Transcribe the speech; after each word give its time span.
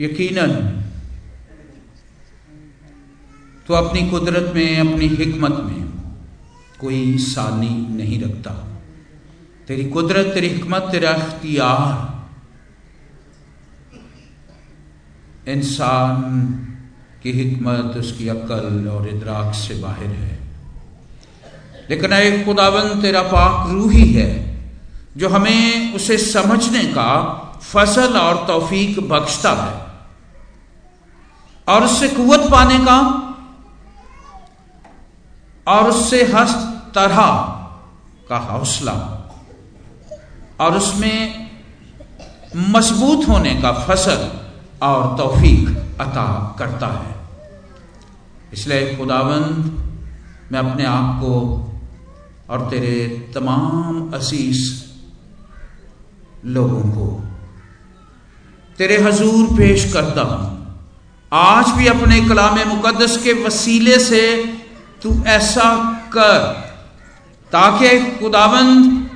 यकीनन। 0.00 0.82
तो 3.66 3.74
अपनी 3.74 4.10
कुदरत 4.10 4.54
में, 4.54 4.78
अपनी 4.78 5.06
हिकमत 5.06 5.52
में 5.52 5.88
कोई 6.80 7.18
सानी 7.18 7.96
नहीं 7.96 8.22
रखता। 8.22 8.80
तेरी 9.68 9.84
कुदरत, 9.84 10.26
तेरी 10.26 10.48
हिकमत, 10.48 10.82
तेरा 10.82 11.10
अख्तियार 11.10 12.16
इंसान 15.50 16.22
की 17.22 17.32
हिकमत, 17.32 17.96
उसकी 17.96 18.28
अकल 18.28 18.88
और 18.88 19.08
इदराक 19.08 19.54
से 19.54 19.74
बाहर 19.74 20.06
है। 20.06 20.38
लेकिन 21.90 22.12
एक 22.12 22.44
खुदावन 22.44 23.02
तेरा 23.02 23.22
पाक 23.22 23.70
रूही 23.70 24.12
है, 24.12 24.56
जो 25.16 25.28
हमें 25.28 25.94
उसे 25.94 26.18
समझने 26.18 26.84
का 26.84 27.32
फ़सल 27.62 28.18
और 28.18 28.46
तौफीक 28.46 29.00
बख्शता 29.00 29.52
है। 29.52 29.85
और 31.68 31.84
उससे 31.84 32.08
कुत 32.08 32.50
पाने 32.50 32.78
का 32.78 32.98
और 35.66 35.88
उससे 35.90 36.22
हर 36.24 36.48
तरह 36.94 37.26
का 38.28 38.36
हौसला 38.50 38.92
और 40.60 40.76
उसमें 40.76 41.50
मज़बूत 42.56 43.28
होने 43.28 43.54
का 43.62 43.72
फ़सल 43.80 44.30
और 44.82 45.16
तौफीक 45.16 45.68
अता 46.00 46.26
करता 46.58 46.86
है। 46.86 47.14
इसलिए 48.52 48.96
खुदावंद, 48.96 49.64
मैं 50.52 50.60
अपने 50.60 50.84
आप 50.84 51.20
को 51.20 51.32
और 52.50 52.68
तेरे 52.70 53.06
तमाम 53.34 54.10
असीस 54.14 54.60
लोगों 56.46 56.82
को, 56.90 57.06
तेरे 58.78 58.96
हजूर 59.02 59.46
पेश 59.56 59.92
करता 59.92 60.22
हूँ। 60.22 60.55
आज 61.36 61.70
भी 61.70 61.86
अपने 61.86 62.20
कलाम 62.20 62.58
मुकदस 62.68 63.16
के 63.24 63.32
वसीले 63.32 63.98
से 63.98 64.20
तू 65.02 65.24
ऐसा 65.26 65.92
कर, 66.12 66.38
ताकि 67.52 67.98
खुदावंद 67.98 69.10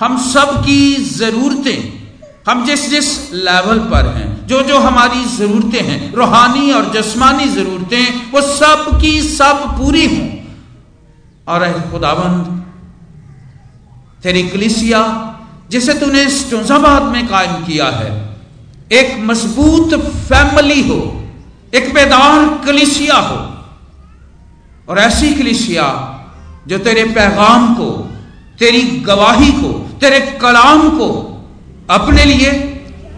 हम 0.00 0.18
सब 0.18 0.60
की 0.60 0.96
जरूरतें, 0.96 2.08
हम 2.48 2.66
जिस 2.66 2.90
जिस 2.90 3.32
लेवल 3.32 3.78
पर 3.78 4.06
हैं, 4.06 4.46
जो 4.46 4.62
जो 4.62 4.78
हमारी 4.78 5.24
जरूरतें 5.24 5.80
हैं, 5.82 6.14
रूहानी 6.14 6.72
और 6.72 6.92
जस्मानी 6.92 7.48
जरूरतें, 7.48 8.32
वो 8.32 8.40
सब 8.40 9.00
की 9.00 9.22
सब 9.22 9.64
पूरी 9.78 10.06
हों। 10.06 10.28
और 11.48 11.90
खुदावंद, 11.90 12.64
तेरी 14.22 14.42
कलिसिया, 14.48 15.02
जिसे 15.70 15.94
तूने 15.94 16.28
स्टोजाबाद 16.28 17.02
में 17.02 17.28
कायम 17.28 17.64
किया 17.64 17.86
है, 17.86 18.36
एक 18.92 19.18
मज़बूत 19.20 19.94
फैमिली 20.04 20.88
हो 20.88 21.14
एक 21.72 21.92
बेदार 21.94 22.64
कलिसिया 22.66 23.16
हो, 23.16 23.36
और 24.88 24.98
ऐसी 24.98 25.34
कलिसिया 25.34 25.86
जो 26.68 26.78
तेरे 26.78 27.04
पैगाम 27.04 27.74
को, 27.74 27.90
तेरी 28.58 28.82
गवाही 29.00 29.52
को, 29.52 29.72
तेरे 30.00 30.20
कलाम 30.38 30.88
को 30.90 31.08
अपने 31.90 32.24
लिए 32.24 32.50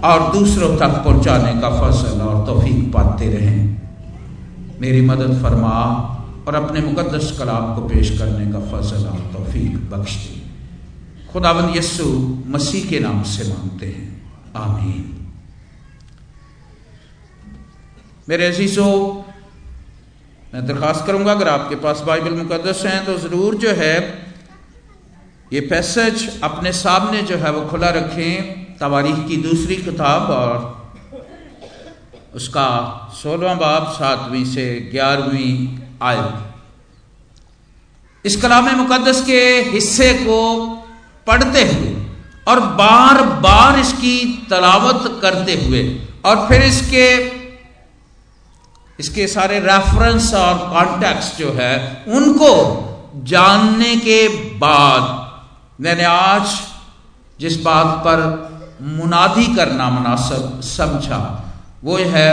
और 0.05 0.33
दूसरों 0.33 0.77
तक 0.77 1.03
पहुँचाने 1.05 1.61
का 1.61 1.71
फ़सल 1.71 2.21
और 2.21 2.47
तोफीक 2.47 2.93
पाते 2.93 3.29
रहें। 3.29 3.59
मेरी 4.81 5.01
मदद 5.01 5.43
फरमा 5.43 5.77
और 6.49 6.55
अपने 6.55 6.81
मुकदस 6.81 7.37
कलाम 7.39 7.75
को 7.75 7.81
पेश 7.89 8.19
करने 8.19 8.53
का 8.53 8.61
फ़सल 8.71 9.07
और 9.07 9.19
तोफीक 9.33 9.91
बख्श 9.91 10.17
दी। 10.17 10.37
खुदाबंद 11.33 11.77
यस्सु 11.77 12.05
मसीह 12.47 12.89
के 12.91 12.99
नाम 12.99 13.23
से 13.23 13.49
मांगते 13.49 13.87
हैं। 13.87 14.09
आमीन। 14.57 15.20
मेरे 18.31 18.47
अजीजों 18.47 18.91
मैं 20.53 20.61
दरखास्त 20.67 21.07
करूँगा, 21.07 21.33
अगर 21.33 21.49
आपके 21.49 21.77
पास 21.79 22.01
बाइबल 22.07 22.33
मुकदस 22.33 22.83
हैं 22.87 23.05
तो 23.05 23.15
ज़रूर 23.19 23.55
जो 23.57 23.71
है, 23.75 23.95
ये 25.53 25.61
पैसेज 25.63 26.41
अपने 26.43 26.73
सामने 26.75 27.23
जो 27.23 27.37
है, 27.37 27.51
वो 27.53 27.63
खुला 27.71 27.89
रखें, 27.91 28.77
तवारीख 28.79 29.27
की 29.29 29.37
दूसरी 29.39 29.77
किताब 29.79 30.31
और 30.33 30.55
उसका 32.35 32.69
सोलवा 33.15 33.55
बाब, 33.57 33.89
सातवीं 33.93 34.45
से 34.47 34.67
ग्यारहवीं 34.93 35.57
आयत। 36.05 36.37
इस 38.25 38.37
कलाम 38.43 38.71
मुकदस 38.77 39.25
के 39.27 39.43
हिस्से 39.71 40.13
को 40.21 40.39
पढ़ते 41.27 41.63
हुए 41.65 41.93
और 42.47 42.61
बार 42.79 43.23
बार 43.43 43.79
इसकी 43.81 44.17
तलावत 44.51 45.03
करते 45.23 45.55
हुए 45.57 45.83
और 46.25 46.37
फिर 46.49 46.63
इसके 46.65 47.07
इसके 49.01 49.27
सारे 49.27 49.59
रेफरेंस 49.61 50.33
और 50.35 50.59
कॉन्टेक्स्ट 50.71 51.39
जो 51.39 51.53
है, 51.53 52.05
उनको 52.09 52.53
जानने 53.27 53.95
के 53.97 54.27
बाद 54.59 55.19
मैंने 55.81 56.05
आज 56.05 56.59
जिस 57.41 57.61
बात 57.63 57.97
पर 58.07 58.19
मुनादी 58.97 59.47
करना 59.55 59.89
मुनासब 59.91 60.61
समझा, 60.65 61.19
वो 61.85 61.97
है 61.97 62.31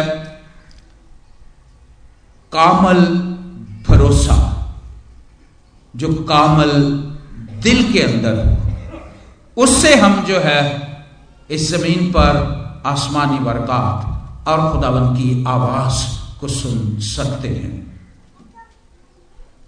कामल 2.53 2.99
भरोसा, 3.87 4.37
जो 5.93 6.13
कामल 6.29 6.71
दिल 7.63 7.91
के 7.93 8.01
अंदर 8.01 8.45
हो। 8.45 9.63
उससे 9.63 9.95
हम 9.95 10.21
जो 10.25 10.39
है 10.39 10.61
इस 11.49 11.71
ज़मीन 11.71 12.11
पर 12.11 12.43
आसमानी 12.85 13.39
बरकत 13.39 14.47
और 14.47 14.71
खुदावन 14.71 15.13
की 15.15 15.43
आवाज़ 15.47 16.05
को 16.39 16.47
सुन 16.47 16.99
सकते 16.99 17.47
हैं। 17.47 18.01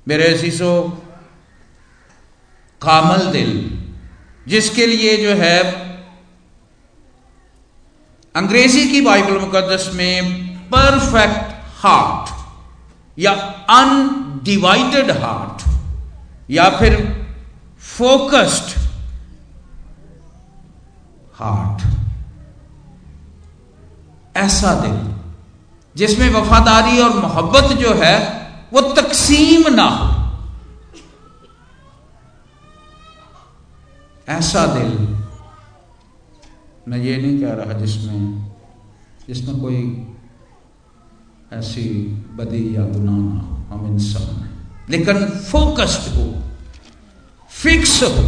मेरे 0.07 0.33
अजीजों, 0.33 0.89
कामल 2.81 3.31
दिल, 3.31 3.79
जिसके 4.47 4.85
लिए 4.85 5.17
जो 5.17 5.29
है, 5.29 5.59
अंग्रेज़ी 8.35 8.89
की 8.89 9.01
बाइबल 9.01 9.39
मुकदस 9.39 9.91
में 9.93 10.47
परफेक्ट 10.69 11.55
हार्ट 11.85 12.33
या 13.19 13.31
अनडिवाइडेड 13.69 15.11
हार्ट 15.11 15.63
या 16.49 16.69
फिर 16.69 17.25
फोकस्ड 17.79 18.79
हार्ट 21.33 21.83
ऐसा 24.37 24.73
दिल 24.73 25.18
जिसमें 25.95 26.29
वफादारी 26.29 26.99
और 26.99 27.13
मोहब्बत 27.19 27.77
जो 27.77 27.93
है, 27.93 28.15
वो 28.73 28.81
तकसीम 28.93 29.67
ना 29.73 29.83
हो। 29.83 30.07
ऐसा 34.29 34.65
दिल, 34.65 34.91
मैं 36.87 36.97
ये 36.97 37.17
नहीं 37.17 37.39
कह 37.39 37.53
रहा 37.53 37.73
जिसमें 37.73 38.49
जिसमें 39.27 39.59
कोई 39.61 39.79
ऐसी 41.53 41.83
बदी 42.35 42.75
या 42.75 42.83
गुनाह 42.83 43.17
ना 43.17 43.41
हो, 43.41 43.55
हम 43.69 43.87
इंसान 43.87 44.35
हैं। 44.35 44.49
लेकिन 44.89 45.25
फोकस्ड 45.41 46.13
हो 46.15 46.25
फिक्स 47.51 48.01
हो 48.03 48.23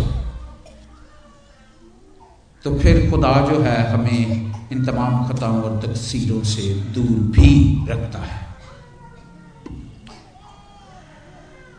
तो 2.66 2.78
फिर 2.79 3.09
खुदा 3.11 3.33
जो 3.49 3.59
है 3.61 3.78
हमें 3.91 4.50
इन 4.72 4.86
तमाम 4.86 5.28
खताओं 5.28 5.62
और 5.62 5.80
तकसीरों 5.82 6.42
से 6.44 6.62
दूर 6.96 7.18
भी 7.34 7.52
रखता 7.90 8.20
है। 8.20 8.40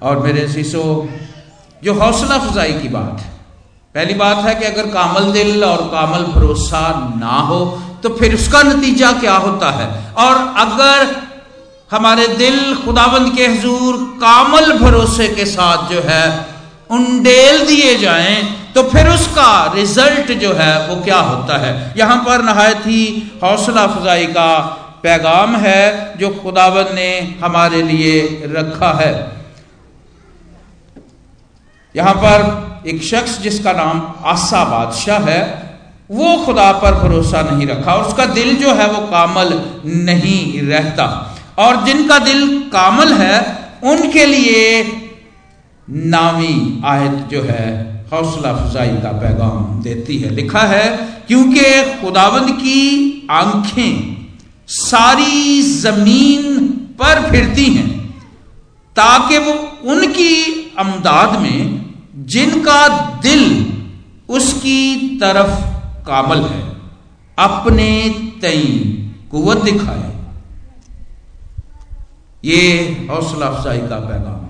और 0.03 0.19
मेरे 0.19 0.47
शीशो 0.49 0.83
जो 1.83 1.95
हौसला 1.95 2.35
अफजाई 2.35 2.73
की 2.73 2.89
बात 2.89 3.21
है। 3.21 3.31
पहली 3.95 4.15
बात 4.15 4.45
है 4.47 4.55
कि 4.55 4.65
अगर 4.65 4.87
कामल 4.89 5.33
दिल 5.33 5.65
और 5.65 5.83
कामल 5.89 6.23
भरोसा 6.33 6.83
ना 7.17 7.39
हो 7.43 7.65
तो 8.03 8.09
फिर 8.09 8.35
उसका 8.35 8.63
नतीजा 8.63 9.13
क्या 9.13 9.37
होता 9.37 9.71
है? 9.71 9.87
और 10.15 10.37
अगर 10.59 11.17
हमारे 11.91 12.27
दिल 12.29 12.75
खुदाबंद 12.77 13.35
के 13.37 13.47
हजूर 13.47 13.97
कामल 14.21 14.73
भरोसे 14.79 15.29
के 15.29 15.45
साथ 15.47 15.91
जो 15.91 16.01
है, 16.01 16.47
उंडेल 16.91 17.67
दिए 17.67 17.97
जाएँ 17.99 18.37
तो 18.75 18.83
फिर 18.83 19.09
उसका 19.09 19.73
रिज़ल्ट 19.75 20.31
जो 20.41 20.53
है 20.53 20.89
वो 20.89 21.03
क्या 21.05 21.19
होता 21.19 21.57
है? 21.59 21.73
यहाँ 21.97 22.17
पर 22.27 22.43
नहायत 22.43 22.87
ही 22.87 23.31
हौसला 23.43 23.83
अफजाई 23.83 24.27
का 24.27 24.61
पैगाम 25.03 25.57
है 25.57 26.19
जो 26.19 26.29
खुदाबंद 26.35 26.95
ने 26.95 27.11
हमारे 27.43 27.83
लिए 27.83 28.43
रखा 28.47 28.93
है। 28.93 29.13
यहाँ 31.95 32.15
पर 32.15 32.89
एक 32.89 33.03
शख्स 33.03 33.39
जिसका 33.41 33.73
नाम 33.73 34.01
आसा 34.25 34.65
बादशाह 34.65 35.29
है, 35.29 35.41
वो 36.11 36.37
खुदा 36.45 36.71
पर 36.73 36.95
भरोसा 36.95 37.43
नहीं 37.43 37.67
रखा 37.67 37.95
और 37.95 38.05
उसका 38.05 38.25
दिल 38.33 38.57
जो 38.57 38.73
है 38.75 38.87
वो 38.91 39.07
कामल 39.07 39.53
नहीं 39.87 40.63
रहता। 40.63 41.07
और 41.59 41.85
जिनका 41.85 42.19
दिल 42.19 42.47
कामल 42.73 43.13
है, 43.13 43.41
उनके 43.85 44.27
लिए 44.27 44.83
नामी 45.89 46.83
आयत 46.85 47.29
जो 47.31 47.43
है 47.43 47.92
हौसला 48.13 48.51
अफजाई 48.51 48.89
का 48.89 49.13
पैगाम 49.13 49.83
देती 49.83 50.19
है। 50.19 50.31
लिखा 50.31 50.61
है, 50.61 50.89
क्योंकि 51.27 51.63
खुदावंद 52.01 52.51
की 52.51 52.81
आँखें 53.31 54.17
सारी 54.69 55.63
ज़मीन 55.63 56.59
पर 56.99 57.31
फिरती 57.31 57.65
हैं, 57.65 57.89
ताकि 58.97 59.39
वो 59.39 59.53
उनकी 59.93 60.35
अमदाद 60.79 61.39
में, 61.41 61.87
जिनका 62.27 62.89
दिल 63.23 63.45
उसकी 64.29 65.19
तरफ़ 65.21 65.55
कामल 66.07 66.43
है, 66.43 66.63
अपने 67.39 67.89
तई 68.43 68.69
कुत 69.31 69.63
दिखाए। 69.65 70.13
ये 72.45 72.63
हौसला 73.11 73.47
अफजाई 73.47 73.79
का 73.79 73.97
पैगाम। 73.99 74.42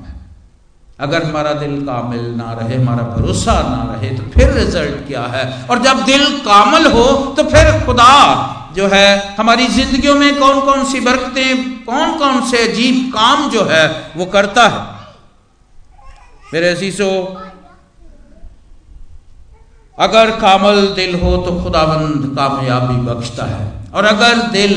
अगर 1.02 1.22
हमारा 1.22 1.52
दिल 1.54 1.74
कामिल 1.82 2.24
ना 2.36 2.52
रहे, 2.52 2.76
हमारा 2.76 3.02
भरोसा 3.04 3.52
ना 3.62 3.82
रहे 3.92 4.10
तो 4.10 4.22
फिर 4.30 4.52
रिज़ल्ट 4.52 5.06
क्या 5.06 5.22
है? 5.26 5.44
और 5.70 5.82
जब 5.82 6.04
दिल 6.04 6.24
कामल 6.40 6.86
हो 6.92 7.04
तो 7.36 7.44
फिर 7.44 7.70
खुदा 7.86 8.12
जो 8.76 8.86
है, 8.88 9.34
हमारी 9.36 9.66
जिंदगियों 9.68 10.14
में 10.14 10.38
कौन 10.38 10.60
कौन 10.60 10.84
सी 10.84 11.00
बरकतें 11.00 11.84
कौन 11.84 12.12
कौन 12.18 12.40
से 12.50 12.58
अजीब 12.68 13.10
काम 13.14 13.48
जो 13.50 13.64
है, 13.64 13.84
वो 14.16 14.24
करता 14.26 14.66
है। 14.68 14.80
मेरे 16.54 16.68
असीसो 16.68 17.10
अगर 19.98 20.30
कामल 20.38 20.80
दिल 20.96 21.14
हो 21.20 21.36
तो 21.36 21.52
खुदाबंद 21.62 22.34
कामयाबी 22.36 22.96
बख्शता 23.06 23.44
है। 23.46 23.66
और 23.94 24.04
अगर 24.04 24.36
दिल 24.52 24.74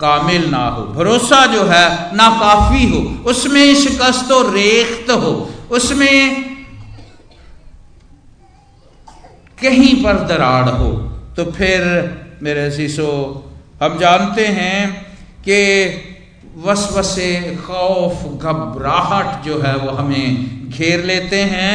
कामिल 0.00 0.48
ना 0.50 0.64
हो, 0.66 0.82
भरोसा 0.94 1.44
जो 1.46 1.62
है 1.64 1.86
ना 2.16 2.28
काफ़ी 2.40 2.88
हो, 2.88 2.98
उसमें 3.30 3.74
शिकस्त 3.74 4.32
और 4.32 4.50
रेख्त 4.52 5.10
हो 5.12 5.32
उसमें 5.70 6.44
कहीं 9.62 9.94
पर 10.04 10.26
दराड़ 10.26 10.68
हो 10.68 10.88
तो 11.36 11.44
फिर 11.52 11.84
मेरे 12.42 12.70
शीशो 12.70 13.10
हम 13.82 13.98
जानते 13.98 14.46
हैं 14.46 15.06
कि 15.42 15.58
वसवसे 16.56 17.56
खौफ, 17.66 18.24
घबराहट 18.42 19.44
जो 19.44 19.58
है 19.60 19.76
वो 19.76 19.90
हमें 19.90 20.68
घेर 20.68 21.04
लेते 21.04 21.42
हैं 21.42 21.74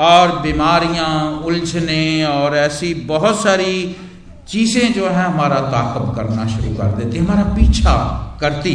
और 0.00 0.38
बीमारियाँ 0.38 1.42
उलझने 1.44 2.24
और 2.24 2.56
ऐसी 2.56 2.94
बहुत 2.94 3.42
सारी 3.42 3.96
चीज़ें 4.48 4.92
जो 4.92 5.08
है 5.08 5.24
हमारा 5.24 5.60
ताकब 5.70 6.14
करना 6.14 6.46
शुरू 6.46 6.74
कर 6.74 6.92
देती, 6.96 7.18
हमारा 7.18 7.42
पीछा 7.54 7.96
करती। 8.40 8.74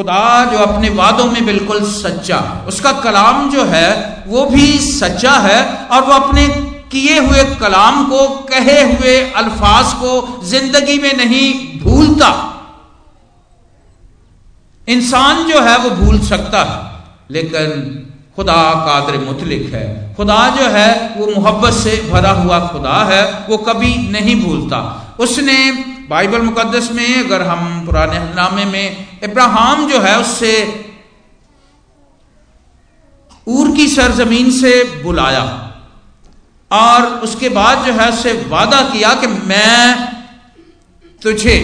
खुदा 0.00 0.44
जो 0.44 0.58
अपने 0.58 0.88
वादों 0.88 1.24
में 1.24 1.46
बिल्कुल 1.46 1.80
सच्चा। 1.84 2.36
उसका 2.68 2.92
कलाम 3.00 3.50
जो 3.50 3.64
है, 3.64 3.88
वो 4.26 4.44
भी 4.44 4.78
सच्चा 4.78 5.32
है 5.32 5.58
और 5.86 6.04
वो 6.04 6.12
अपने 6.12 6.46
किए 6.92 7.18
हुए 7.18 7.42
कलाम 7.56 8.04
को, 8.04 8.28
कहे 8.46 8.80
हुए 8.82 9.16
अल्फाज 9.32 9.92
को 9.92 10.40
ज़िंदगी 10.44 10.98
में 10.98 11.12
नहीं 11.16 11.52
भूलता। 11.80 12.30
इंसान 14.88 15.44
जो 15.44 15.60
है, 15.60 15.76
वो 15.78 15.90
भूल 15.90 16.18
सकता 16.20 16.62
है, 16.62 16.80
लेकिन 17.30 18.06
खुदा 18.36 18.62
कादर 18.86 19.18
मुतलिक 19.18 19.72
है। 19.74 19.84
खुदा 20.16 20.48
जो 20.56 20.70
है, 20.70 20.90
वो 21.16 21.26
मोहब्बत 21.26 21.74
से 21.74 22.00
भरा 22.10 22.32
हुआ 22.32 22.58
खुदा 22.68 23.04
है, 23.04 23.22
वो 23.50 23.56
कभी 23.68 23.94
नहीं 24.10 24.40
भूलता। 24.44 24.82
उसने 25.20 25.60
बाइबल 26.08 26.42
मुकदस 26.42 26.90
में, 26.92 27.24
अगर 27.24 27.42
हम 27.42 27.86
पुराने 27.86 28.18
नामे 28.18 28.64
में 28.64 29.09
इब्राहिम 29.22 29.88
जो 29.88 30.00
है 30.00 30.18
उससे 30.20 30.54
ऊर 33.46 33.70
की 33.76 33.88
सरजमीन 33.88 34.50
से 34.50 34.72
बुलाया 35.02 35.44
और 36.70 37.06
उसके 37.20 37.48
बाद 37.48 37.84
जो 37.86 37.92
है 37.92 38.08
उससे 38.08 38.32
वादा 38.48 38.80
किया 38.90 39.14
कि 39.14 39.26
मैं 39.26 40.08
तुझे 41.22 41.56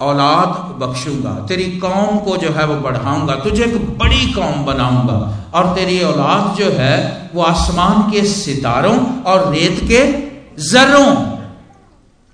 औलाद 0.00 0.48
बख्शूँगा, 0.80 1.32
तेरी 1.48 1.64
कौम 1.78 2.18
को 2.18 2.36
जो 2.36 2.50
है 2.50 2.64
वो 2.66 2.74
बढ़ाऊँगा, 2.76 3.34
तुझे 3.34 3.64
एक 3.64 3.76
बड़ी 3.98 4.32
कौम 4.32 4.64
बनाऊँगा 4.64 5.18
और 5.54 5.74
तेरी 5.74 6.00
औलाद 6.02 6.56
जो 6.58 6.70
है 6.70 7.30
वो 7.34 7.42
आसमान 7.42 8.10
के 8.10 8.24
सितारों 8.24 8.96
और 9.22 9.52
रेत 9.52 9.78
के 9.82 10.02
जर्रों 10.62 11.06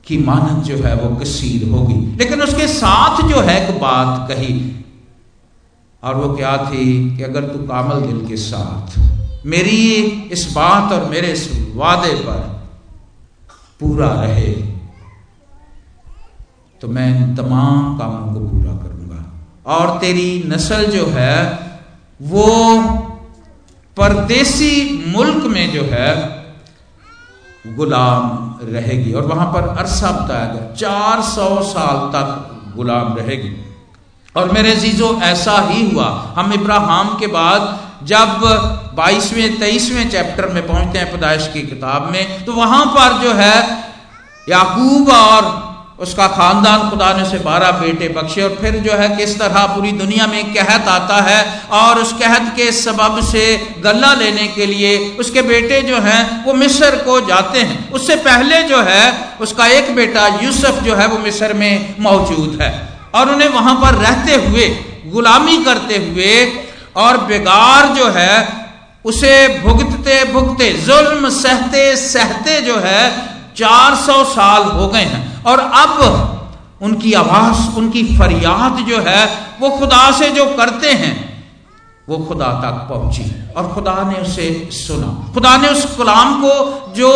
की 0.09 0.19
मानत 0.19 0.65
जो 0.65 0.77
है 0.77 0.95
वो 0.95 1.15
कसीर 1.17 1.69
होगी। 1.71 1.95
लेकिन 2.17 2.43
उसके 2.43 2.67
साथ 2.69 3.23
जो 3.29 3.41
है 3.41 3.57
एक 3.65 3.81
बात 3.81 4.29
कही। 4.31 4.53
और 6.03 6.15
वो 6.15 6.35
क्या 6.35 6.57
थी 6.67 7.17
कि 7.17 7.23
अगर 7.23 7.45
तू 7.45 7.59
कामल 7.65 8.01
दिल 8.03 8.27
के 8.29 8.37
साथ, 8.37 8.99
मेरी 9.47 9.93
इस 10.33 10.53
बात 10.53 10.93
और 10.93 11.09
मेरे 11.11 11.33
इस 11.33 11.51
वादे 11.75 12.15
पर 12.15 12.41
पूरा 13.81 14.09
रहे 14.23 14.53
तो 16.81 16.89
मैं 16.89 17.07
इन 17.09 17.37
तमाम 17.37 17.99
कामों 17.99 18.33
को 18.35 18.41
पूरा 18.41 18.73
करूँगा। 18.75 19.23
और 19.67 19.99
तेरी 19.99 20.43
नस्ल 20.47 20.85
जो 20.87 21.07
है, 21.07 21.37
वो 22.23 22.47
परदेसी 23.97 25.05
मुल्क 25.07 25.45
में 25.47 25.73
जो 25.73 25.83
है, 25.83 26.11
गुलाम 27.67 28.48
रहेगी 28.65 29.13
और 29.13 29.27
वहाँ 29.27 29.47
पर 29.47 29.69
अरसा 29.79 30.11
बताया 30.11 30.45
गया, 30.45 30.75
चार 30.75 31.23
सौ 31.23 31.49
साल 31.63 31.97
तक 32.11 32.75
गुलाम 32.77 33.17
रहेगी। 33.17 33.57
और 34.37 34.51
मेरे 34.53 34.75
जीजो 34.77 35.15
ऐसा 35.23 35.59
ही 35.61 35.91
हुआ। 35.91 36.07
हम 36.37 36.53
इब्राहिम 36.53 37.17
के 37.19 37.27
बाद 37.27 37.79
जब 38.03 38.41
बाईसवें, 38.95 39.59
तेईसवें 39.59 40.11
चैप्टर 40.11 40.47
में 40.47 40.67
पहुँचते 40.67 40.99
हैं 40.99 41.13
पदाइश 41.13 41.49
की 41.53 41.63
किताब 41.63 42.11
में 42.13 42.45
तो 42.45 42.53
वहाँ 42.53 42.85
पर 42.87 43.19
जो 43.19 43.33
है, 43.33 43.57
याकूब 44.49 45.09
और 45.09 45.43
उसका 45.99 46.27
खानदान 46.27 46.91
खुदा 46.91 47.13
ने 47.13 47.23
उसे 47.23 47.39
बारह 47.39 47.71
बेटे 47.71 48.09
बख्शे 48.09 48.43
और 48.43 48.57
फिर 48.61 48.75
जो 48.77 48.93
है 48.93 49.09
किस 49.17 49.39
तरह 49.39 49.67
पूरी 49.67 49.93
दुनिया 49.93 50.27
में 50.27 50.55
कहत 50.55 50.89
आता 50.89 51.21
है 51.21 51.63
और 51.71 51.99
उस 51.99 52.13
कहत 52.13 52.53
के 52.57 52.73
सबब 52.73 53.21
से 53.25 53.73
गला 53.79 54.13
लेने 54.15 54.47
के 54.49 54.67
लिए 54.67 55.17
उसके 55.21 55.43
बेटे 55.43 55.81
जो 55.83 55.99
हैं, 55.99 56.45
वो 56.45 56.55
मिस्र 56.55 56.91
को 56.91 57.21
जाते 57.21 57.61
हैं। 57.61 57.91
उससे 57.91 58.17
पहले 58.17 58.63
जो 58.63 58.83
है, 58.83 59.35
उसका 59.41 59.67
एक 59.67 59.95
बेटा 59.95 60.27
यूसुफ 60.43 60.83
जो 60.83 60.95
है, 60.95 61.07
वो 61.07 61.19
मिस्र 61.19 61.55
में 61.55 61.95
मौजूद 62.01 62.59
है। 62.63 62.89
और 63.15 63.31
उन्हें 63.31 63.49
वहाँ 63.49 63.75
पर 63.75 63.95
रहते 63.95 64.35
हुए, 64.35 64.69
गुलामी 65.07 65.65
करते 65.65 65.97
हुए 65.97 66.53
और 66.97 67.17
बेगार 67.17 67.87
जो 67.87 68.09
है, 68.09 68.49
उसे 69.05 69.63
भुगतते 69.65 70.25
भुगते, 70.25 70.73
जुल्म 70.73 71.29
सहते 71.31 71.97
सहते 71.97 72.61
जो 72.61 72.79
है 72.79 73.11
400 73.57 74.25
साल 74.25 74.63
हो 74.63 74.89
गए 74.89 75.01
हैं। 75.01 75.38
और 75.49 75.59
अब 75.61 76.35
उनकी 76.83 77.13
आवाज़, 77.13 77.77
उनकी 77.77 78.19
फरियाद 78.19 78.77
जो 78.87 79.01
है, 79.01 79.29
वो 79.61 79.71
खुदा 79.71 80.11
से 80.11 80.31
जो 80.31 80.47
करते 80.47 80.93
हैं, 80.93 81.29
वो 82.09 82.19
खुदा 82.19 82.47
तक 82.47 82.95
पहुँची 82.95 83.55
और 83.57 83.69
खुदा 83.69 84.13
ने 84.13 84.15
उसे 84.15 84.69
सुना। 84.73 85.33
खुदा 85.35 85.57
ने 85.57 85.69
उस 85.69 85.97
कलाम 85.97 86.43
को 86.43 86.53
जो 86.97 87.13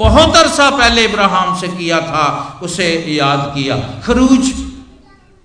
बहुत 0.00 0.36
अरसा 0.36 0.70
पहले 0.70 1.04
इब्राहिम 1.04 1.54
से 1.54 1.68
किया 1.68 2.00
था, 2.00 2.58
उसे 2.62 3.04
याद 3.08 3.52
किया। 3.54 3.76
खरूज, 3.76 4.52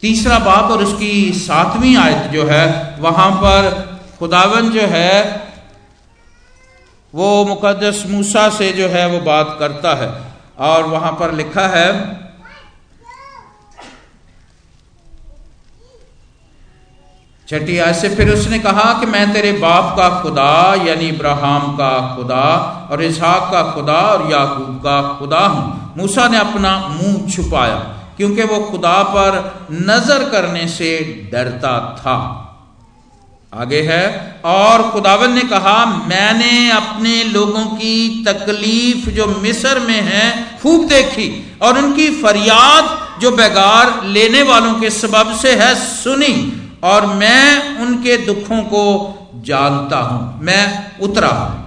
तीसरा 0.02 0.40
बाप 0.40 0.72
और 0.72 0.84
उसकी 0.84 1.32
सातवीं 1.34 1.98
आयत 1.98 2.32
जो 2.32 2.46
है, 2.46 2.96
वहाँ 3.00 3.32
पर 3.32 3.90
खुदावन 4.20 4.70
जो 4.70 4.82
है, 4.82 5.44
वो 7.16 7.46
मुकदस 7.46 8.04
मूसा 8.08 8.50
से 8.50 8.72
जो 8.72 8.88
है, 8.88 9.08
वो 9.08 9.20
बात 9.20 9.56
करता 9.60 9.96
है। 9.96 10.34
और 10.60 10.84
वहाँ 10.84 11.12
पर 11.12 11.34
लिखा 11.34 11.68
है 11.68 12.23
छठी 17.54 17.78
आज 17.78 17.96
से 17.96 18.10
फिर 18.10 18.30
उसने 18.34 18.58
कहा 18.60 18.84
कि 19.00 19.06
मैं 19.06 19.32
तेरे 19.34 19.52
बाप 19.54 19.90
का 19.98 20.08
खुदा, 20.22 20.54
यानी 20.86 21.08
इब्राहिम 21.08 21.66
का 21.74 21.90
खुदा 22.16 22.46
और 22.92 23.02
इसहाक 23.04 23.52
का 23.52 23.62
खुदा 23.74 23.98
और 24.04 24.32
याकूब 24.32 24.78
का 24.86 25.02
खुदा 25.20 25.40
हूँ। 25.48 25.94
मूसा 25.98 26.28
ने 26.28 26.38
अपना 26.38 26.72
मुँह 26.92 27.30
छुपाया, 27.30 27.76
क्योंकि 28.18 28.44
वो 28.44 28.60
खुदा 28.62 29.02
पर 29.10 29.38
नज़र 29.82 30.24
करने 30.32 30.68
से 30.68 30.90
डरता 31.32 31.76
था। 32.00 32.16
आगे 33.54 33.82
है, 33.82 34.06
और 34.46 34.90
खुदावन 34.92 35.34
ने 35.34 35.42
कहा, 35.44 35.86
मैंने 36.08 36.70
अपने 36.72 37.24
लोगों 37.26 37.66
की 37.68 38.24
तकलीफ़ 38.28 39.10
जो 39.12 39.28
मिस्र 39.38 39.80
में 39.82 40.02
है 40.02 40.26
खूब 40.64 40.88
देखी 40.88 41.30
और 41.62 41.78
उनकी 41.78 42.10
फरियाद 42.24 42.98
जो 43.22 43.32
बेगार 43.34 44.04
लेने 44.08 44.44
वालों 44.44 44.74
के 44.74 44.90
सबब 44.92 45.38
से 45.38 45.56
है, 45.56 45.74
सुनी। 45.76 46.34
और 46.84 47.06
मैं 47.06 47.78
उनके 47.80 48.18
दुखों 48.18 48.64
को 48.64 48.84
जानता 49.46 49.98
हूँ। 49.98 50.44
मैं 50.44 50.92
उतरा 51.00 51.28
हूँ। 51.28 51.62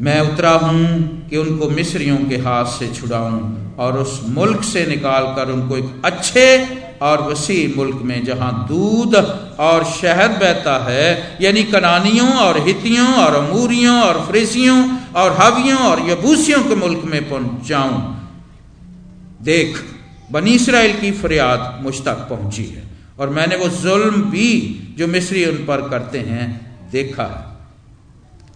मैं 0.00 0.20
उतरा 0.20 0.50
हूँ 0.50 1.06
कि 1.28 1.36
उनको 1.36 1.68
मिस्रियों 1.68 2.16
के 2.16 2.36
हाथ 2.36 2.64
से 2.64 2.88
छुड़ाऊं 2.88 3.56
और 3.76 3.98
उस 3.98 4.20
मुल्क 4.24 4.62
से 4.62 4.86
निकालकर 4.86 5.50
उनको 5.50 5.76
एक 5.76 6.02
अच्छे 6.04 6.78
और 7.02 7.22
वसी 7.22 7.74
मुल्क 7.76 7.96
में, 7.96 8.24
जहाँ 8.24 8.66
दूध 8.68 9.14
और 9.60 9.84
शहद 9.84 10.30
बहता 10.30 10.84
है, 10.84 11.38
यानी 11.40 11.62
कनानियों 11.62 12.30
और 12.34 12.58
हितियों 12.58 13.14
और 13.14 13.34
अमूरियों 13.34 14.00
और 14.00 14.26
फ्रेसियों 14.26 14.96
और 15.16 15.36
हवियों 15.40 15.78
और 15.78 16.10
यबूसियों 16.10 16.62
के 16.64 16.74
मुल्क 16.74 17.02
में 17.04 17.30
पहुंचाऊं। 17.30 18.00
देख 19.42 19.78
बनी 20.30 20.50
इसराइल 20.50 21.00
की 21.00 21.10
फरियाद 21.12 21.78
मुझ 21.82 21.94
तक 22.04 22.26
पहुँची 22.30 22.64
है। 22.64 22.82
और 23.20 23.28
मैंने 23.28 23.56
वो 23.56 23.68
जुल्म 23.68 24.22
भी 24.22 24.50
जो 24.98 25.06
मिस्री 25.06 25.44
उन 25.44 25.56
पर 25.56 25.88
करते 25.88 26.18
हैं, 26.18 26.46
देखा 26.90 27.24
है। 27.24 27.46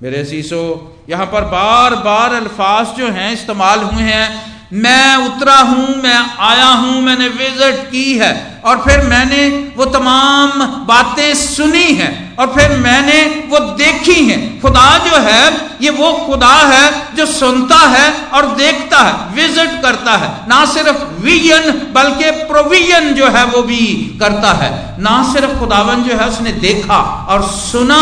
मेरे 0.03 0.25
सीसो 0.25 0.63
यहाँ 1.11 1.27
पर 1.27 1.45
बार 1.45 1.95
बार 1.95 2.35
अल्फाज 2.35 2.97
जो 2.99 3.09
हैं 3.09 3.33
इस्तेमाल 3.33 3.81
हुए 3.81 4.03
हैं 4.03 4.52
मैं 4.73 5.17
उतरा 5.17 5.57
हूँ, 5.57 6.03
मैं 6.03 6.37
आया 6.41 6.67
हूँ, 6.67 7.03
मैंने 7.03 7.29
विज़िट 7.29 7.91
की 7.91 8.19
है। 8.19 8.63
और 8.65 8.77
फिर 8.77 9.01
मैंने 9.01 9.73
वो 9.77 9.85
तमाम 9.85 10.51
बातें 10.87 11.35
सुनी 11.35 11.93
हैं। 11.93 12.37
और 12.37 12.47
फिर 12.47 12.77
मैंने 12.77 13.49
वो 13.49 13.59
देखी 13.59 14.25
हैं। 14.25 14.61
खुदा 14.61 14.99
जो 14.99 15.17
है, 15.17 15.71
ये 15.83 15.91
वो 15.91 16.13
खुदा 16.13 16.55
है 16.55 17.17
जो 17.17 17.27
सुनता 17.27 17.77
है 17.77 18.13
और 18.35 18.47
देखता 18.47 18.99
है 18.99 19.35
विज़िट 19.35 19.83
करता 19.83 20.17
है। 20.17 20.49
ना 20.49 20.65
सिर्फ़ 20.65 21.05
विजन 21.21 21.71
बल्कि 21.71 22.31
प्रोविज़न 22.31 23.13
जो 23.15 23.29
है 23.29 23.45
वो 23.45 23.63
भी 23.63 23.87
करता 24.21 24.53
है। 24.53 24.97
ना 24.99 25.33
सिर्फ़ 25.33 25.59
खुदावन 25.59 26.03
जो 26.03 26.17
है 26.17 26.29
उसने 26.29 26.53
देखा 26.53 27.27
और 27.29 27.43
सुना, 27.43 28.01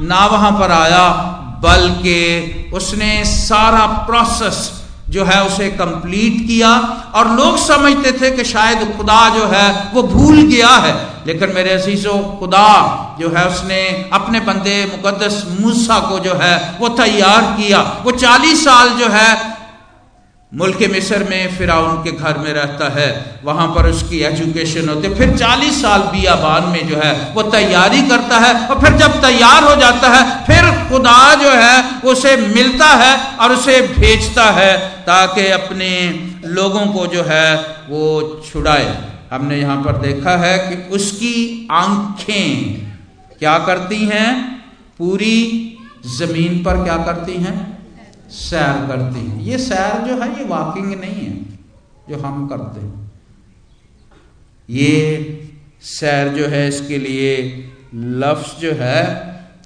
ना 0.00 0.26
वहाँ 0.26 0.52
पर 0.52 0.72
आया, 0.72 1.08
बल्कि 1.62 2.70
उसने 2.74 3.24
सारा 3.24 3.86
प्रोसेस 3.86 4.81
जो 5.12 5.24
है 5.24 5.46
उसे 5.46 5.68
कंप्लीट 5.68 6.46
किया। 6.46 6.70
और 7.14 7.30
लोग 7.30 7.58
समझते 7.58 8.12
थे 8.12 8.30
कि 8.30 8.44
शायद 8.44 8.96
खुदा 8.96 9.28
जो 9.28 9.46
है, 9.46 9.90
वो 9.94 10.02
भूल 10.02 10.42
गया 10.42 10.68
है। 10.68 11.06
लेकिन 11.26 11.52
मेरे 11.54 11.70
अजीजों, 11.70 12.38
खुदा 12.38 12.68
जो 13.20 13.28
है, 13.28 13.48
उसने 13.48 14.10
अपने 14.12 14.40
बंदे 14.40 14.92
मुकदस 14.96 15.56
मूसा 15.60 15.98
को 15.98 16.18
जो 16.18 16.34
है, 16.34 16.76
वो 16.80 16.88
तैयार 16.88 17.42
किया। 17.42 17.78
वो 18.04 18.10
चालीस 18.10 18.64
साल 18.64 18.88
जो 18.88 19.08
है 19.08 19.61
मुल्क 20.54 20.78
मिस्र 20.92 21.24
में 21.24 21.58
फिर 21.58 21.70
उनके 21.70 22.12
घर 22.12 22.38
में 22.38 22.52
रहता 22.52 22.88
है। 23.00 23.40
वहाँ 23.44 23.68
पर 23.68 23.86
उसकी 23.86 24.18
एजुकेशन 24.18 24.88
होती 24.88 25.08
है। 25.08 25.14
फिर 25.14 25.36
40 25.36 25.82
साल 25.82 26.00
बियाबान 26.00 26.64
में 26.64 26.88
जो 26.88 26.96
है, 26.96 27.32
वो 27.34 27.42
तैयारी 27.42 28.02
करता 28.02 28.38
है 28.38 28.66
और 28.66 28.80
फिर 28.80 28.92
जब 28.92 29.10
तैयार 29.10 29.64
हो 29.64 29.76
जाता 29.76 30.08
है, 30.08 30.46
फिर 30.46 30.88
खुदा 30.88 31.34
जो 31.34 31.50
है, 31.50 32.00
उसे 32.00 32.36
मिलता 32.36 32.86
है 32.86 33.36
और 33.36 33.52
उसे 33.52 33.80
भेजता 33.80 34.44
है 34.44 34.78
ताकि 34.78 35.46
अपने 35.46 36.20
लोगों 36.44 36.86
को 36.86 37.06
जो 37.06 37.22
है, 37.22 37.56
वो 37.88 38.42
छुड़ाए। 38.52 39.04
हमने 39.32 39.58
यहाँ 39.58 39.76
पर 39.76 39.92
देखा 39.92 40.36
है 40.36 40.58
कि 40.58 40.94
उसकी 40.94 41.68
आँखें 41.70 42.74
क्या 43.38 43.58
करती 43.58 44.04
हैं? 44.06 44.58
पूरी 44.98 45.76
ज़मीन 46.18 46.62
पर 46.62 46.84
क्या 46.84 46.96
करती 46.96 47.32
हैं? 47.32 47.81
सैर 48.32 48.86
करते 48.86 49.18
हैं। 49.18 49.40
ये 49.40 49.58
सैर 49.58 50.08
जो 50.08 50.22
है, 50.22 50.38
ये 50.38 50.44
वॉकिंग 50.44 51.00
नहीं 51.00 51.14
है, 51.14 51.42
जो 52.08 52.18
हम 52.18 52.48
करते 52.48 52.80
हैं। 52.80 53.12
ये 54.70 54.88
सैर 55.82 56.28
जो 56.28 56.46
है, 56.46 56.68
इसके 56.68 56.98
लिए 56.98 57.32
लफ्ज 57.94 58.60
जो 58.60 58.72
है 58.72 59.04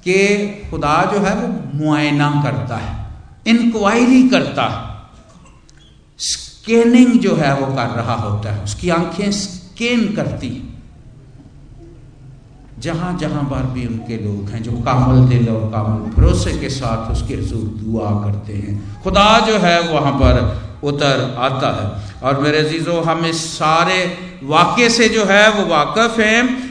कि 0.08 0.46
खुदा 0.70 1.10
जो 1.14 1.20
है, 1.20 1.34
वो 1.34 1.48
मुआयना 1.74 2.42
करता 2.44 2.76
है 2.76 3.06
इंक्वायरी 3.46 4.28
करता 4.28 4.62
है। 4.62 4.96
स्कैनिंग 6.18 7.20
जो 7.20 7.34
है, 7.36 7.60
वो 7.60 7.66
कर 7.66 7.86
रहा 7.86 8.14
होता 8.14 8.52
है। 8.52 8.64
उसकी 8.64 8.90
आँखें 8.90 9.32
स्कैन 9.32 10.14
करती 10.14 10.48
हैं। 10.48 10.65
जहाँ 12.78 13.18
जहाँ 13.18 13.42
पर 13.42 13.62
भी 13.62 13.86
उनके 13.86 14.24
लोग 14.24 14.48
हैं, 14.48 14.62
जो 14.62 14.72
कामल 14.72 15.28
दिल 15.28 15.48
और 15.48 15.70
कामल 15.70 15.98
भरोसे 15.98 16.52
के 16.52 16.68
साथ 16.68 17.12
उसके 17.12 17.34
हजूर 17.34 17.60
दुआ 17.60 18.10
करते 18.10 18.52
हैं। 18.52 19.02
खुदा 19.02 19.40
जो 19.40 19.58
है, 19.58 19.80
वहाँ 19.80 20.12
पर 20.12 20.62
उतर 20.84 21.36
आता 21.38 22.00
है। 22.00 22.16
और 22.22 22.40
मेरे 22.40 22.58
अजीज़ों, 22.58 23.04
हम 23.04 23.26
इस 23.26 23.58
सारे 23.58 24.18
वाक्य 24.42 24.90
से 24.90 25.08
जो 25.08 25.24
है, 25.24 25.50
वो 25.50 25.66
वाकफ 25.66 26.20
हैं। 26.20 26.66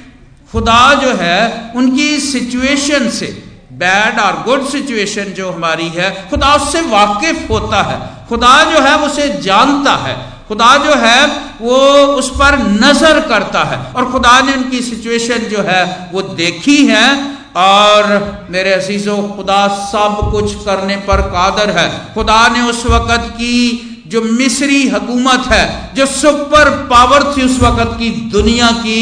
खुदा 0.52 0.94
जो 0.94 1.16
है, 1.16 1.72
उनकी 1.76 2.20
सिचुएशन 2.20 3.10
से 3.10 3.44
बैड 3.74 4.20
और 4.20 4.44
गुड 4.44 4.66
सिचुएशन 4.66 5.24
जो 5.24 5.52
हमारी 5.52 5.88
है, 5.88 6.30
खुदा 6.30 6.56
उससे 6.56 6.82
वाकिफ 6.82 7.50
होता 7.50 7.82
है। 7.84 8.28
खुदा 8.30 8.64
जो 8.72 8.82
है, 8.82 9.06
उसे 9.06 9.42
जानता 9.42 9.96
है। 9.96 10.35
खुदा 10.48 10.78
जो 10.78 10.96
है, 10.96 11.28
वो 11.62 11.78
उस 12.14 12.30
पर 12.30 12.58
नज़र 12.58 13.20
करता 13.20 13.64
है। 13.64 13.94
और 13.94 14.12
खुदा 14.12 14.40
ने 14.42 14.54
उनकी 14.54 14.82
सिचुएशन 14.82 15.38
जो 15.38 15.62
है, 15.62 16.10
वो 16.14 16.22
देखी 16.22 16.86
है। 16.86 17.36
और 17.58 18.48
मेरे 18.50 18.74
अजीजों, 18.74 19.18
खुदा 19.36 19.68
सब 19.68 20.32
कुछ 20.32 20.54
करने 20.56 20.96
पर 20.96 21.22
कादर 21.22 21.70
है। 21.70 21.90
खुदा 22.14 22.48
ने 22.48 22.62
उस 22.62 22.86
वक़्त 22.86 23.30
की 23.30 23.92
जो 24.08 24.22
मिस्री 24.22 24.88
हुकूमत 24.90 25.48
है, 25.48 25.92
जो 25.96 26.06
सुपर 26.06 26.70
पावर 26.70 27.24
थी 27.34 27.42
उस 27.42 27.60
वक़्त 27.60 27.96
की 28.00 28.10
दुनिया 28.10 28.68
की 28.72 29.02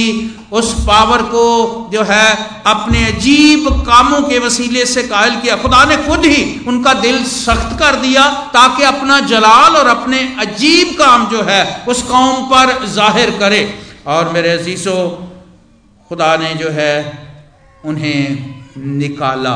उस 0.53 0.73
पावर 0.85 1.21
को 1.27 1.45
जो 1.91 2.03
है 2.05 2.27
अपने 2.67 3.03
अजीब 3.05 3.69
कामों 3.85 4.21
के 4.23 4.39
वसीले 4.39 4.85
से 4.85 5.03
कायल 5.05 5.35
किया। 5.41 5.55
खुदा 5.57 5.83
ने 5.85 5.97
खुद 5.99 6.25
ही 6.25 6.43
उनका 6.67 6.93
दिल 7.01 7.23
सख्त 7.25 7.77
कर 7.79 7.95
दिया 8.01 8.29
ताकि 8.53 8.83
अपना 8.85 9.19
जलाल 9.27 9.75
और 9.75 9.87
अपने 9.89 10.19
अजीब 10.41 10.95
काम 10.99 11.25
जो 11.29 11.41
है 11.43 11.61
उस 11.87 12.01
कौम 12.05 12.43
पर 12.49 12.85
ज़ाहिर 12.87 13.31
करे। 13.39 13.61
और 14.07 14.31
मेरे 14.33 14.51
अजीसो 14.51 14.95
खुदा 16.11 16.35
ने 16.37 16.53
जो 16.55 16.69
है 16.71 16.95
उन्हें 17.83 18.21
निकाला 18.97 19.55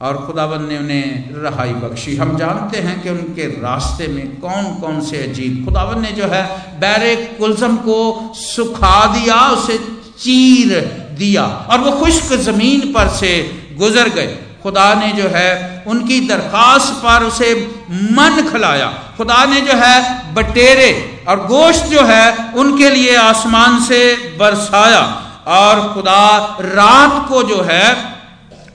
और 0.00 0.16
खुदाबंद 0.26 0.68
ने 0.68 0.78
उन्हें 0.78 1.42
रहाई 1.42 1.72
बख्शी। 1.74 2.14
हम 2.16 2.36
जानते 2.38 2.78
हैं 2.78 3.00
कि 3.02 3.10
उनके 3.10 3.46
रास्ते 3.60 4.06
में 4.08 4.26
कौन 4.40 4.64
कौन 4.80 5.00
से 5.00 5.22
अजीब। 5.22 5.64
खुदाबंद 5.64 6.02
ने 6.02 6.10
जो 6.12 6.26
है 6.26 6.42
बैर 6.80 7.04
कुलजम 7.38 7.76
को 7.86 7.98
सुखा 8.36 9.04
दिया, 9.14 9.36
उसे 9.48 9.78
चीर 10.20 10.80
दिया 11.18 11.44
और 11.70 11.78
वो 11.80 11.90
खुश्क 11.92 12.32
ज़मीन 12.42 12.92
पर 12.92 13.08
से 13.08 13.32
गुजर 13.78 14.08
गए। 14.08 14.36
खुदा 14.62 14.94
ने 14.94 15.12
जो 15.12 15.28
है 15.28 15.84
उनकी 15.86 16.20
दरखास्त 16.20 16.92
पर 16.94 17.24
उसे 17.24 17.54
मन 17.90 18.48
खिलाया। 18.52 18.86
खुदा 19.16 19.44
ने 19.44 19.60
जो 19.60 19.72
है 19.74 20.34
बटेरे 20.34 20.90
और 21.28 21.46
गोश्त 21.46 21.84
जो 21.84 22.02
है 22.04 22.52
उनके 22.52 22.90
लिए 22.90 23.16
आसमान 23.16 23.80
से 23.80 24.14
बरसाया 24.38 25.00
और 25.46 25.94
खुदा 25.94 26.56
रात 26.60 27.28
को 27.28 27.42
जो 27.42 27.62
है 27.62 28.16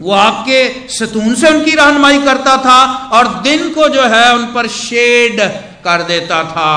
वो 0.01 0.12
आपके 0.12 0.88
सतून 0.89 1.36
से 1.36 1.50
उनकी 1.50 1.71
रहनुमाई 1.71 2.21
करता 2.21 2.57
था 2.57 2.79
और 3.13 3.27
दिन 3.41 3.69
को 3.69 3.89
जो 3.89 4.03
है 4.03 4.33
उन 4.36 4.45
पर 4.45 4.67
शेड 4.67 5.41
कर 5.83 6.03
देता 6.03 6.43
था 6.43 6.71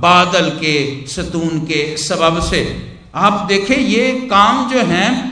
बादल 0.00 0.48
के, 0.50 1.06
सतून 1.06 1.58
के 1.60 1.96
सबब 1.96 2.40
से। 2.42 2.87
आप 3.14 3.46
देखें, 3.46 3.78
ये 3.78 4.12
काम 4.12 4.70
जो 4.70 4.78
है, 4.78 5.30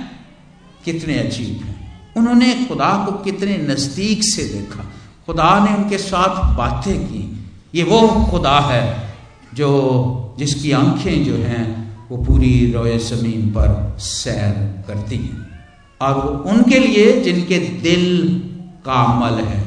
कितने 0.85 1.19
अजीब 1.19 1.65
हैं। 1.65 1.77
उन्होंने 2.17 2.67
खुदा 2.69 3.07
को 3.07 3.13
कितने 3.13 3.57
नज़दीक 3.57 4.21
से 4.23 4.45
देखा। 4.45 4.85
खुदा 5.27 5.65
ने 5.65 5.77
उनके 5.77 5.99
साथ 5.99 6.57
बातें 6.57 7.05
की। 7.05 7.51
ये 7.75 7.83
वो 7.83 8.09
खुदा 8.31 8.61
है 8.61 9.15
जो, 9.55 10.37
जिसकी 10.39 10.73
आँखें 10.73 11.25
जो 11.25 11.35
हैं, 11.37 11.97
वो 12.11 12.17
पूरी 12.17 12.73
रोए 12.73 12.99
ज़मीन 12.99 13.51
पर 13.51 13.97
सैर 13.99 14.85
करती 14.89 15.17
हैं। 15.17 15.47
और 16.01 16.15
वो 16.15 16.51
उनके 16.51 16.79
लिए, 16.79 17.21
जिनके 17.21 17.59
दिल 17.59 18.41
का 18.85 18.93
अमल 18.93 19.39
है, 19.39 19.65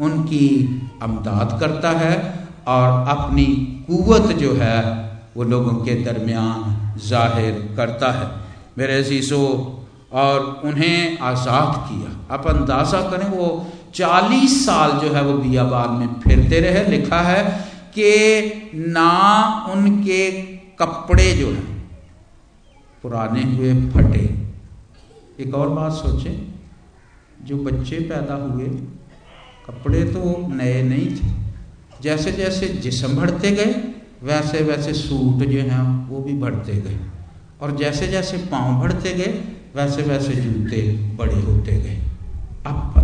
उनकी 0.00 0.82
अमदाद 1.02 1.60
करता 1.60 1.90
है 1.90 2.46
और 2.68 3.08
अपनी 3.08 3.46
कुवत 3.90 4.22
जो 4.22 4.54
है, 4.54 5.10
वो 5.36 5.44
लोगों 5.44 5.72
के 5.72 5.94
दरमियान 5.94 6.79
ज़ाहिर 6.98 7.54
करता 7.76 8.10
है। 8.12 8.30
मेरे 8.78 8.98
अजीज़ों, 8.98 9.46
और 10.12 10.40
उन्हें 10.64 11.18
आज़ाद 11.20 11.74
किया। 11.88 12.34
आप 12.34 12.46
अंदाज़ा 12.46 13.00
करें, 13.10 13.26
वो 13.28 13.66
चालीस 13.94 14.64
साल 14.66 14.92
जो 14.98 15.12
है 15.12 15.22
वो 15.24 15.32
बियाबान 15.34 15.90
में 15.90 16.20
फिरते 16.20 16.60
रहे। 16.60 16.84
लिखा 16.86 17.20
है 17.20 17.42
कि 17.94 18.72
ना 18.88 19.10
उनके 19.70 20.30
कपड़े 20.76 21.30
जो 21.32 21.46
हैं, 21.48 21.78
पुराने 23.04 23.42
हुए 23.46 23.74
फटे। 23.92 24.24
एक 25.38 25.54
और 25.54 25.68
बात 25.68 25.92
सोचें, 25.92 26.36
जो 27.42 27.56
बच्चे 27.58 28.00
पैदा 28.00 28.34
हुए, 28.36 28.66
कपड़े 29.66 30.04
तो 30.04 30.36
नए 30.50 30.82
नहीं 30.82 31.06
थे। 31.08 31.28
जैसे 32.02 32.32
जैसे 32.32 32.68
जिसम 32.82 33.16
बढ़ते 33.16 33.50
गए 33.50 33.72
वैसे 34.22 34.62
वैसे 34.62 34.92
सूट 34.94 35.44
जो 35.44 35.60
हैं, 35.60 36.08
वो 36.08 36.20
भी 36.20 36.32
बढ़ते 36.32 36.74
गए। 36.76 36.96
और 37.60 37.76
जैसे 37.76 38.06
जैसे 38.06 38.36
पाँव 38.36 38.80
बढ़ते 38.80 39.12
गए 39.12 39.32
वैसे 39.76 40.02
वैसे 40.02 40.34
जूते 40.34 40.80
बड़े 41.16 41.40
होते 41.40 41.72
गए। 41.72 41.98
अब 42.66 42.96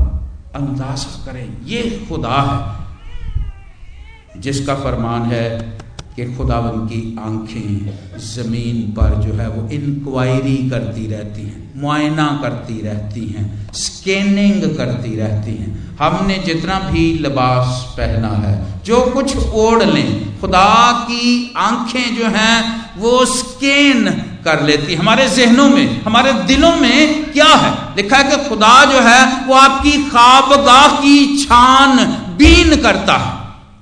अंदाज़ा 0.57 1.25
करें, 1.25 1.65
ये 1.65 2.07
खुदा 2.09 2.41
है, 2.43 4.41
जिसका 4.41 4.75
फरमान 4.75 5.23
है 5.23 5.79
कि 6.17 6.25
खुदावन 6.35 6.87
की 6.87 7.17
आँखें 7.21 7.91
ज़मीन 8.19 8.93
पर 8.93 9.23
जो 9.23 9.33
है 9.35 9.49
वो 9.49 9.69
इंक्वायरी 9.71 10.71
करती 10.71 11.07
रहती 11.07 11.43
हैं, 11.43 11.73
मुआयना 11.77 12.39
करती 12.43 12.83
रहती 12.83 13.27
हैं 13.27 13.73
स्कैनिंग 13.73 14.63
करती 14.77 15.17
रहती 15.17 15.51
हैं। 15.51 15.99
हमने 16.01 16.39
जितना 16.39 16.79
भी 16.79 17.19
लिबास 17.19 17.95
पहना 17.97 18.29
है, 18.29 18.81
जो 18.85 19.01
कुछ 19.01 19.37
ओढ़ 19.37 19.83
लें, 19.83 20.41
खुदा 20.41 20.93
की 20.93 21.55
आँखें 21.57 22.17
जो 22.17 22.27
हैं 22.27 22.87
वो 22.99 23.25
स्कैन 23.25 24.05
कर 24.45 24.63
लेती 24.63 24.95
हमारे 24.95 25.29
जहनों 25.29 25.69
में, 25.69 26.03
हमारे 26.03 26.33
दिलों 26.33 26.77
में 26.77 27.33
क्या 27.33 27.47
है? 27.47 27.73
लिखा 27.97 28.17
है 28.17 28.37
कि 28.37 28.49
खुदा 28.49 28.85
जो 28.85 29.01
है 29.01 29.47
वो 29.47 29.55
आपकी 29.55 29.93
खाबगाह 30.11 30.89
की 30.89 31.45
छान 31.45 31.97
बीन 32.39 32.77
करता 32.77 33.17
है। 33.17 33.33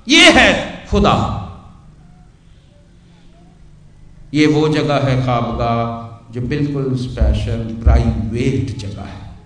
ये 0.07 0.31
है 0.31 0.85
खुदा। 0.91 1.34
ये 4.35 4.47
वो 4.47 4.69
जगह 4.69 4.95
है 4.95 5.25
खाबगाह 5.25 6.33
जो 6.33 6.41
बिल्कुल 6.41 6.95
स्पेशल 6.95 7.83
प्राइवेट 7.83 8.77
जगह 8.77 9.01
है। 9.01 9.39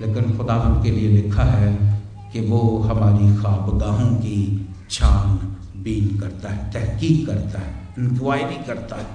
लेकिन 0.00 0.38
खुदा 0.38 0.80
के 0.84 0.90
लिए 0.90 1.22
लिखा 1.22 1.42
है 1.42 2.02
कि 2.32 2.40
वो 2.40 2.78
हमारी 2.78 3.42
खाबगाहों 3.42 4.16
की 4.16 4.68
छान 4.90 5.36
बीन 5.82 6.20
करता 6.20 6.48
है, 6.48 6.70
तहकीक 6.70 7.26
करता 7.26 7.58
है 7.58 7.74
इंक्वायरी 7.98 8.66
करता 8.66 8.96
है। 8.96 9.06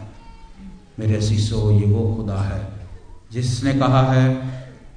मेरे 1.00 1.22
शीशो 1.22 1.72
ये 1.72 1.86
वो 1.86 2.16
खुदा 2.16 2.42
है, 2.42 2.70
जिसने 3.32 3.74
कहा 3.74 4.14
है 4.14 4.36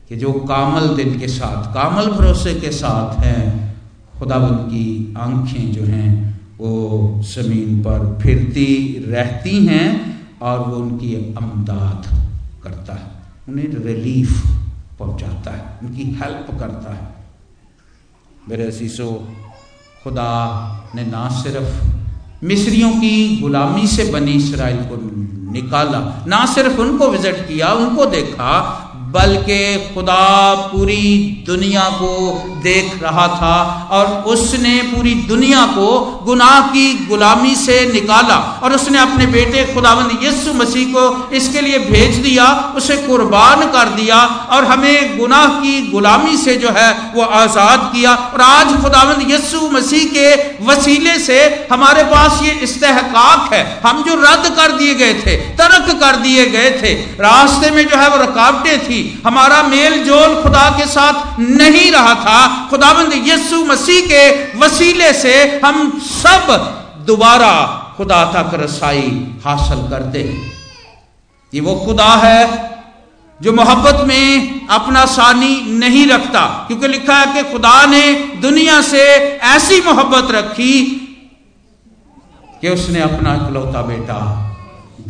कि 0.08 0.16
जो 0.16 0.32
कामल 0.32 0.96
दिन 0.96 1.18
के 1.18 1.28
साथ, 1.28 1.74
कामल 1.74 2.06
भरोसे 2.06 2.54
के 2.54 2.70
साथ 2.70 3.24
हैं, 3.24 3.74
खुदा 4.18 4.38
की 4.38 5.14
आँखें 5.18 5.72
जो 5.72 5.84
हैं 5.84 6.41
वो 6.62 7.20
ज़मीन 7.24 7.78
पर 7.82 8.18
फिरती 8.22 8.72
रहती 9.08 9.54
हैं 9.66 9.86
और 10.42 10.58
वो 10.58 10.76
उनकी 10.76 11.14
अमदाद 11.38 12.06
करता 12.64 12.94
है। 12.94 13.06
उन्हें 13.48 13.66
रिलीफ 13.84 14.30
पहुंचाता 14.98 15.50
है, 15.50 15.78
उनकी 15.82 16.02
हेल्प 16.02 16.46
करता 16.60 16.92
है। 16.94 17.06
मेरे 18.48 18.70
शीशो 18.72 19.08
खुदा 20.04 20.30
ने 20.94 21.04
ना 21.06 21.28
सिर्फ़ 21.42 22.44
मिस्रियों 22.44 22.90
की 22.92 23.40
गुलामी 23.40 23.86
से 23.86 24.04
बनी 24.12 24.32
इसराइल 24.32 24.78
को 24.84 24.96
निकाला, 25.52 26.00
ना 26.26 26.44
सिर्फ़ 26.46 26.80
उनको 26.80 27.08
विज़िट 27.08 27.36
किया, 27.48 27.72
उनको 27.72 28.06
देखा 28.06 28.52
बल्कि 29.14 29.62
खुदा 29.94 30.54
पूरी 30.66 31.06
दुनिया 31.46 31.88
को 31.94 32.12
देख 32.62 33.02
रहा 33.02 33.26
था 33.30 33.56
और 33.92 34.06
उसने 34.32 34.76
पूरी 34.84 35.14
दुनिया 35.28 35.64
को 35.68 35.88
गुनाह 36.24 36.60
की 36.68 36.92
गुलामी 37.06 37.54
से 37.56 37.74
निकाला 37.86 38.36
और 38.62 38.74
उसने 38.74 38.98
अपने 38.98 39.26
बेटे 39.28 39.64
खुदावंद 39.74 40.22
यीशु 40.22 40.52
मसीह 40.54 40.92
को 40.94 41.04
इसके 41.36 41.60
लिए 41.60 41.78
भेज 41.80 42.16
दिया, 42.18 42.46
उसे 42.76 42.96
कुर्बान 42.98 43.66
कर 43.70 43.88
दिया 43.96 44.18
और 44.52 44.64
हमें 44.64 45.18
गुनाह 45.18 45.46
की 45.60 45.74
गुलामी 45.90 46.36
से 46.36 46.56
जो 46.56 46.70
है 46.70 46.90
वो 47.14 47.22
आज़ाद 47.40 47.90
किया। 47.94 48.14
और 48.14 48.40
आज 48.42 48.74
खुदावंद 48.82 49.30
यीशु 49.30 49.68
मसीह 49.70 50.04
के 50.14 50.28
वसीले 50.64 51.18
से 51.20 51.40
हमारे 51.72 52.04
पास 52.06 52.40
ये 52.42 52.52
इस्तेहकाक 52.62 53.52
है। 53.52 53.62
हम 53.84 54.02
जो 54.04 54.14
रद्द 54.16 54.50
कर 54.56 54.78
दिए 54.78 54.94
गए 54.94 55.14
थे, 55.16 55.36
तर्क 55.56 55.90
कर 56.00 56.16
दिए 56.18 56.46
गए 56.50 56.70
थे, 56.82 56.94
रास्ते 57.20 57.70
में 57.70 57.86
जो 57.86 57.96
है 57.96 58.08
वो 58.10 58.24
रुकावटें 58.24 58.78
थी 58.80 59.00
हमारा 59.26 59.62
मेल 59.62 60.02
जोल 60.04 60.42
खुदा 60.42 60.68
के 60.78 60.86
साथ 60.86 61.38
नहीं 61.40 61.90
रहा 61.92 62.14
था। 62.24 62.40
खुदाबंद 62.70 63.12
यीशु 63.28 63.64
मसीह 63.64 64.06
के 64.06 64.24
वसीले 64.58 65.12
से 65.12 65.34
हम 65.64 65.98
सब 66.00 66.50
दोबारा 67.06 67.54
खुदा 67.96 68.24
तक 68.24 68.54
रसाई 68.54 69.08
हासिल 69.44 69.88
करते 69.90 70.22
हैं। 70.22 70.52
ये 71.52 71.60
वो 71.60 71.74
खुदा 71.76 72.12
है 72.16 72.70
जो 73.40 73.52
मोहब्बत 73.52 74.04
में 74.06 74.68
अपना 74.68 75.04
सानी 75.06 75.54
नहीं 75.78 76.06
रखता, 76.06 76.40
क्योंकि 76.66 76.88
लिखा 76.88 77.16
है 77.16 77.32
कि 77.34 77.50
खुदा 77.52 77.84
ने 77.86 78.12
दुनिया 78.42 78.80
से 78.82 79.02
ऐसी 79.48 79.80
मोहब्बत 79.80 80.30
रखी 80.30 80.74
कि 82.60 82.68
उसने 82.68 83.00
अपना 83.00 83.34
इकलौता 83.34 83.82
बेटा 83.82 84.18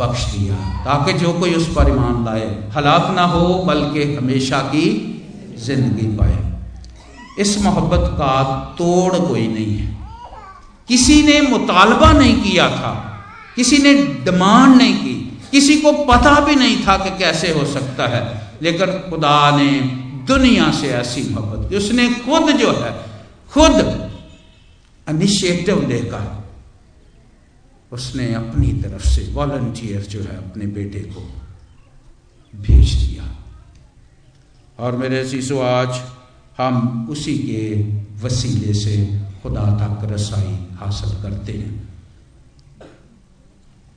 बख्श 0.02 0.24
दिया, 0.24 0.54
ताकि 0.84 1.12
जो 1.12 1.32
कोई 1.32 1.54
उस 1.54 1.66
पर 1.68 1.88
ईमान 1.88 2.24
लाए। 2.24 2.46
हलाक 2.76 3.10
ना 3.14 3.24
हो, 3.24 3.62
बल्कि 3.64 4.14
हमेशा 4.14 4.58
की 4.58 4.86
ज़िंदगी 5.58 6.06
पाए। 6.16 6.38
इस 7.38 7.58
मोहब्बत 7.62 8.10
का 8.12 8.42
तोड़ 8.78 9.18
कोई 9.18 9.46
नहीं 9.48 9.76
है। 9.76 9.96
किसी 10.88 11.22
ने 11.22 11.40
मुतालबा 11.40 12.12
नहीं 12.12 12.34
किया 12.42 12.68
था, 12.68 12.92
किसी 13.56 13.78
ने 13.78 13.94
डिमांड 14.24 14.76
नहीं 14.76 14.94
की, 14.94 15.14
किसी 15.50 15.76
को 15.76 15.92
पता 15.92 16.40
भी 16.40 16.54
नहीं 16.54 16.76
था 16.86 16.96
कि 16.96 17.18
कैसे 17.18 17.52
हो 17.52 17.64
सकता 17.64 18.06
है। 18.06 18.20
लेकिन 18.62 18.86
खुदा 19.10 19.56
ने 19.56 19.70
दुनिया 20.26 20.70
से 20.72 20.88
ऐसी 20.88 21.28
मोहब्बत 21.34 21.70
की, 21.70 21.76
उसने 21.76 22.08
खुद 22.08 22.50
जो 22.50 22.72
है, 22.72 22.92
खुद 23.52 24.10
इनिशिएटिव 25.06 25.88
लेकर 25.88 26.41
उसने 27.92 28.35
अपनी 28.35 28.72
तरफ़ 28.72 29.07
से 29.07 29.33
वॉलंटियर 29.33 30.02
जो 30.02 30.20
है 30.20 30.37
अपने 30.37 30.66
बेटे 30.66 30.98
को 30.98 31.40
भेज 32.57 32.94
दिया। 32.94 33.24
और 34.78 34.96
मेरे 34.96 35.28
शीशो 35.28 35.61
आज 35.61 36.02
हम 36.59 37.07
उसी 37.11 37.38
के 37.38 37.83
वसीले 38.24 38.74
से 38.74 39.20
खुदा 39.42 39.61
तक 39.61 40.12
रसाई 40.12 40.66
हासिल 40.81 41.22
करते 41.22 41.52
हैं। 41.52 41.88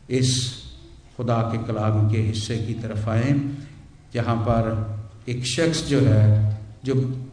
इस 0.09 0.53
खुदा 1.17 1.37
के 1.37 1.73
कलाम 1.73 2.11
के 2.11 2.17
हिस्से 2.17 2.57
की 2.57 2.73
तरफ़ 2.73 3.09
आए। 3.09 3.41
जहाँ 4.13 4.35
पर 4.35 4.95
एक 5.29 5.45
शख्स 5.45 5.85
जो 5.85 5.99
है, 6.01 6.57
जो 6.85 7.25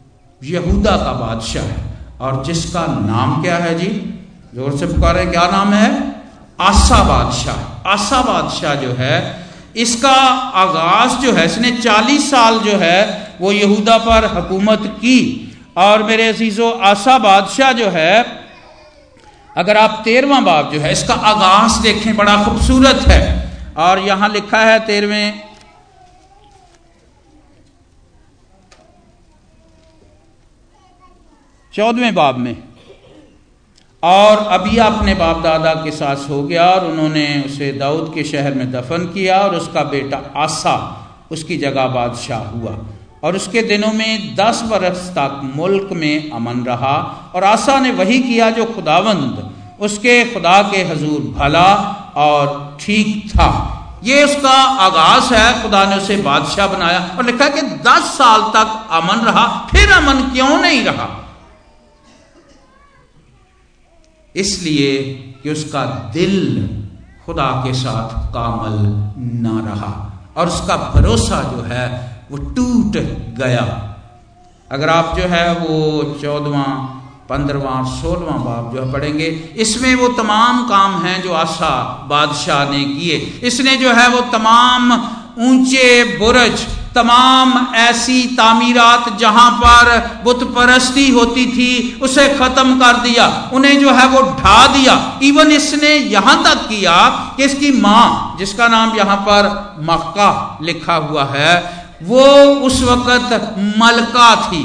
यहूदा 0.43 0.97
का 0.97 1.13
बादशाह 1.13 1.63
है। 1.63 1.97
और 2.21 2.45
जिसका 2.45 2.87
नाम 2.87 3.41
क्या 3.41 3.57
है 3.57 3.79
जी? 3.79 4.13
ज़ोर 4.55 4.77
से 4.77 4.85
पुकारे, 4.85 5.25
क्या 5.25 5.47
नाम 5.51 5.73
है? 5.73 6.12
आसा 6.61 7.03
बादशाह 7.03 7.89
आसा 7.89 8.21
बादशाह 8.21 8.75
जो 8.75 8.93
है, 8.93 9.45
इसका 9.75 10.15
आगाज़ 10.55 11.11
जो 11.21 11.33
है, 11.33 11.45
इसने 11.45 11.71
40 11.71 12.31
साल 12.31 12.59
जो 12.59 12.77
है, 12.77 13.31
वो 13.41 13.51
यहूदा 13.51 13.97
पर 13.97 14.25
हुकूमत 14.25 14.81
की। 14.97 15.49
और 15.77 16.03
मेरे 16.03 16.27
अजीजो 16.27 16.69
आसा 16.69 17.17
बादशाह 17.17 17.71
जो 17.71 17.89
है, 17.89 18.43
अगर 19.57 19.77
आप 19.77 20.01
तेरवा 20.03 20.39
बाब 20.39 20.71
जो 20.71 20.79
है, 20.79 20.91
इसका 20.91 21.13
आगाज़ 21.13 21.81
देखें, 21.81 22.15
बड़ा 22.15 22.43
खूबसूरत 22.43 23.07
है। 23.07 23.23
और 23.77 23.99
यहाँ 23.99 24.29
लिखा 24.29 24.59
है 24.59 24.79
तेरहवें, 24.79 25.41
चौदहवें 31.73 32.13
बाब 32.15 32.37
में। 32.37 32.55
और 34.03 34.37
अभी 34.37 34.77
अपने 34.77 35.13
बाप 35.13 35.37
दादा 35.41 35.73
के 35.73 35.91
साथ 35.91 36.29
हो 36.29 36.43
गया 36.43 36.63
और 36.63 36.85
उन्होंने 36.85 37.43
उसे 37.45 37.71
दाऊद 37.71 38.11
के 38.15 38.23
शहर 38.23 38.53
में 38.53 38.71
दफन 38.71 38.97
किया 38.97 39.37
और 39.39 39.55
उसका 39.55 39.83
बेटा 39.83 40.21
आसा, 40.37 40.75
उसकी 41.31 41.57
जगह 41.57 41.87
बादशाह 41.87 42.39
हुआ। 42.39 42.77
और 43.23 43.35
उसके 43.35 43.61
दिनों 43.61 43.93
में 43.93 44.35
दस 44.35 44.61
बरस 44.61 45.09
तक 45.09 45.41
मुल्क 45.55 45.89
में 45.91 46.31
अमन 46.31 46.63
रहा 46.63 46.95
और 47.35 47.43
आसा 47.43 47.79
ने 47.79 47.91
वही 47.91 48.19
किया 48.19 48.49
जो 48.49 48.65
खुदावंद, 48.65 49.53
उसके 49.79 50.25
खुदा 50.25 50.61
के 50.61 50.83
हजूर 50.83 51.33
भला 51.39 51.69
और 52.15 52.77
ठीक 52.81 53.29
था। 53.29 53.49
ये 54.03 54.23
उसका 54.23 54.57
आगाज़ 54.81 55.33
है, 55.33 55.63
खुदा 55.63 55.85
ने 55.85 55.95
उसे 55.95 56.15
बादशाह 56.15 56.67
बनाया 56.67 56.99
और 57.17 57.25
लिखा 57.25 57.47
कि 57.47 57.61
दस 57.61 58.13
साल 58.17 58.41
तक 58.41 58.87
अमन 58.91 59.25
रहा, 59.25 59.67
फिर 59.71 59.91
अमन 59.91 60.21
क्यों 60.21 60.57
नहीं 60.57 60.83
रहा? 60.83 61.22
इसलिए 64.35 64.97
कि 65.43 65.49
उसका 65.49 65.83
दिल 66.13 66.35
खुदा 67.25 67.49
के 67.65 67.73
साथ 67.73 68.09
कामल 68.33 68.77
ना 69.43 69.59
रहा 69.65 69.91
और 70.37 70.47
उसका 70.47 70.75
भरोसा 70.95 71.41
जो 71.51 71.61
है 71.63 71.85
वो 72.31 72.37
टूट 72.55 72.97
गया। 73.37 73.65
अगर 74.71 74.89
आप 74.89 75.15
जो 75.17 75.23
है 75.27 75.45
वो 75.55 76.03
चौदवा 76.21 76.63
पंद्रवा 77.29 77.81
सोलवा 77.91 78.37
बाप 78.37 78.73
जो 78.75 78.81
है 78.81 78.91
पढ़ेंगे, 78.91 79.27
इसमें 79.57 79.93
वो 79.95 80.07
तमाम 80.13 80.63
काम 80.69 81.01
हैं 81.03 81.21
जो 81.21 81.33
आशा 81.33 81.71
बादशाह 82.09 82.69
ने 82.69 82.83
किए। 82.85 83.17
इसने 83.43 83.75
जो 83.77 83.93
है 83.93 84.07
वो 84.09 84.21
तमाम 84.31 84.91
ऊँचे 85.41 86.17
बुरज 86.17 86.65
तमाम 86.95 87.53
ऐसी 87.75 88.23
तामीरात 88.37 89.17
जहाँ 89.19 89.49
पर 89.53 90.21
बुत 90.23 90.43
परस्ती 90.55 91.09
होती 91.09 91.45
थी, 91.47 91.99
उसे 92.01 92.27
खत्म 92.29 92.77
कर 92.79 92.97
दिया। 92.99 93.27
उन्हें 93.53 93.79
जो 93.79 93.91
है 93.91 94.07
वो 94.07 94.21
ढा 94.39 94.65
दिया। 94.67 94.95
इवन 95.23 95.51
इसने 95.51 95.93
यहाँ 95.95 96.43
तक 96.43 96.67
किया 96.69 96.95
कि 97.37 97.43
इसकी 97.43 97.71
माँ, 97.81 98.35
जिसका 98.39 98.67
नाम 98.67 98.95
यहाँ 98.97 99.17
पर 99.17 99.49
मक्का 99.83 100.59
लिखा 100.61 100.95
हुआ 100.95 101.25
है, 101.25 101.55
वो 102.03 102.25
उस 102.61 102.81
वक्त 102.83 103.55
मलका 103.77 104.35
थी। 104.43 104.63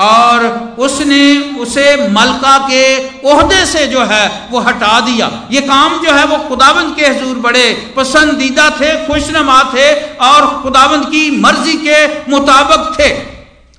और 0.00 0.44
उसने 0.78 1.24
उसे 1.58 2.08
मलका 2.08 2.56
के 2.58 2.84
ओहदे 3.28 3.66
से 3.66 3.86
जो 3.86 4.04
है 4.04 4.48
वो 4.50 4.60
हटा 4.60 5.00
दिया। 5.00 5.30
ये 5.52 5.60
काम 5.60 5.98
जो 6.02 6.12
है 6.12 6.24
वो 6.26 6.36
खुदावंद 6.38 6.96
के 6.96 7.06
हजूर 7.06 7.36
बड़े 7.36 7.94
पसंदीदा 7.96 8.70
थे, 8.70 9.06
खुशनुमा 9.06 9.62
थे 9.74 9.92
और 10.16 10.62
खुदावंद 10.62 11.06
की 11.06 11.30
मर्ज़ी 11.40 11.72
के 11.72 12.30
मुताबिक 12.30 12.98
थे। 12.98 13.10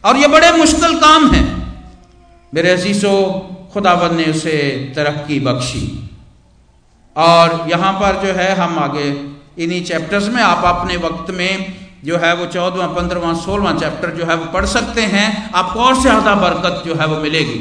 और 0.04 0.18
ये 0.18 0.28
बड़े 0.28 0.52
मुश्किल 0.52 0.98
काम 0.98 1.32
हैं। 1.32 1.46
मेरे 2.54 2.72
अजीजों 2.72 3.18
खुदावंद 3.74 4.12
ने 4.12 4.24
उसे 4.24 4.58
तरक्की 4.96 5.40
बख्शी। 5.40 6.10
और 7.18 7.66
यहाँ 7.70 7.94
पर 7.94 8.22
जो 8.26 8.34
है 8.34 8.56
हम 8.56 8.80
आगे 8.80 9.10
इन्हीं 9.64 9.84
चैप्टर्स 9.86 10.28
में 10.28 10.44
आप 10.44 10.66
अपने 10.66 10.98
वक्त 10.98 11.32
में 11.32 11.81
जो 12.04 12.18
है 12.18 12.34
वो 12.36 12.46
चौदवा 12.48 12.88
पंद्रवा 12.90 13.34
सोलवा 13.36 13.72
चैप्टर 13.74 14.10
जो 14.12 14.26
है 14.26 14.36
वो 14.36 14.46
पढ़ 14.54 14.66
सकते 14.68 15.02
हैं। 15.08 15.52
आपको 15.54 15.80
और 15.80 16.02
ज़्यादा 16.02 16.34
बरकत 16.38 16.84
जो 16.86 16.96
है 16.96 17.08
वो 17.08 17.18
मिलेगी। 17.20 17.60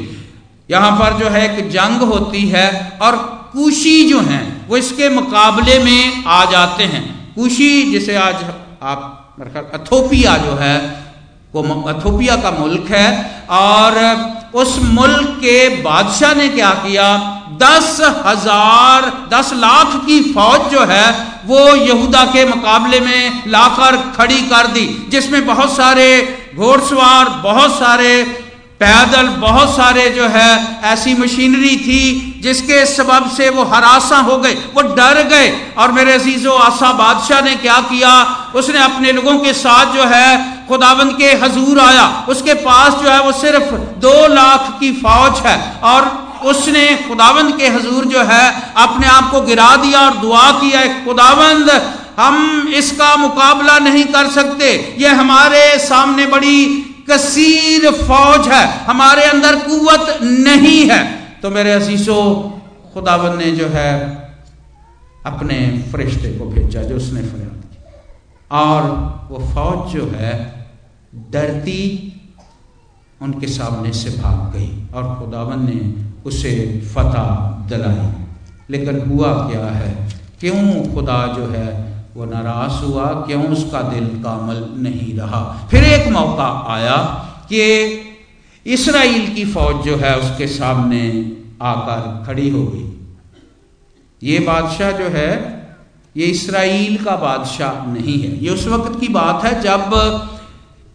यहाँ 0.69 0.91
पर 0.99 1.17
जो 1.19 1.29
है 1.29 1.43
एक 1.47 1.69
जंग 1.69 2.01
होती 2.09 2.41
है 2.49 2.67
और 3.01 3.15
कुशी 3.53 4.09
जो 4.09 4.19
है, 4.21 4.41
वो 4.67 4.77
इसके 4.77 5.09
मुकाबले 5.11 5.77
में 5.79 6.23
आ 6.25 6.43
जाते 6.51 6.83
हैं। 6.85 7.03
कुशी 7.35 7.71
जिसे 7.91 8.15
आज 8.17 8.43
आप 8.83 9.07
अथोपिया 9.73 10.37
जो 10.37 10.53
है, 10.55 10.75
वो 11.53 11.61
अथोपिया 11.89 12.35
का 12.35 12.51
मुल्क 12.51 12.91
है 12.91 13.07
और 13.51 13.97
उस 14.53 14.79
मुल्क 14.81 15.27
के 15.29 15.69
बादशाह 15.69 16.33
ने 16.33 16.47
क्या 16.49 16.69
किया? 16.69 17.37
दस 17.63 17.97
हज़ार, 18.25 19.27
दस 19.33 19.51
लाख 19.53 19.95
की 20.05 20.33
फौज 20.33 20.71
जो 20.71 20.85
है, 20.85 21.31
वो 21.45 21.75
यहूदा 21.75 22.23
के 22.25 22.45
मुकाबले 22.45 22.99
में 22.99 23.43
लाकर 23.47 23.97
खड़ी 24.17 24.41
कर 24.41 24.67
दी, 24.67 25.07
जिसमें 25.09 25.45
बहुत 25.45 25.75
सारे 25.75 26.37
घोड़सवार, 26.55 27.29
बहुत 27.29 27.79
सारे 27.79 28.23
पैदल, 28.79 29.27
बहुत 29.27 29.75
सारे 29.75 30.09
जो 30.09 30.27
है, 30.27 30.81
ऐसी 30.83 31.13
मशीनरी 31.13 31.75
थी, 31.77 32.39
जिसके 32.43 32.85
सबब 32.85 33.29
से 33.37 33.49
वो 33.49 33.63
हरासा 33.63 34.17
हो 34.17 34.37
गए, 34.37 34.53
वो 34.53 34.81
डर 34.81 35.21
गए। 35.23 35.49
और 35.77 35.91
मेरे 35.91 36.13
अजीजो, 36.13 36.51
आसा 36.51 36.91
बादशाह 36.91 37.41
ने 37.41 37.55
क्या 37.55 37.79
किया? 37.79 38.13
उसने 38.55 38.79
अपने 38.79 39.11
लोगों 39.11 39.37
के 39.39 39.53
साथ 39.53 39.85
जो 39.85 40.03
है 40.03 40.60
खुदाबंद 40.71 41.15
के 41.17 41.31
हजूर 41.37 41.79
आया। 41.81 42.03
उसके 42.29 42.53
पास 42.63 42.93
जो 42.93 43.09
है 43.09 43.21
वो 43.21 43.31
सिर्फ़ 43.37 43.73
दो 43.99 44.17
लाख 44.27 44.75
की 44.79 44.91
फौज 44.97 45.39
है 45.45 45.55
और 45.83 46.11
उसने 46.45 46.85
खुदाबंद 47.07 47.55
के 47.57 47.67
हजूर 47.67 48.05
जो 48.05 48.21
है 48.23 48.45
अपने 48.77 49.07
आप 49.07 49.29
को 49.31 49.41
गिरा 49.41 49.75
दिया 49.75 49.99
और 49.99 50.15
दुआ 50.17 50.51
किया 50.51 50.81
खुदावंद, 51.05 51.69
हम 52.19 52.67
इसका 52.75 53.15
मुकाबला 53.17 53.77
नहीं 53.79 54.05
कर 54.05 54.29
सकते। 54.31 54.71
ये 54.99 55.07
हमारे 55.15 55.61
सामने 55.79 56.25
बड़ी 56.27 56.65
कसीर 57.09 57.89
फौज 57.91 58.47
है। 58.47 58.65
हमारे 58.85 59.23
अंदर 59.25 59.55
कुवत 59.59 60.17
नहीं 60.23 60.89
है। 60.89 60.99
तो 61.41 61.49
मेरे 61.49 61.71
असीसो 61.71 62.17
खुदावंद 62.93 63.39
ने 63.39 63.51
जो 63.51 63.67
है 63.67 63.91
अपने 65.25 65.57
फरिश्ते 65.91 66.29
को 66.29 66.45
भेजा 66.45 66.81
जो 66.81 66.95
उसने 66.95 67.21
फरियाद 67.21 67.61
की। 67.65 67.77
और 68.51 68.81
वो 69.29 69.39
फौज 69.53 69.93
जो 69.93 70.05
है 70.15 70.60
डरती 71.15 72.07
उनके 73.21 73.47
सामने 73.47 73.93
से 73.93 74.09
भाग 74.09 74.53
गई 74.53 74.87
और 74.93 75.19
खुदावन 75.19 75.65
ने 75.65 76.05
उसे 76.25 76.81
फतह 76.95 77.47
दिलाई। 77.69 78.25
लेकिन 78.69 79.09
हुआ 79.09 79.33
क्या 79.33 79.65
है? 79.65 80.09
क्यों 80.39 80.93
खुदा 80.93 81.27
जो 81.27 81.47
है 81.47 81.91
वो 82.15 82.25
नाराज़ 82.25 82.85
हुआ? 82.85 83.05
क्यों 83.05 83.47
उसका 83.47 83.81
दिल 83.81 84.07
कामल 84.07 84.69
नहीं 84.77 85.17
रहा? 85.17 85.67
फिर 85.71 85.83
एक 85.83 86.07
मौका 86.07 86.65
आया 86.67 86.97
कि 87.53 87.91
इसराइल 88.65 89.35
की 89.35 89.45
फौज 89.45 89.85
जो 89.85 89.95
है 89.95 90.19
उसके 90.19 90.47
सामने 90.47 91.31
आकर 91.61 92.23
खड़ी 92.27 92.49
हो 92.49 92.65
गई। 92.65 93.15
ये 94.23 94.39
बादशाह 94.39 94.91
जो 94.91 95.03
है, 95.03 95.29
ये 96.17 96.25
इसराइल 96.25 97.03
का 97.03 97.15
बादशाह 97.15 97.93
नहीं 97.93 98.19
है। 98.19 98.43
ये 98.43 98.49
उस 98.49 98.67
वक्त 98.67 98.99
की 98.99 99.07
बात 99.07 99.43
है 99.45 99.61
जब 99.61 99.81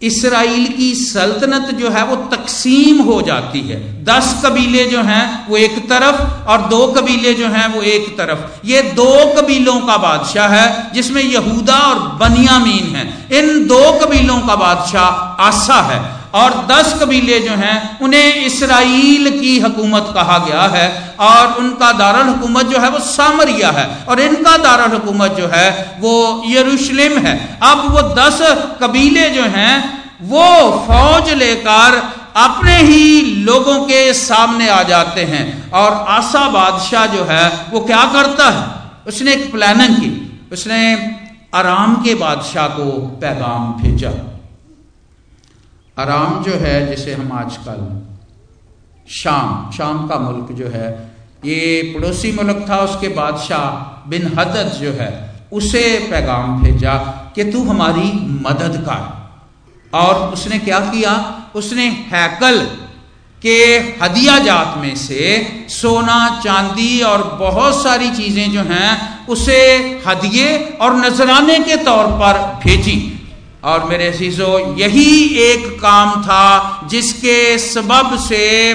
इसराइल 0.02 0.66
की 0.66 0.94
सल्तनत 0.94 1.74
जो 1.74 1.90
है 1.90 2.04
वो 2.04 2.16
तकसीम 2.16 3.00
हो 3.00 3.22
जाती 3.22 3.60
है। 3.60 4.04
दस 4.04 4.42
कबीले 4.44 4.84
जो 4.84 5.02
हैं 5.02 5.48
वो 5.48 5.56
एक 5.56 5.88
तरफ़ 5.88 6.48
और 6.48 6.58
दो 6.58 6.86
कबीले 6.86 7.34
जो 7.34 7.48
हैं 7.48 7.74
वो 7.74 7.82
एक 7.82 8.18
तरफ़। 8.18 8.66
ये 8.66 8.82
दो 8.82 9.34
कबीलों 9.36 9.80
का 9.80 9.96
बादशाह 9.96 10.48
है, 10.48 10.92
जिसमें 10.94 11.22
यहूदा 11.22 11.78
और 11.78 11.98
बनियामीन 11.98 12.96
है। 12.96 13.28
इन 13.32 13.66
दो 13.66 13.92
कबीलों 13.92 14.40
का 14.40 14.56
बादशाह 14.56 15.42
आसा 15.42 15.80
है। 15.82 16.15
और 16.34 16.66
दस 16.70 16.98
कबीले 17.02 17.40
जो 17.40 17.50
हैं, 17.50 18.00
उन्हें 18.00 18.34
इसराइल 18.34 19.40
की 19.40 19.60
हुकूमत 19.60 20.10
कहा 20.14 20.38
गया 20.38 20.62
है। 20.62 21.16
और 21.20 21.52
उनका 21.52 21.92
दारुल 21.92 22.26
हुकूमत 22.26 22.66
जो 22.66 22.78
है, 22.78 22.90
वो 22.90 22.98
सामरिया 22.98 23.70
है। 23.70 24.04
और 24.08 24.20
इनका 24.20 24.56
दारुल 24.56 24.92
हुकूमत 24.92 25.30
जो 25.32 25.50
है, 25.52 25.96
वो 26.00 26.42
यरूशलेम 26.46 27.18
है। 27.18 27.58
अब 27.62 27.78
वो 27.78 28.02
दस 28.02 28.38
कबीले 28.82 29.30
जो 29.30 29.42
हैं, 29.42 30.04
वो 30.22 30.70
फौज 30.88 31.30
लेकर 31.30 32.10
अपने 32.36 32.76
ही 32.76 33.22
लोगों 33.22 33.78
के 33.78 34.14
सामने 34.14 34.68
आ 34.68 34.82
जाते 34.82 35.20
हैं। 35.20 35.70
और 35.70 35.92
आसा 36.08 36.48
बादशाह 36.48 37.06
जो 37.06 37.24
है, 37.24 37.52
वो 37.70 37.80
क्या 37.80 38.04
करता 38.04 38.50
है? 38.50 38.86
उसने 39.06 39.32
एक 39.32 39.52
प्लानिंग 39.52 39.96
की। 39.96 40.40
उसने 40.52 40.94
आराम 41.54 41.94
के 41.94 42.14
बादशाह 42.14 42.66
को 42.66 42.84
पैगाम 43.20 43.82
भेजा। 43.82 44.35
आराम 45.98 46.42
जो 46.44 46.52
है 46.52 46.96
जिसे 46.96 47.12
हम 47.14 47.32
आजकल 47.32 48.02
शाम 49.12 49.70
शाम 49.70 50.08
का 50.08 50.18
मुल्क 50.18 50.52
जो 50.52 50.68
है, 50.68 50.88
ये 51.44 51.82
पड़ोसी 51.96 52.32
मुल्क 52.32 52.66
था 52.70 52.76
उसके 52.76 53.08
बादशाह 53.08 54.08
बिन 54.10 54.26
हदत 54.38 54.74
जो 54.74 54.92
है, 54.92 55.10
उसे 55.52 56.08
पैगाम 56.10 56.62
भेजा 56.62 56.94
कि 57.34 57.44
तू 57.44 57.64
हमारी 57.64 58.10
मदद 58.42 58.76
कर। 58.88 59.98
और 59.98 60.14
उसने 60.32 60.58
क्या 60.58 60.80
किया? 60.80 61.12
उसने 61.54 61.88
हैकल 61.88 62.60
के 63.42 63.58
हदिया 64.02 64.38
जात 64.38 64.78
में 64.78 64.96
से 64.96 65.42
सोना, 65.68 66.40
चांदी 66.44 67.00
और 67.00 67.22
बहुत 67.40 67.82
सारी 67.82 68.10
चीज़ें 68.10 68.50
जो 68.52 68.60
हैं, 68.60 69.26
उसे 69.26 69.60
हदिये 70.06 70.78
और 70.80 70.96
नजराने 70.96 71.58
के 71.58 71.76
तौर 71.76 72.06
पर 72.06 72.38
भेजी। 72.64 73.15
और 73.66 73.84
मेरे 73.84 74.08
अजीजों, 74.08 74.76
यही 74.76 75.26
एक 75.26 75.80
काम 75.80 76.22
था 76.22 76.80
जिसके 76.90 77.58
सबब 77.58 78.18
से 78.18 78.74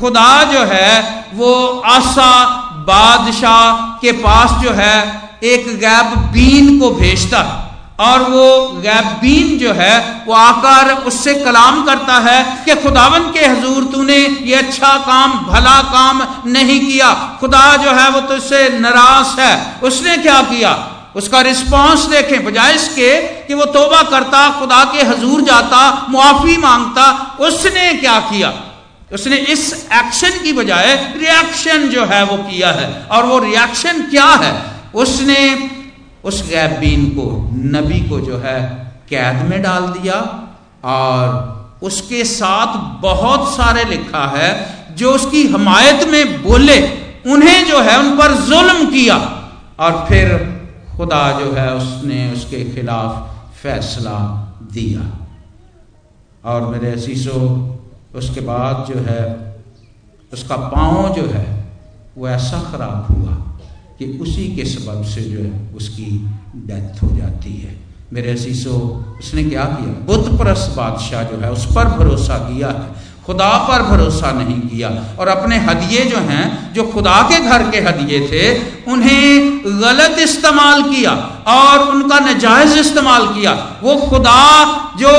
खुदा 0.00 0.44
जो 0.44 0.58
है, 0.58 1.24
वो 1.34 1.82
आशा 1.86 2.46
बादशाह 2.86 3.80
के 4.02 4.12
पास 4.12 4.50
जो 4.62 4.70
है, 4.70 5.30
एक 5.42 5.78
गैब 5.78 6.16
बीन 6.32 6.78
को 6.78 6.90
भेजता 6.90 7.66
और 8.00 8.20
वो 8.20 8.68
गैबीन 8.68 9.58
जो 9.58 9.72
है, 9.72 10.24
वो 10.28 10.34
आकर 10.34 10.94
उससे 10.94 11.34
कलाम 11.34 11.84
करता 11.84 12.18
है 12.18 12.64
कि 12.64 12.74
खुदावन 12.74 13.30
के 13.30 13.46
हजूर, 13.46 13.84
तूने 13.84 14.16
ये 14.16 14.54
अच्छा 14.54 14.96
काम, 14.98 15.32
भला 15.32 15.82
काम 15.82 16.22
नहीं 16.46 16.80
किया। 16.80 17.12
खुदा 17.40 17.76
जो 17.76 17.90
है, 17.90 18.10
वो 18.10 18.20
तुझसे 18.20 18.68
नाराज़ 18.78 19.40
है। 19.40 19.80
उसने 19.82 20.16
क्या 20.16 20.42
किया? 20.42 20.72
उसका 21.16 21.40
रिस्पांस 21.40 22.00
देखें, 22.00 22.44
बजाय 22.44 22.74
इसके 22.74 23.18
कि 23.18 23.54
वो 23.54 23.64
तोबा 23.64 24.02
करता, 24.02 24.60
खुदा 24.60 24.84
के 24.84 25.02
हजूर 25.02 25.40
जाता, 25.40 26.06
मुआफी 26.10 26.56
माँगता, 26.56 27.36
उसने 27.40 27.94
क्या 27.94 28.20
किया? 28.20 28.52
उसने 29.12 29.36
इस 29.36 29.88
एक्शन 29.92 30.30
की 30.42 30.52
बजाय 30.52 31.14
रिएक्शन 31.16 31.88
जो 31.88 32.04
है 32.04 32.24
वो 32.24 32.36
किया 32.36 32.70
है। 32.70 33.06
और 33.10 33.24
वो 33.24 33.38
रिएक्शन 33.38 34.02
क्या 34.02 34.24
है? 34.24 34.62
उसने 34.94 35.70
उस 36.24 36.48
गैबीन 36.48 37.06
को, 37.06 37.50
नबी 37.52 38.08
को 38.08 38.20
जो 38.20 38.38
है, 38.38 38.60
कैद 39.10 39.36
में 39.50 39.62
डाल 39.62 39.82
दिया 39.82 40.48
और 40.84 41.60
उसके 41.82 42.24
साथ 42.24 43.00
बहुत 43.02 43.56
सारे 43.56 43.84
लिखा 43.84 44.36
है 44.36 44.80
जो 44.96 45.12
उसकी 45.12 45.48
हमायत 45.48 46.08
में 46.08 46.42
बोले, 46.42 46.80
उन्हें 47.26 47.66
जो 47.66 47.80
है 47.80 47.98
उन 47.98 48.10
पर 48.16 48.32
जुल्म 48.32 48.86
किया। 48.86 49.16
और 49.80 50.06
फिर 50.08 50.59
खुदा 51.00 51.40
जो 51.40 51.52
है 51.52 51.74
उसने 51.74 52.32
उसके 52.32 52.64
खिलाफ 52.64 53.34
फैसला 53.62 54.18
दिया। 54.72 55.28
और 56.44 56.66
मेरे 56.66 56.92
असीसो 56.92 57.66
उसके 58.14 58.40
बाद 58.40 58.94
जो 58.94 59.00
है, 59.00 59.54
उसका 60.32 60.56
पाँव 60.56 61.14
जो 61.14 61.22
है, 61.22 61.64
वो 62.18 62.28
ऐसा 62.28 62.70
खराब 62.72 63.16
हुआ 63.16 63.32
कि 63.98 64.18
उसी 64.22 64.56
के 64.56 64.64
सबब 64.64 65.04
से 65.04 65.20
जो 65.20 65.38
है 65.38 65.74
उसकी 65.74 66.28
डेथ 66.56 67.02
हो 67.02 67.16
जाती 67.16 67.56
है। 67.56 67.76
मेरे 68.12 68.30
असीसो 68.30 69.04
उसने 69.20 69.44
क्या 69.44 69.64
किया? 69.64 70.06
बुद्ध 70.06 70.38
परस्त 70.38 70.76
बादशाह 70.76 71.22
जो 71.22 71.36
है 71.36 71.52
उस 71.52 71.74
पर 71.74 71.84
भरोसा 71.84 72.38
किया 72.38 72.68
है। 72.68 73.09
खुदा 73.26 73.50
पर 73.68 73.82
भरोसा 73.82 74.30
नहीं 74.32 74.60
किया। 74.60 74.88
और 75.18 75.28
अपने 75.28 75.56
हदिये 75.58 76.04
जो 76.04 76.18
हैं, 76.18 76.72
जो 76.74 76.82
खुदा 76.84 77.20
के 77.22 77.40
घर 77.40 77.62
के 77.70 77.80
हदिये 77.80 78.20
थे, 78.20 78.44
उन्हें 78.92 79.60
गलत 79.82 80.18
इस्तेमाल 80.18 80.82
किया 80.82 81.10
और 81.48 81.88
उनका 81.88 82.18
नजायज 82.20 82.78
इस्तेमाल 82.78 83.26
किया। 83.26 83.52
वो 83.82 83.96
खुदा 84.08 84.40
जो 84.98 85.12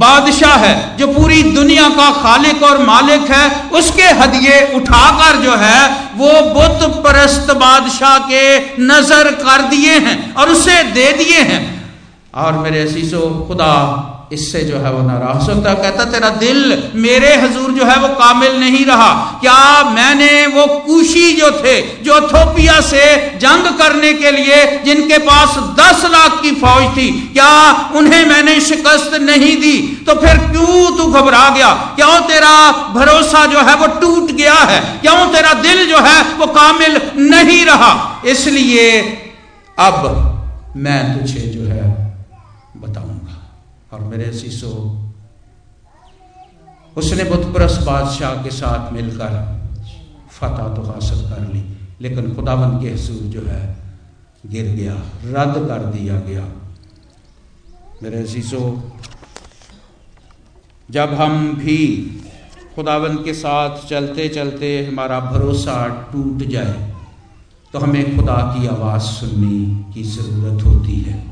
बादशाह 0.00 0.56
है, 0.56 0.96
जो 0.96 1.06
पूरी 1.06 1.42
दुनिया 1.42 1.88
का 1.88 2.10
खालिक 2.12 2.62
और 2.62 2.78
मालिक 2.78 3.30
है, 3.30 3.70
उसके 3.70 4.02
हदिये 4.02 4.60
उठाकर 4.76 5.36
जो 5.36 5.56
है, 5.56 5.80
वो 6.16 6.30
बुत 6.54 7.04
परस्त 7.04 7.50
बादशाह 7.56 8.18
के 8.18 8.44
नज़र 8.84 9.30
कर 9.42 9.62
दिए 9.62 9.98
हैं 9.98 10.34
और 10.34 10.50
उसे 10.50 10.82
दे 10.92 11.12
दिए 11.12 11.40
हैं। 11.42 11.60
और 12.34 12.52
मेरे 12.52 12.80
असीसो 12.80 13.28
खुदा 13.48 13.74
इससे 14.32 14.60
जो 14.60 14.76
है 14.76 14.92
वो 14.92 15.02
नाराज़ 15.02 15.50
होता 15.50 15.74
कहता, 15.74 16.04
तेरा 16.04 16.28
दिल 16.28 16.82
मेरे 16.94 17.34
हजूर 17.36 17.70
जो 17.70 17.84
है 17.84 17.96
वो 17.96 18.08
कामिल 18.08 18.60
नहीं 18.60 18.84
रहा। 18.86 19.38
क्या 19.40 19.90
मैंने 19.90 20.46
वो 20.46 20.66
कुशी 20.66 21.32
जो 21.32 21.50
थे, 21.50 21.80
जो 21.80 22.20
थोपिया 22.20 22.80
से 22.80 23.16
जंग 23.38 23.78
करने 23.78 24.12
के 24.12 24.30
लिए, 24.30 24.80
जिनके 24.84 25.18
पास 25.18 25.48
दस 25.80 26.04
लाख 26.04 26.42
की 26.42 26.50
फौज 26.50 26.96
थी, 26.96 27.10
क्या 27.10 27.72
उन्हें 27.94 28.26
मैंने 28.26 28.60
शिकस्त 28.60 29.14
नहीं 29.14 29.56
दी? 29.56 30.04
तो 30.06 30.14
फिर 30.14 30.38
क्यों 30.38 30.96
तू 30.96 31.06
घबरा 31.12 31.48
गया? 31.48 31.72
क्यों 31.96 32.20
तेरा 32.20 32.72
भरोसा 32.72 33.46
जो 33.46 33.60
है 33.60 33.74
वो 33.74 33.86
टूट 33.86 34.30
गया 34.30 34.54
है? 34.54 34.80
क्यों 34.80 35.26
तेरा 35.26 35.52
दिल 35.52 35.86
जो 35.88 35.98
है 35.98 36.22
वो 36.22 36.46
कामिल 36.46 37.00
नहीं 37.18 37.64
रहा? 37.66 38.22
इसलिए 38.26 39.00
अब 39.78 40.26
मैं 40.76 41.18
तुझे 41.18 41.40
जो 41.40 41.59
मेरे 44.10 44.32
शीशो 44.32 44.72
उसने 46.96 47.24
बुतप्रस 47.24 47.76
बादशाह 47.86 48.42
के 48.42 48.50
साथ 48.52 48.92
मिलकर 48.92 49.34
फतह 50.30 50.74
तो 50.74 50.82
हासिल 50.82 51.20
कर 51.30 51.46
ली, 51.52 51.62
लेकिन 52.00 52.34
खुदावन 52.34 52.80
के 52.80 52.90
हसूर 52.90 53.22
जो 53.30 53.42
है, 53.42 53.76
गिर 54.46 54.74
गया, 54.76 54.94
रद्द 55.26 55.66
कर 55.68 55.84
दिया 55.92 56.20
गया। 56.20 56.44
मेरे 58.02 58.26
शीशो 58.26 58.60
जब 60.88 61.14
हम 61.14 61.56
भी 61.56 61.78
खुदावन 62.74 63.16
के 63.24 63.34
साथ 63.34 63.86
चलते 63.88 64.28
चलते 64.28 64.68
हमारा 64.86 65.20
भरोसा 65.22 65.86
टूट 66.12 66.42
जाए 66.48 66.88
तो 67.74 67.78
हमें 67.78 68.16
खुदा 68.16 68.36
की 68.54 68.66
आवाज़ 68.66 69.02
सुनने 69.02 69.92
की 69.94 70.02
ज़रूरत 70.02 70.64
होती 70.64 71.00
है। 71.00 71.29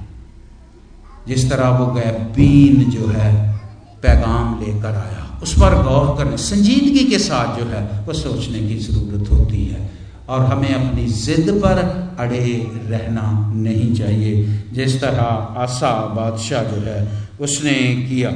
जिस 1.28 1.50
तरह 1.50 1.68
वो 1.68 1.86
गैबीन 1.86 2.90
जो 2.90 3.06
है, 3.06 3.60
पैगाम 4.02 4.60
लेकर 4.60 4.88
आया। 4.88 5.40
उस 5.42 5.52
पर 5.52 5.82
गौर 5.82 6.18
करने, 6.18 6.36
संजीदगी 6.36 7.04
के 7.04 7.18
साथ 7.18 7.58
जो 7.58 7.64
है, 7.64 8.06
वो 8.06 8.12
सोचने 8.12 8.58
की 8.58 8.76
ज़रूरत 8.76 9.30
होती 9.30 9.66
है। 9.66 9.90
और 10.28 10.40
हमें 10.40 10.74
अपनी 10.74 11.06
ज़िद 11.06 11.50
पर 11.50 11.78
अड़े 12.18 12.70
रहना 12.86 13.52
नहीं 13.54 13.94
चाहिए। 13.94 14.62
जिस 14.72 15.00
तरह 15.00 15.20
आसा 15.58 16.06
बादशाह 16.06 16.62
जो 16.62 16.76
है, 16.76 17.08
उसने 17.40 17.72
किया। 18.08 18.30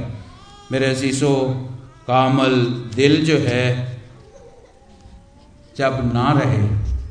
मेरे 0.73 0.87
अजीज़ो, 0.87 1.35
कामल 2.07 2.55
दिल 2.97 3.25
जो 3.25 3.39
है, 3.39 3.93
जब 5.79 6.11
ना 6.15 6.33
रहे 6.33 6.63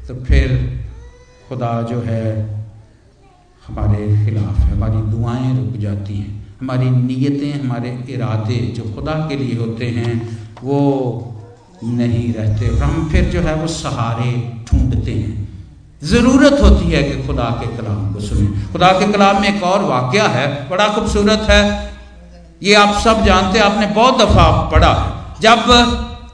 तो 0.07 0.25
फिर 0.25 0.79
खुदा 1.49 1.81
जो 1.81 2.01
है 2.01 2.60
हमारे 3.67 4.25
खिलाफ 4.25 4.59
है, 4.59 4.71
हमारी 4.71 5.01
दुआएँ 5.11 5.57
रुक 5.57 5.81
जाती 5.81 6.17
हैं, 6.17 6.57
हमारी 6.61 6.89
नीयतें, 6.89 7.63
हमारे 7.63 8.03
इरादे 8.09 8.55
जो 8.55 8.83
खुदा 8.95 9.11
के 9.11 9.35
लिए 9.35 9.59
होते 9.59 9.85
हैं, 9.85 10.37
वो 10.63 10.77
नहीं 11.83 12.33
रहते। 12.33 12.67
और 12.67 12.83
हम 12.83 13.09
फिर 13.09 13.23
जो 13.23 13.41
है 13.41 13.55
वो 13.55 13.67
सहारे 13.67 14.31
ढूंढते 14.41 15.11
हैं। 15.11 15.49
ज़रूरत 16.03 16.61
होती 16.61 16.91
है 16.91 17.03
कि 17.03 17.27
खुदा 17.27 17.43
के 17.43 17.77
कलाम 17.77 18.13
को 18.13 18.19
सुने। 18.19 18.71
खुदा 18.71 18.87
के 18.87 19.11
कलाम 19.11 19.41
में 19.41 19.57
एक 19.57 19.63
और 19.63 19.83
वाक्य 19.83 20.19
है, 20.19 20.69
बड़ा 20.69 20.87
खूबसूरत 20.87 21.47
है। 21.49 21.93
ये 22.63 22.73
आप 22.73 23.01
सब 23.03 23.25
जानते 23.25 23.59
हैं, 23.59 23.65
आपने 23.65 23.87
बहुत 23.87 24.17
दफ़ा 24.17 24.69
पढ़ा 24.69 24.93
है। 24.93 25.41
जब 25.41 25.61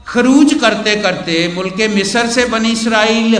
खरूज 0.06 0.54
करते 0.54 0.96
करते 0.96 1.52
मुल्क 1.54 1.90
मिस्र 1.94 2.26
से 2.26 2.44
बनी 2.44 2.68
इसराइल, 2.68 3.38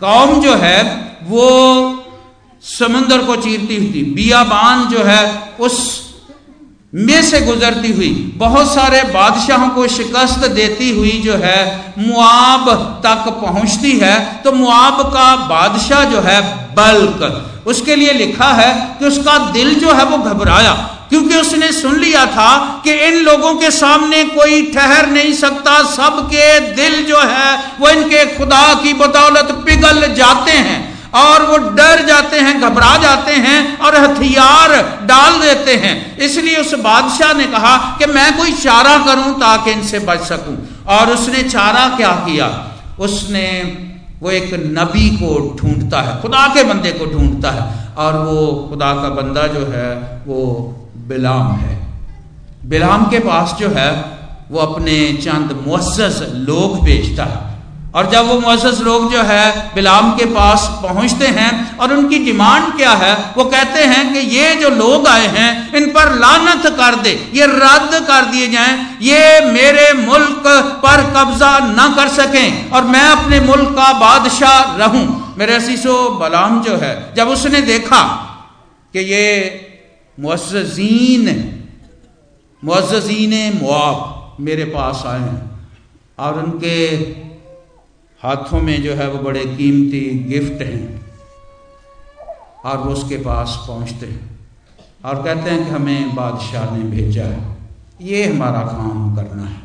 कौम 0.00 0.40
जो 0.40 0.54
है, 0.54 0.82
वो 1.24 1.93
समुन्द्र 2.64 3.18
को 3.18 3.36
चीरती 3.36 3.76
हुई 3.76 3.86
थी। 3.86 4.14
बियाबान 4.14 4.84
जो 4.84 4.98
है, 4.98 5.52
उस 5.60 6.04
में 6.94 7.22
से 7.22 7.40
गुजरती 7.40 7.92
हुई। 7.92 8.32
बहुत 8.36 8.74
सारे 8.74 9.02
बादशाहों 9.02 9.68
को 9.68 9.88
शिकस्त 9.88 10.38
देती 10.38 10.90
हुई 10.90 11.22
जो 11.24 11.34
है, 11.34 11.94
मुआब 11.98 12.70
तक 13.06 13.30
पहुँचती 13.30 13.98
है। 13.98 14.40
तो 14.44 14.52
मुआब 14.52 15.02
का 15.02 15.36
बादशाह 15.36 16.04
जो 16.04 16.20
है, 16.20 16.40
बल्क। 16.74 17.50
उसके 17.66 17.96
लिए 17.96 18.12
लिखा 18.12 18.48
है 18.48 18.96
कि 18.98 19.06
उसका 19.06 19.38
दिल 19.50 19.74
जो 19.74 19.92
है, 19.92 20.04
वो 20.04 20.18
घबराया। 20.18 20.72
क्योंकि 21.08 21.36
उसने 21.36 21.72
सुन 21.72 22.00
लिया 22.00 22.26
था 22.26 22.80
कि 22.84 22.92
इन 22.92 23.14
लोगों 23.14 23.54
के 23.54 23.70
सामने 23.70 24.24
कोई 24.24 24.62
ठहर 24.62 25.10
नहीं 25.10 25.32
सकता। 25.32 25.82
सबके 25.82 26.60
दिल 26.60 27.04
जो 27.04 27.20
है, 27.20 27.58
वो 27.80 27.88
इनके 27.88 28.38
खुदा 28.38 28.74
की 28.74 28.92
बदौलत 28.92 29.48
पिघल 29.66 30.14
जाते 30.14 30.50
हैं। 30.50 30.93
और 31.14 31.46
वो 31.46 31.56
डर 31.56 32.06
जाते 32.06 32.40
हैं, 32.40 32.60
घबरा 32.60 32.96
जाते 32.96 33.32
हैं 33.32 33.78
और 33.78 33.96
हथियार 33.96 34.98
डाल 35.06 35.32
देते 35.40 35.74
हैं। 35.74 36.18
इसलिए 36.18 36.56
उस 36.56 36.74
बादशाह 36.74 37.32
ने 37.32 37.46
कहा 37.46 37.76
कि 37.76 38.06
मैं 38.06 38.38
कोई 38.38 38.52
चारा 38.52 38.98
करूँ 38.98 39.34
ताकि 39.34 39.70
इनसे 39.70 39.98
बच 39.98 40.20
सकूँ। 40.20 40.84
और 40.86 41.10
उसने 41.10 41.42
चारा 41.42 41.96
क्या 41.96 42.12
किया? 42.12 42.68
उसने, 42.98 43.76
वो 44.22 44.30
एक 44.30 44.54
नबी 44.54 45.10
को 45.10 45.56
ढूंढता 45.60 46.00
है, 46.00 46.22
खुदा 46.22 46.46
के 46.54 46.62
बंदे 46.62 46.90
को 46.90 47.06
ढूंढता 47.06 47.50
है। 47.50 47.88
और 47.96 48.16
वो 48.16 48.66
खुदा 48.70 48.92
का 48.92 49.08
बंदा 49.08 49.46
जो 49.46 49.66
है, 49.66 49.96
वो 50.26 50.70
बिलाम 50.96 51.52
है। 51.52 51.86
बिलाम 52.64 53.04
के 53.04 53.18
पास 53.18 53.56
जो 53.60 53.68
है, 53.68 54.18
वो 54.50 54.58
अपने 54.58 55.12
चंद 55.12 55.64
मुआस 55.66 55.96
लोग 56.34 56.84
भेजता 56.84 57.24
है। 57.24 57.53
और 57.94 58.10
जब 58.10 58.26
वो 58.26 58.38
मुसस 58.40 58.80
लोग 58.82 59.10
जो 59.10 59.22
है 59.22 59.74
बिलाम 59.74 60.10
के 60.16 60.24
पास 60.34 60.66
पहुँचते 60.82 61.26
हैं 61.34 61.50
और 61.78 61.92
उनकी 61.92 62.18
डिमांड 62.20 62.76
क्या 62.76 62.92
है, 62.92 63.14
वो 63.36 63.44
कहते 63.46 63.84
हैं 63.84 64.12
कि 64.12 64.20
ये 64.30 64.54
जो 64.56 64.68
लोग 64.70 65.06
आए 65.08 65.26
हैं, 65.28 65.50
इन 65.72 65.86
पर 65.92 66.12
लानत 66.16 66.66
कर 66.78 66.94
दे, 67.02 67.12
ये 67.34 67.46
रद्द 67.46 67.94
कर 68.08 68.30
दिए 68.32 68.48
जाएँ, 68.48 68.74
ये 69.02 69.40
मेरे 69.52 69.92
मुल्क 70.00 70.42
पर 70.82 71.02
कब्जा 71.14 71.58
न 71.60 71.92
कर 71.96 72.08
सकें 72.14 72.70
और 72.70 72.84
मैं 72.86 73.06
अपने 73.10 73.40
मुल्क 73.42 73.70
का 73.76 73.92
बादशाह 74.00 74.76
रहूँ। 74.78 75.06
मेरे 75.38 75.54
असीसो 75.54 75.96
बलाम 76.18 76.62
जो 76.62 76.76
है, 76.76 76.94
जब 77.14 77.28
उसने 77.28 77.60
देखा 77.62 78.02
कि 78.94 79.00
ये 79.12 79.26
मुजीन 80.18 81.28
मुजीन 82.62 83.34
मुआब 83.54 84.36
मेरे 84.40 84.64
पास 84.66 85.02
आए 85.06 85.20
हैं 85.20 85.42
और 86.18 86.38
उनके 86.42 86.76
हाथों 88.24 88.60
में 88.60 88.82
जो 88.82 88.94
है 88.94 89.08
वो 89.10 89.18
बड़े 89.18 89.44
कीमती 89.46 90.00
गिफ्ट 90.28 90.62
हैं 90.62 91.12
और 92.64 92.78
वो 92.78 92.92
उसके 92.92 93.16
पास 93.16 93.64
पहुँचते 93.68 94.06
हैं। 94.06 94.38
और 95.04 95.22
कहते 95.22 95.50
हैं 95.50 95.64
कि 95.64 95.70
हमें 95.70 96.14
बादशाह 96.14 96.76
ने 96.76 96.84
भेजा 96.84 97.24
है। 97.24 97.56
ये 98.00 98.24
हमारा 98.24 98.60
काम 98.60 99.14
करना 99.16 99.44
है। 99.44 99.62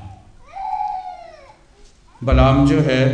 बलाम 2.23 2.67
जो 2.67 2.79
है, 2.79 3.05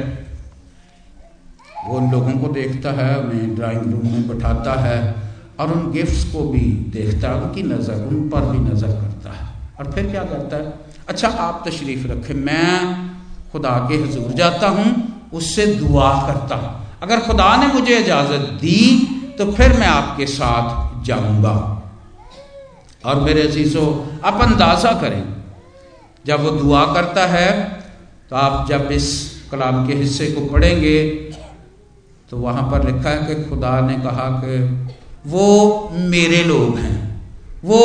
वो 1.88 1.98
उन 1.98 2.12
लोगों 2.12 2.32
को 2.32 2.48
देखता 2.48 2.92
है, 2.92 3.20
उन्हें 3.20 3.56
ड्राइंग 3.56 3.82
रूम 3.82 4.12
में 4.14 4.28
बैठाता 4.28 4.74
है 4.82 5.16
और 5.60 5.72
उन 5.72 5.92
गिफ्ट्स 5.92 6.24
को 6.34 6.44
भी 6.44 6.66
देखता 6.94 7.30
है, 7.30 7.42
उनकी 7.42 7.64
नज़र, 7.64 8.06
उन 8.06 8.30
पर 8.30 8.42
भी 8.42 8.60
नज़र 8.60 8.88
करता 8.88 9.32
है। 9.32 9.48
और 9.80 9.92
फिर 9.92 10.12
क्या 10.12 10.24
करता 10.24 10.58
है? 10.58 10.74
अच्छा 11.08 11.28
आप 11.30 11.64
तशरीफ़ 11.68 12.08
रखें, 12.08 12.36
मैं 12.36 13.10
खुदा 13.52 13.78
के 13.90 13.96
हजूर 13.96 14.32
जाता 14.32 14.68
हूँ 14.68 15.15
उससे 15.36 15.66
दुआ 15.76 16.10
करता 16.28 16.56
अगर 17.04 17.20
खुदा 17.22 17.56
ने 17.56 17.68
मुझे 17.74 17.98
इजाज़त 17.98 18.50
दी 18.62 18.82
तो 19.38 19.52
फिर 19.52 19.74
मैं 19.80 19.88
आपके 19.90 20.26
साथ 20.30 21.04
जाऊँगा। 21.06 21.56
और 23.04 23.20
मेरे 23.22 23.42
अजीजों, 23.44 23.88
आप 24.24 24.42
अंदाज़ा 24.42 24.92
करें, 25.02 25.24
जब 26.26 26.44
वो 26.44 26.52
दुआ 26.52 26.86
करता 26.94 27.26
है 27.28 27.50
तो 28.30 28.36
आप 28.38 28.68
जब 28.70 28.92
इस 28.92 29.08
कलाम 29.52 29.86
के 29.88 29.94
हिस्से 29.96 30.32
को 30.32 30.46
पढ़ेंगे 30.48 30.98
तो 32.32 32.38
वहाँ 32.40 32.64
पर 32.72 32.86
लिखा 32.86 33.10
है 33.10 33.26
कि 33.26 33.44
खुदा 33.50 33.80
ने 33.82 33.96
कहा 34.00 34.30
कि 34.40 34.58
वो 35.26 35.46
मेरे 36.10 36.44
लोग 36.44 36.78
हैं, 36.78 36.98
वो 37.64 37.82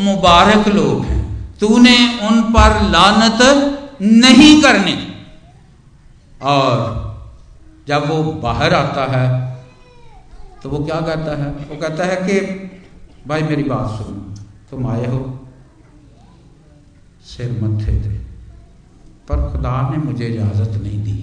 मुबारक 0.00 0.68
लोग 0.70 1.04
हैं, 1.04 1.22
तूने 1.60 1.96
उन 2.22 2.40
पर 2.52 2.82
लानत 2.90 3.40
नहीं 4.02 4.60
करने। 4.62 4.96
और 6.44 6.78
जब 7.88 8.08
वो 8.08 8.22
बाहर 8.42 8.74
आता 8.74 9.04
है 9.12 9.26
तो 10.62 10.70
वो 10.70 10.84
क्या 10.84 11.00
कहता 11.00 11.36
है? 11.36 11.50
वो 11.50 11.76
कहता 11.76 12.04
है 12.04 12.16
कि, 12.16 12.40
भाई 13.26 13.42
मेरी 13.42 13.62
बात 13.62 13.98
सुनो, 13.98 14.34
तुम 14.70 14.86
आए 14.86 15.06
हो, 15.06 15.20
सिर 17.26 17.52
मथे 17.62 17.94
थे 18.02 18.18
पर 19.28 19.50
खुदा 19.52 19.76
ने 19.90 19.96
मुझे 19.96 20.26
इजाज़त 20.26 20.80
नहीं 20.82 21.02
दी 21.04 21.16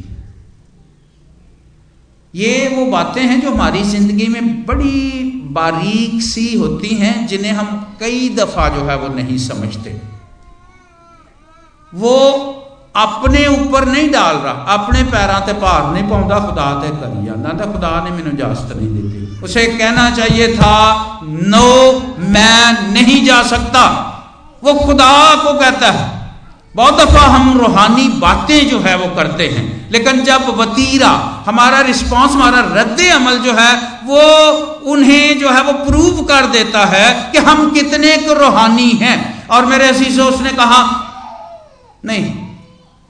ये 2.34 2.68
वो 2.70 2.86
बातें 2.86 3.22
हैं 3.22 3.40
जो 3.42 3.52
हमारी 3.52 3.84
ज़िंदगी 3.84 4.28
में 4.28 4.66
बड़ी 4.66 5.22
बारीक 5.52 6.22
सी 6.22 6.46
होती 6.58 6.88
हैं, 6.96 7.28
जिन्हें 7.28 7.52
हम 7.52 7.98
कई 8.00 8.30
दफ़ा 8.36 8.68
जो 8.70 8.84
है 8.86 8.96
वो 8.98 9.08
नहीं 9.08 9.38
समझते। 9.38 9.92
वो 11.94 12.16
ਆਪਣੇ 12.97 13.47
ਉੱਪਰ 13.47 13.87
ਨਹੀਂ 13.87 14.09
ਡਾਲ 14.09 14.41
ਰਹਾ 14.41 14.65
ਆਪਣੇ 14.69 15.03
ਪੈਰਾਂ 15.05 15.41
ਤੇ 15.41 15.53
ਭਾਰ 15.55 15.87
ਨਹੀਂ 15.87 16.05
ਪਾਉਂਦਾ 16.05 16.39
ਖੁਦਾ 16.41 16.73
ਤੇ 16.83 16.91
ਕਰੀ 17.01 17.27
ਜਾਂਦਾ 17.27 17.53
ਤਾਂ 17.55 17.67
ਖੁਦਾ 17.67 18.01
ਨੇ 18.01 18.11
ਮੈਨੂੰ 18.11 18.33
ਇਜਾਜ਼ਤ 18.33 18.73
नहीं 18.73 18.89
दी 18.91 19.07
उसे 19.43 19.63
कहना 19.73 20.05
चाहिए 20.11 20.47
था 20.51 20.75
नो 21.47 21.67
मैं 22.29 22.61
नहीं 22.91 23.17
जा 23.25 23.41
सकता 23.45 23.83
वो 24.63 24.73
खुदा 24.77 25.09
को 25.39 25.53
कहता 25.55 25.91
है 25.91 26.07
बहुत 26.75 26.97
दफा 26.97 27.25
हम 27.27 27.59
रूहानी 27.59 28.07
बातें 28.19 28.69
जो 28.69 28.79
है 28.81 28.95
वो 28.97 29.11
करते 29.15 29.49
हैं 29.51 29.65
लेकिन 29.91 30.23
जब 30.25 30.49
वतीरा 30.57 31.11
हमारा 31.47 31.81
रिस्पांस 31.83 32.33
हमारा 32.33 32.61
रद्द 32.73 33.01
अमल 33.13 33.39
जो 33.41 33.53
है 33.55 33.69
वो 34.07 34.25
उन्हें 34.91 35.39
जो 35.39 35.51
है 35.51 35.63
वो 35.65 35.73
प्रूव 35.85 36.25
कर 36.27 36.47
देता 36.53 36.85
है 36.89 37.07
कि 37.33 37.45
हम 37.45 37.71
कितने 37.73 38.17
रूहानी 38.35 38.91
हैं 38.99 39.17
और 39.51 39.67
मेरे 39.67 39.89
असीसों 39.89 40.33
उसने 40.33 40.53
कहा 40.55 40.83
नहीं 42.05 42.25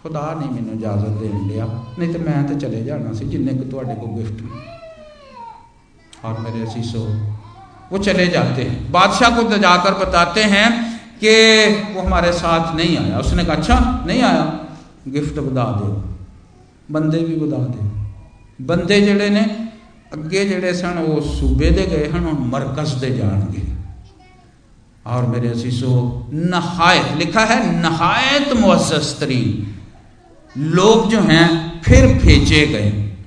ਖੁਦਾ 0.03 0.33
ਨੇ 0.41 0.47
ਮੈਨੂੰ 0.47 0.75
ਇਜਾਜ਼ਤ 0.75 1.19
ਦੇਣ 1.21 1.47
ਲਿਆ 1.49 1.67
ਨਹੀਂ 1.99 2.13
ਤੇ 2.13 2.19
ਮੈਂ 2.21 2.43
ਤੇ 2.49 2.55
ਚਲੇ 2.61 2.83
ਜਾਣਾ 2.83 3.13
ਸੀ 3.13 3.25
ਜਿੰਨੇ 3.27 3.53
ਕਿ 3.55 3.65
ਤੁਹਾਡੇ 3.67 3.95
ਕੋਲ 3.95 4.17
गिफ्ट 4.17 4.43
और 6.23 6.39
मेरे 6.39 6.61
असीसो 6.63 7.01
वो 7.91 7.99
चले 8.01 8.25
जाते 8.29 8.63
हैं 8.63 8.77
बादशाह 8.91 9.35
को 9.35 9.59
जाकर 9.59 9.95
बताते 9.99 10.45
हैं 10.45 10.65
कि 11.19 11.35
वो 11.91 12.03
हमारे 12.03 12.33
साथ 12.35 12.73
नहीं 12.75 12.97
आया 12.99 13.19
उसने 13.19 13.45
कहा 13.45 13.55
अच्छा 13.55 13.77
नहीं 14.07 14.23
आया 14.23 14.47
गिफ्ट 15.09 15.39
बधा 15.41 15.67
दो 15.75 15.91
बंदे 16.91 17.21
भी 17.21 17.37
बधा 17.37 17.61
दे 17.69 17.85
बंदे 18.65 19.01
जड़े 19.03 19.29
ने 19.31 19.45
अगे 20.15 20.45
जड़े 20.47 20.73
सन 20.75 20.99
वो 21.03 21.21
सूबे 21.29 21.71
दे 21.73 21.87
गए 21.87 22.05
हैं 22.07 22.25
हम 22.25 22.51
मरकज 22.51 22.93
दे 23.01 23.11
जान 23.13 23.47
गए 23.49 23.65
और 25.07 25.27
मेरे 25.29 25.49
असीसो 25.51 25.95
नहायत 26.51 27.17
लिखा 27.19 27.45
है 27.47 27.59
नहायत 27.81 28.53
मुआजस 28.59 29.17
तरीन 29.21 29.49
लोग 30.58 31.10
जो 31.10 31.22
हैं, 31.22 31.82
फिर 31.82 32.08
भेजे 32.08 32.68
गए। 32.68 33.18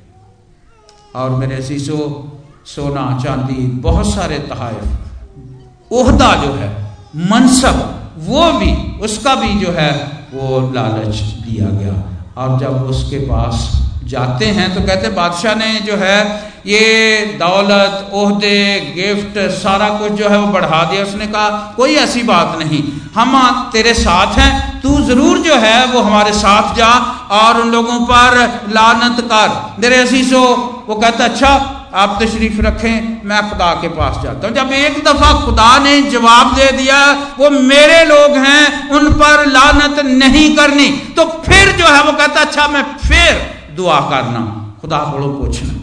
और 1.17 1.31
मेरे 1.31 1.63
शीशो 1.63 2.31
सोना, 2.67 3.21
चांदी, 3.25 3.67
बहुत 3.67 4.15
सारे 4.15 4.39
तहफ 4.39 5.93
उहदा 5.93 6.35
जो 6.35 6.53
है, 6.53 6.97
मनसब, 7.17 8.01
वो 8.19 8.53
भी, 8.53 9.01
उसका 9.01 9.35
भी 9.35 9.65
जो 9.65 9.73
है, 9.73 9.93
वो 10.35 10.73
लालच 10.75 11.17
दिया 11.17 11.69
गया। 11.69 12.05
और 12.37 12.61
जब 12.61 12.83
उसके 12.83 13.19
पास 13.19 13.83
जाते 14.05 14.47
हैं 14.47 14.75
तो 14.75 14.81
कहते 14.81 15.09
बादशाह 15.09 15.55
ने 15.55 15.81
जो 15.81 15.97
है 15.97 16.44
ये 16.67 17.25
दौलत 17.41 18.11
ओहदे 18.15 18.59
गिफ्ट, 18.97 19.39
सारा 19.55 19.89
कुछ 19.99 20.13
जो 20.13 20.29
है 20.29 20.39
वो 20.39 20.47
बढ़ा 20.49 20.83
दिया 20.85 21.03
उसने 21.03 21.27
कहा, 21.27 21.49
कोई 21.77 21.95
ऐसी 21.97 22.23
बात 22.25 22.59
नहीं। 22.59 22.83
हम 23.15 23.37
तेरे 23.73 23.93
साथ 23.95 24.39
हैं, 24.39 24.81
तू 24.81 25.01
ज़रूर 25.03 25.39
जो 25.41 25.57
है 25.57 25.85
वो 25.87 26.01
हमारे 26.01 26.33
साथ 26.35 26.75
जा 26.77 26.89
और 27.33 27.61
उन 27.61 27.71
लोगों 27.73 27.99
पर 28.07 28.39
लानत 28.71 29.21
कर। 29.33 29.81
मेरे 29.81 29.97
असीसो 29.99 30.41
वो 30.89 30.95
कहता 30.95 31.25
अच्छा 31.25 31.53
आप 31.95 32.19
तशरीफ़ 32.23 32.61
रखें, 32.61 33.21
मैं 33.25 33.43
खुदा 33.51 33.73
के 33.75 33.89
पास 33.91 34.19
जाता 34.23 34.47
हूँ। 34.47 34.55
जब 34.55 34.73
एक 34.75 34.99
दफ़ा 35.05 35.33
खुदा 35.45 35.79
ने 35.79 36.01
जवाब 36.11 36.55
दे 36.55 36.71
दिया, 36.73 36.99
वो 37.39 37.51
मेरे 37.51 38.05
लोग 38.05 38.37
हैं, 38.39 38.91
उन 38.91 39.13
पर 39.13 39.47
लानत 39.49 40.05
नहीं 40.07 40.49
करनी। 40.57 40.89
तो 41.17 41.25
फिर 41.47 41.73
जो 41.79 41.87
है 41.87 42.03
वो 42.03 42.13
कहता 42.15 42.41
अच्छा 42.41 42.69
मैं 42.69 42.83
फिर 42.99 43.33
दुआ 43.77 44.01
करना 44.11 44.41
खुदा 44.81 44.99
को 45.11 45.33
पूछना। 45.39 45.81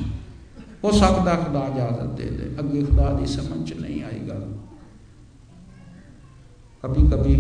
हो 0.85 0.93
सकता 0.95 1.37
खुदा 1.37 1.67
इजाजत 1.69 2.11
दे 2.17 2.31
दे 2.33 2.55
अगे 2.57 2.83
खुदा 2.85 3.11
की 3.13 3.27
समझ 3.29 3.63
नहीं 3.75 4.03
आई 4.05 4.21
गल 4.27 4.45
कभी 6.85 7.09
कभी 7.09 7.37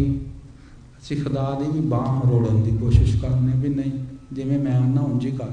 ਅਸੀਂ 0.99 1.17
ਖੁਦਾ 1.17 1.51
ਦੀ 1.55 1.67
ਵੀ 1.71 1.81
ਬਾਹ 1.89 2.09
ਮਰੋੜਨ 2.15 2.63
ਦੀ 2.63 2.77
ਕੋਸ਼ਿਸ਼ 2.79 3.17
ਕਰਨੇ 3.17 3.53
ਵੀ 3.59 3.69
ਨਹੀਂ 3.69 3.93
ਜਿਵੇਂ 4.33 4.59
ਮੈਂ 4.59 4.79
ਉਹਨਾਂ 4.79 5.03
ਉਂਝ 5.03 5.25
ਹੀ 5.25 5.31
ਕਰ 5.33 5.51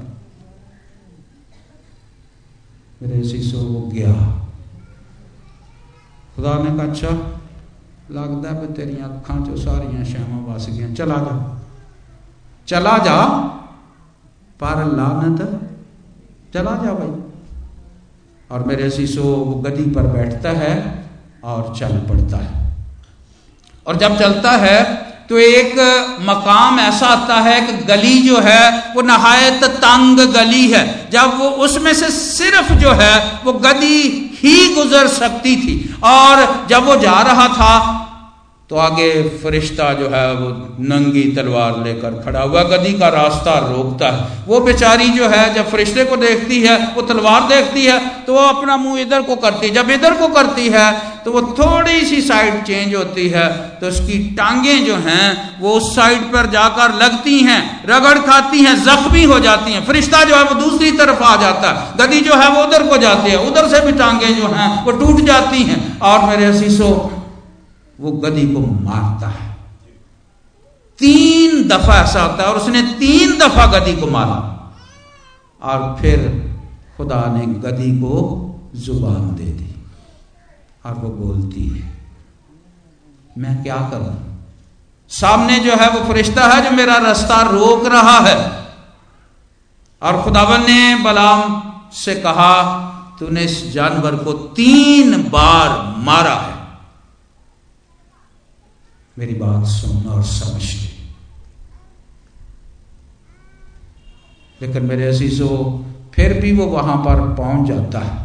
मेरे 3.00 3.22
शीशो 3.24 3.58
वो 3.60 3.80
गया 3.88 4.12
खुदा 6.34 6.52
ने 6.58 6.70
कहा 6.70 6.84
अच्छा 6.84 7.10
लगता 8.10 8.52
भी 8.52 8.68
तेरिया 8.74 9.06
अखा 9.08 9.34
चो 9.40 9.56
सारिया 9.58 10.04
शावां 10.04 10.38
वस 10.44 10.68
गई 10.70 10.94
चला 10.94 11.18
जा 11.24 11.34
चला 12.68 12.94
जा 13.04 13.16
पर 14.60 14.80
लानत 14.94 15.42
चला 16.54 16.74
जा 16.78 16.94
भाई 16.94 17.12
और 18.51 18.63
मेरे 18.63 18.89
शीशो 18.89 19.23
वो 19.23 19.55
गदी 19.55 19.83
पर 19.83 20.01
बैठता 20.01 20.49
है 20.49 21.05
और 21.43 21.75
चल 21.79 21.97
पड़ता 22.09 22.37
है। 22.37 22.73
और 23.87 23.97
जब 23.97 24.19
चलता 24.19 24.51
है 24.51 25.09
तो 25.29 25.37
एक 25.37 25.73
मकाम 26.21 26.79
ऐसा 26.79 27.07
आता 27.07 27.35
है 27.35 27.61
कि 27.61 27.73
गली 27.73 28.21
जो 28.21 28.39
है, 28.39 28.93
वो 28.95 29.01
नहायत 29.01 29.63
तंग 29.63 30.19
गली 30.19 30.71
है। 30.71 31.09
जब 31.11 31.37
वो 31.37 31.49
उसमें 31.49 31.93
से 31.93 32.09
सिर्फ़ 32.09 32.73
जो 32.73 32.91
है, 32.91 33.41
वो 33.43 33.53
गदी 33.53 34.01
ही 34.43 34.73
गुजर 34.75 35.07
सकती 35.07 35.55
थी। 35.55 35.95
और 36.03 36.67
जब 36.69 36.85
वो 36.85 36.95
जा 36.95 37.21
रहा 37.21 37.47
था 37.47 38.05
तो 38.69 38.75
आगे 38.77 39.11
फरिश्ता 39.43 39.93
जो 39.93 40.07
है 40.09 40.33
वो 40.33 40.47
नंगी 40.79 41.21
तलवार 41.35 41.83
लेकर 41.83 42.21
खड़ा 42.25 42.41
हुआ 42.41 42.63
गदी 42.63 42.91
का 42.93 43.07
रास्ता 43.07 43.53
रोकता 43.59 44.09
है। 44.09 44.43
वो 44.47 44.59
बेचारी 44.59 45.07
जो 45.09 45.27
है, 45.29 45.53
जब 45.53 45.69
फरिश्ते 45.71 46.03
को 46.05 46.17
देखती 46.17 46.59
है, 46.61 46.75
वो 46.95 47.01
तलवार 47.03 47.47
देखती 47.47 47.85
है 47.85 47.99
तो 48.25 48.33
वो 48.33 48.39
अपना 48.39 48.77
मुँह 48.77 49.01
इधर 49.01 49.21
को 49.21 49.35
करती 49.35 49.67
है। 49.67 49.73
जब 49.73 49.89
इधर 49.89 50.13
को 50.13 50.27
करती 50.27 50.67
है 50.67 50.91
तो 51.25 51.31
वो 51.31 51.41
थोड़ी 51.53 52.05
सी 52.05 52.21
साइड 52.21 52.63
चेंज 52.63 52.95
होती 52.95 53.27
है 53.29 53.47
तो 53.79 53.87
उसकी 53.87 54.19
टांगे 54.37 54.77
जो 54.79 54.95
हैं, 54.97 55.59
वो 55.61 55.71
उस 55.71 55.95
साइड 55.95 56.31
पर 56.31 56.49
जाकर 56.51 56.95
लगती 56.95 57.39
हैं, 57.39 57.61
रगड़ 57.85 58.17
खाती 58.19 58.59
हैं, 58.59 58.75
जख्मी 58.83 59.23
हो 59.23 59.39
जाती 59.39 59.73
हैं। 59.73 59.85
फरिश्ता 59.85 60.23
जो 60.23 60.35
है, 60.35 60.43
वो 60.43 60.55
दूसरी 60.61 60.91
तरफ़ 60.91 61.23
आ 61.23 61.35
जाता 61.35 61.71
है। 61.71 61.97
गदी 61.97 62.19
जो 62.21 62.35
है, 62.35 62.49
वो 62.49 62.63
उधर 62.63 62.83
को 62.83 62.97
जाती 62.97 63.31
है। 63.31 63.37
उधर 63.47 63.67
से 63.67 63.85
भी 63.85 63.91
टांगे 63.97 64.33
जो 64.33 64.47
हैं, 64.47 64.69
वो 64.85 64.91
टूट 64.93 65.21
जाती 65.25 65.63
हैं। 65.63 65.99
और 66.01 66.25
मेरे 66.25 66.53
शीशो 66.59 66.89
वो 67.99 68.11
गदी 68.11 68.53
को 68.53 68.59
मारता 68.59 69.27
है। 69.27 69.57
तीन 70.99 71.67
दफ़ा 71.67 71.95
ऐसा 71.95 72.23
होता 72.23 72.43
है 72.43 72.49
और 72.49 72.57
उसने 72.57 72.81
तीन 72.81 73.37
दफ़ा 73.37 73.65
गदी 73.65 73.93
को 73.93 74.07
मारा। 74.07 74.39
और 75.61 75.97
फिर 76.01 76.49
खुदा 76.97 77.25
ने 77.25 77.45
गदी 77.45 77.97
को 77.97 78.45
ज़ुबान 78.75 79.35
दे 79.35 79.43
दी। 79.43 79.85
और 80.85 80.93
वो 80.93 81.09
बोलती 81.09 81.67
है, 81.67 81.93
मैं 83.37 83.63
क्या 83.63 83.75
करूँ? 83.75 84.43
सामने 85.09 85.59
जो 85.59 85.75
है 85.75 85.89
वो 85.89 86.13
फरिश्ता 86.13 86.47
है 86.47 86.63
जो 86.63 86.71
मेरा 86.71 86.97
रास्ता 86.97 87.41
रोक 87.41 87.85
रहा 87.85 88.19
है। 88.19 88.65
और 90.01 90.21
खुदावन 90.21 90.61
ने 90.61 90.95
बलाम 90.95 91.73
से 91.93 92.15
कहा, 92.15 92.75
तूने 93.19 93.41
इस 93.41 93.71
जानवर 93.71 94.15
को 94.15 94.33
तीन 94.33 95.23
बार 95.23 95.95
मारा 95.97 96.35
है। 96.35 96.58
मेरी 99.19 99.33
बात 99.35 99.65
सुन 99.67 100.05
और 100.07 100.21
समझ 100.23 100.63
ले। 100.63 100.87
लेकिन 104.61 104.83
मेरे 104.83 105.07
अजीजो, 105.07 105.47
फिर 106.15 106.33
भी 106.33 106.51
वो 106.51 106.65
वहाँ 106.67 106.95
पर 106.97 107.21
पहुँच 107.35 107.67
जाता 107.67 107.99
है। 107.99 108.17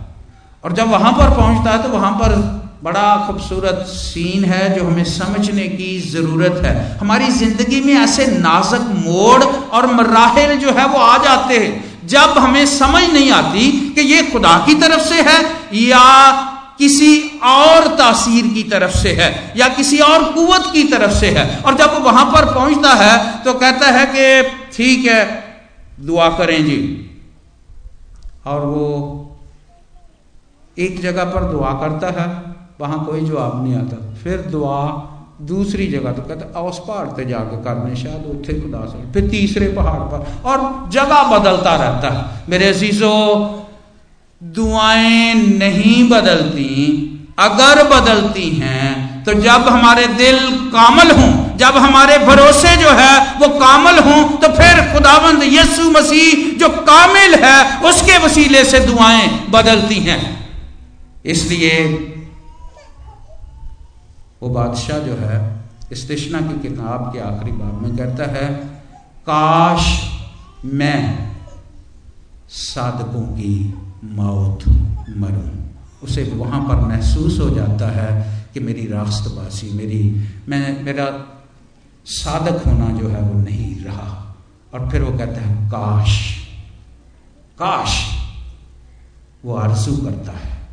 और 0.64 0.72
जब 0.72 0.90
वहाँ 0.90 1.12
पर 1.12 1.36
पहुँचता 1.36 1.70
है 1.70 1.82
तो 1.82 1.88
वहाँ 1.88 2.12
पर 2.12 2.36
बड़ा 2.84 3.26
खूबसूरत 3.26 3.84
सीन 3.88 4.44
है 4.44 4.62
जो 4.74 4.84
हमें 4.84 5.04
समझने 5.06 5.66
की 5.68 5.98
ज़रूरत 6.02 6.64
है। 6.64 6.76
हमारी 6.98 7.30
ज़िंदगी 7.32 7.80
में 7.80 7.92
ऐसे 7.94 8.26
नाजक 8.28 8.88
मोड़ 8.98 9.42
और 9.42 9.86
मराहल 9.94 10.56
जो 10.58 10.70
है, 10.70 10.86
वो 10.86 10.98
आ 10.98 11.18
जाते 11.18 11.58
हैं। 11.58 12.06
जब 12.06 12.38
हमें 12.38 12.66
समझ 12.68 13.04
नहीं 13.04 13.30
आती 13.32 13.70
कि 13.90 14.00
ये 14.04 14.22
खुदा 14.30 14.58
की 14.66 14.74
तरफ़ 14.80 15.02
से 15.02 15.22
है 15.22 15.38
या 15.82 16.02
किसी 16.78 17.40
और 17.44 17.86
तासीर 17.96 18.46
की 18.54 18.62
तरफ़ 18.62 18.96
से 18.96 19.12
है, 19.12 19.30
या 19.56 19.68
किसी 19.68 19.98
और 20.00 20.24
कुवत 20.32 20.70
की 20.72 20.82
तरफ़ 20.84 21.12
से 21.12 21.30
है। 21.30 21.44
और 21.60 21.74
जब 21.74 21.94
वो 21.94 22.00
वहाँ 22.00 22.24
पर 22.26 22.52
पहुँचता 22.54 22.92
है 22.94 23.42
तो 23.44 23.54
कहता 23.54 23.90
है 23.90 24.06
कि, 24.06 24.50
ठीक 24.72 25.06
है, 25.06 25.22
दुआ 26.00 26.28
करें 26.28 26.64
जी। 26.64 26.80
और 28.46 28.60
वो 28.60 28.86
एक 30.76 31.00
जगह 31.02 31.24
पर 31.24 31.50
दुआ 31.50 31.72
करता 31.80 32.10
है, 32.12 32.28
वहाँ 32.80 33.04
कोई 33.06 33.20
जवाब 33.20 33.64
नहीं 33.64 33.74
आता। 33.76 33.96
फिर 34.22 34.40
दुआ 34.50 35.10
दूसरी 35.42 35.86
जगह 35.86 36.12
तो 36.12 36.22
कहता 36.22 36.60
उस 36.60 36.78
पहाड़ 36.78 37.06
पर 37.06 37.24
जाकर 37.24 37.62
करने 37.62 37.96
शायद 37.96 38.26
उत्थे 38.26 38.60
खुदा 38.60 38.78
फिर 39.12 39.28
तीसरे 39.30 39.66
पहाड़ 39.68 40.00
पर, 40.10 40.26
और 40.44 40.90
जगह 40.90 41.22
बदलता 41.30 41.74
रहता 41.76 42.10
है। 42.10 42.42
मेरे 42.48 42.68
अजीजों 42.68 43.18
दुआएँ 44.44 45.34
नहीं 45.34 46.08
बदलती, 46.08 46.72
अगर 47.38 47.82
बदलती 47.90 48.48
हैं 48.50 49.24
तो 49.24 49.34
जब 49.34 49.68
हमारे 49.68 50.06
दिल 50.16 50.38
कामल 50.70 51.10
हों, 51.10 51.56
जब 51.56 51.76
हमारे 51.76 52.18
भरोसे 52.18 52.76
जो 52.76 52.90
है 52.90 53.14
वो 53.38 53.48
कामल 53.58 53.98
हों 53.98 54.22
तो 54.38 54.48
फिर 54.54 54.80
खुदावंद 54.92 55.42
यीशु 55.44 55.90
मसीह 55.90 56.58
जो 56.58 56.68
कामिल 56.84 57.34
है, 57.34 57.80
उसके 57.80 58.18
वसीले 58.18 58.64
से 58.64 58.80
दुआएँ 58.80 59.28
बदलती 59.50 59.98
हैं। 60.00 60.22
इसलिए 61.26 61.84
वो 64.42 64.48
बादशाह 64.50 64.98
जो 64.98 65.14
है, 65.16 65.38
इस 65.92 65.98
इस्तिशना 65.98 66.40
की 66.40 66.60
किताब 66.62 67.10
के 67.12 67.20
आखिरी 67.20 67.52
बाब 67.52 67.82
में 67.82 67.96
कहता 67.96 68.30
है, 68.30 68.48
काश 69.26 69.86
मैं 70.74 71.00
साधकों 72.50 73.22
की 73.32 73.54
मौत 74.04 74.58
मरूं। 75.16 75.64
उसे 76.02 76.22
वहाँ 76.22 76.60
पर 76.60 76.76
महसूस 76.76 77.40
हो 77.40 77.50
जाता 77.50 77.90
है 77.90 78.34
कि 78.54 78.60
मेरी 78.60 78.86
रास्तबासी 78.86 79.72
मेरी, 79.72 80.24
मैं, 80.48 80.82
मेरा 80.82 81.24
साधक 82.06 82.62
होना 82.66 83.00
जो 83.00 83.08
है 83.08 83.20
वो 83.20 83.40
नहीं 83.40 83.84
रहा। 83.84 84.36
और 84.74 84.90
फिर 84.90 85.02
वो 85.02 85.18
कहता 85.18 85.40
है, 85.40 85.66
काश 85.68 86.34
काश 87.58 88.04
वो 89.44 89.54
आरज़ू 89.54 89.96
करता 89.96 90.32
है। 90.32 90.68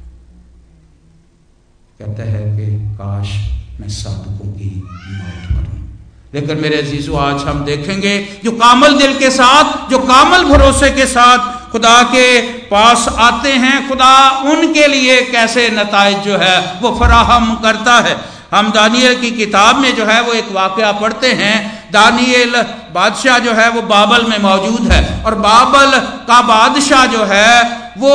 कहता 2.00 2.24
है 2.24 2.58
कि, 2.58 2.96
काश 2.96 3.52
मैं 3.82 3.90
साधकों 3.90 4.48
की 4.48 4.84
मौत 5.12 5.52
मरूं। 5.52 5.86
लेकिन 6.34 6.62
मेरे 6.62 6.82
अजीजों, 6.82 7.20
आज 7.20 7.42
हम 7.42 7.66
देखेंगे, 7.66 8.28
जो 8.44 8.52
कामल 8.52 8.98
दिल 8.98 9.20
के 9.20 9.30
साथ, 9.30 9.90
जो 9.90 10.00
कामल 10.00 10.44
भरोसे 10.46 10.92
के 10.92 11.06
साथ 11.06 11.61
खुदा 11.72 12.04
के 12.04 12.42
पास 12.42 13.10
आते 13.18 13.52
हैं। 13.52 13.90
खुदा 13.90 14.30
उनके 14.30 14.88
लिए 14.88 15.22
कैसे 15.22 15.70
नतज 15.70 16.24
जो 16.26 16.38
है, 16.38 16.74
वो 16.82 16.98
फराहम 17.00 17.56
करता 17.56 17.94
है। 17.94 18.42
हम 18.54 18.72
दानियल 18.72 19.16
की 19.16 19.32
किताब 19.32 19.76
में 19.76 19.96
जो 19.96 20.06
है, 20.06 20.22
वो 20.22 20.34
एक 20.34 20.52
वाक्य 20.52 20.94
पढ़ते 21.02 21.32
हैं। 21.32 21.92
दानियल 21.92 22.62
बादशाह 22.94 23.40
जो 23.40 23.54
है, 23.54 23.70
वो 23.70 23.82
बाबल 23.82 24.26
में 24.26 24.40
मौजूद 24.40 24.92
है। 24.92 25.24
और 25.26 25.36
बाबल 25.36 26.00
का 26.00 26.42
बादशाह 26.42 27.06
जो 27.06 27.24
है, 27.24 27.64
वो 27.98 28.14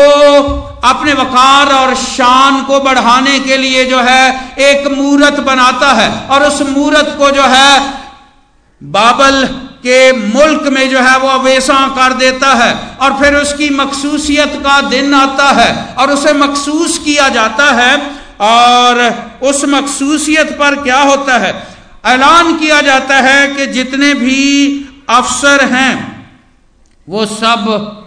अपने 0.84 1.12
वकार 1.12 1.66
और 1.66 1.94
शान 1.94 2.64
को 2.64 2.80
बढ़ाने 2.80 3.40
के 3.40 3.56
लिए 3.56 3.84
जो 3.84 4.00
है, 4.00 4.52
एक 4.58 4.86
मूर्त 4.86 5.40
बनाता 5.40 5.92
है। 5.92 6.28
और 6.30 6.42
उस 6.42 6.62
मूर्त 6.62 7.14
को 7.18 7.30
जो 7.30 7.42
है, 7.42 7.94
बाबल 8.82 9.48
के 9.78 10.12
मुल्क 10.12 10.62
में 10.62 10.88
जो 10.90 11.00
है 11.00 11.18
वो 11.18 11.28
अवेसा 11.28 11.88
कर 11.88 12.12
देता 12.12 12.54
है 12.54 12.74
और 13.00 13.20
फिर 13.20 13.34
उसकी 13.34 13.70
मखसूसियत 13.70 14.52
का 14.56 14.80
दिन 14.80 15.14
आता 15.14 15.50
है 15.50 15.94
और 15.94 16.10
उसे 16.10 16.32
मखसूस 16.32 16.98
किया 16.98 17.28
जाता 17.28 17.72
है 17.72 17.96
और 18.40 19.14
उस 19.42 19.64
मखसूसियत 19.64 20.52
पर 20.58 20.82
क्या 20.82 21.00
होता 21.00 21.38
है? 21.38 21.66
ऐलान 22.06 22.56
किया 22.58 22.80
जाता 22.80 23.16
है 23.16 23.48
कि 23.48 23.66
जितने 23.66 24.14
भी 24.14 24.44
अफसर 25.10 25.64
हैं, 25.64 26.16
वो 27.08 27.26
सब 27.26 28.02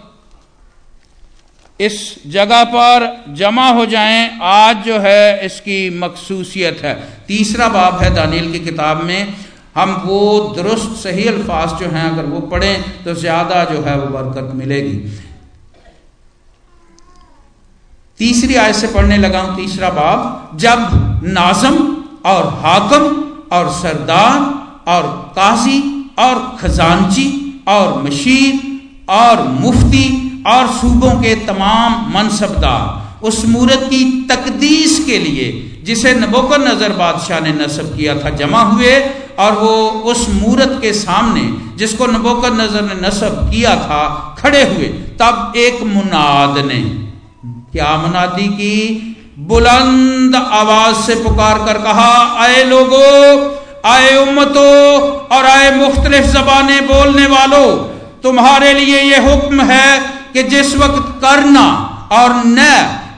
इस 1.80 2.14
जगह 2.26 2.64
पर 2.64 3.24
जमा 3.28 3.68
हो 3.68 3.86
जाएँ। 3.86 4.38
आज 4.42 4.76
जो 4.76 4.98
है 4.98 5.46
इसकी 5.46 5.98
मखसूसियत 5.98 6.80
है। 6.84 7.24
तीसरा 7.28 7.68
बाब 7.68 8.02
है 8.02 8.14
दानियल 8.14 8.52
की 8.52 8.58
किताब 8.58 9.02
में। 9.02 9.34
हम 9.76 9.90
वो 10.04 10.40
दुरुस्त 10.56 10.94
सही 10.98 11.26
अल्फाज 11.28 11.78
जो 11.80 11.86
हैं, 11.88 12.10
अगर 12.10 12.24
वो 12.26 12.40
पढ़ें 12.48 13.04
तो 13.04 13.14
ज़्यादा 13.16 13.64
जो 13.64 13.80
है 13.82 13.98
वो 13.98 14.06
बरकत 14.08 14.54
मिलेगी। 14.54 14.96
तीसरी 18.20 18.54
आयत 18.56 18.74
से 18.76 18.86
पढ़ने 18.88 19.16
लगा 19.18 19.40
हूँ, 19.40 19.56
तीसरा 19.56 19.90
बाब, 19.90 20.58
जब 20.58 21.22
नाजम 21.24 21.76
और 22.26 22.48
हाकम 22.62 23.06
और 23.52 23.70
सरदार 23.72 24.40
और 24.88 25.06
काजी 25.36 25.80
और 26.18 26.40
खजानची 26.60 27.28
और 27.68 28.02
मशीर 28.02 28.68
और 29.10 29.46
मुफ्ती 29.50 30.06
और 30.46 30.66
सूबों 30.72 31.10
के 31.22 31.34
तमाम 31.46 32.12
मनसबदार, 32.14 33.24
उस 33.26 33.44
मूरत 33.46 33.86
की 33.90 34.04
तकदीस 34.26 35.04
के 35.06 35.18
लिए 35.18 35.48
जिसे 35.84 36.14
नबोकर 36.14 36.60
नज़र 36.60 36.92
बादशाह 36.94 37.40
ने 37.40 37.52
नसब 37.54 37.96
किया 37.96 38.14
था, 38.14 38.30
जमा 38.36 38.62
हुए 38.62 38.94
और 39.38 39.52
वो 39.54 39.74
उस 40.10 40.26
मूरत 40.32 40.78
के 40.82 40.92
सामने 40.94 41.42
जिसको 41.76 42.06
नबोकर 42.08 42.52
नज़र 42.54 42.82
ने 42.84 42.94
नसब 43.00 43.38
किया 43.50 43.74
था, 43.76 44.02
खड़े 44.38 44.62
हुए। 44.64 44.88
तब 45.20 45.52
एक 45.58 45.82
मुनाद 45.84 46.58
ने, 46.66 46.80
क्या 47.72 47.96
मुनादी 47.98 48.48
की? 48.50 48.76
बुलंद 49.48 50.34
आवाज़ 50.36 50.96
से 50.96 51.14
पुकार 51.22 51.58
कर 51.66 51.78
कहा, 51.82 52.12
आए 52.38 52.62
लोगो, 52.64 53.04
आए 53.86 54.16
उम्मतो 54.18 54.64
और 55.32 55.44
आए 55.46 55.70
मुख्तलिफ़ 55.76 56.26
जबाने 56.28 56.80
बोलने 56.86 57.26
वालों, 57.26 57.66
तुम्हारे 58.22 58.72
लिए 58.74 59.00
ये 59.02 59.18
हुक्म 59.22 59.62
है 59.62 59.98
कि 60.32 60.42
जिस 60.50 60.76
वक्त 60.76 61.06
करना 61.22 61.66
और 62.12 62.34
न 62.46 62.66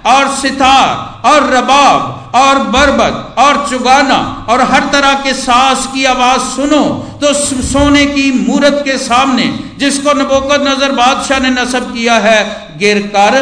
और 0.06 0.28
सितार 0.36 1.10
और 1.24 1.48
रबाब, 1.50 2.00
और 2.34 2.58
बरबत, 2.70 3.34
और 3.38 3.66
चुगाना 3.70 4.18
और 4.48 4.60
हर 4.62 4.88
तरह 4.92 5.14
के 5.24 5.32
सास 5.36 5.86
की 5.94 6.04
आवाज़ 6.06 6.42
सुनो 6.50 6.84
तो 7.20 7.32
सोने 7.34 8.04
की 8.06 8.30
मूरत 8.40 8.80
के 8.84 8.96
सामने 9.00 9.46
जिसको 9.78 10.12
नबोकत 10.14 10.60
नज़र 10.60 10.92
बादशाह 10.92 11.38
ने 11.38 11.50
नसब 11.52 11.92
किया 11.94 12.14
है, 12.18 12.78
गिर 12.78 13.02
कर 13.08 13.34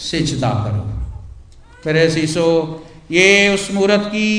सिजदा 0.00 0.50
करो। 0.64 0.82
फिर 1.84 1.96
ऐसी 1.98 2.26
सो, 2.26 2.46
ये 3.10 3.54
उस 3.54 3.68
मूरत 3.74 4.04
की 4.06 4.30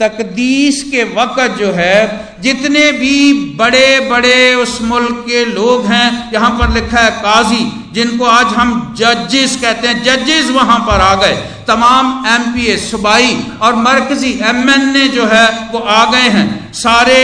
तकदीस 0.00 0.82
के 0.82 1.02
वक़्त 1.02 1.56
जो 1.58 1.70
है, 1.72 2.36
जितने 2.42 2.92
भी 2.92 3.32
बड़े 3.56 4.00
बड़े 4.00 4.54
उस 4.54 4.80
मुल्क 4.82 5.24
के 5.28 5.44
लोग 5.44 5.84
हैं, 5.84 6.32
यहाँ 6.32 6.50
पर 6.50 6.72
लिखा 6.74 7.00
है 7.00 7.10
काजी, 7.10 7.64
जिनको 7.92 8.24
आज 8.24 8.46
हम 8.46 8.94
जजेस 8.98 9.56
कहते 9.56 9.88
हैं, 9.88 10.02
जजेस 10.02 10.50
वहाँ 10.50 10.78
पर 10.78 11.00
आ 11.00 11.14
गए। 11.14 11.34
तमाम 11.66 12.24
एम 12.26 12.42
पी 12.54 12.66
ए 12.66 12.76
सुबाई 12.76 13.36
और 13.62 13.74
मरकजी 13.74 14.32
एम 14.42 14.70
एन 14.70 14.96
ए 14.96 15.08
जो 15.08 15.26
है, 15.26 15.70
वो 15.72 15.78
आ 15.78 16.04
गए 16.12 16.28
हैं। 16.28 16.72
सारे 16.72 17.22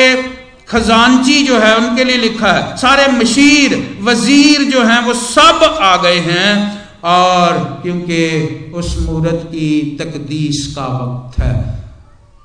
खजानची 0.69 1.43
जो 1.43 1.59
है, 1.59 1.77
उनके 1.77 2.05
लिए 2.05 2.17
लिखा 2.17 2.53
है। 2.53 2.77
सारे 2.77 3.07
मशीर, 3.13 3.99
वज़ीर 4.03 4.63
जो 4.63 4.83
हैं, 4.83 5.03
वो 5.03 5.15
सब 5.15 5.79
आ 5.83 5.97
गए 5.97 6.19
हैं। 6.19 6.81
और 7.05 7.81
क्योंकि 7.83 8.73
उस 8.75 8.97
मूर्त 9.01 9.41
की 9.47 9.97
तकदीस 10.01 10.67
का 10.77 10.87
वक्त 10.87 11.39
है 11.39 11.82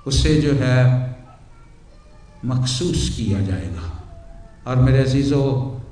उसे 0.07 0.35
जो 0.35 0.53
है 0.55 0.79
मखसूस 2.45 3.09
किया 3.09 3.39
जाएगा। 3.41 3.85
और 4.67 4.75
मेरे 4.77 4.99
अजीज़ों 4.99 5.47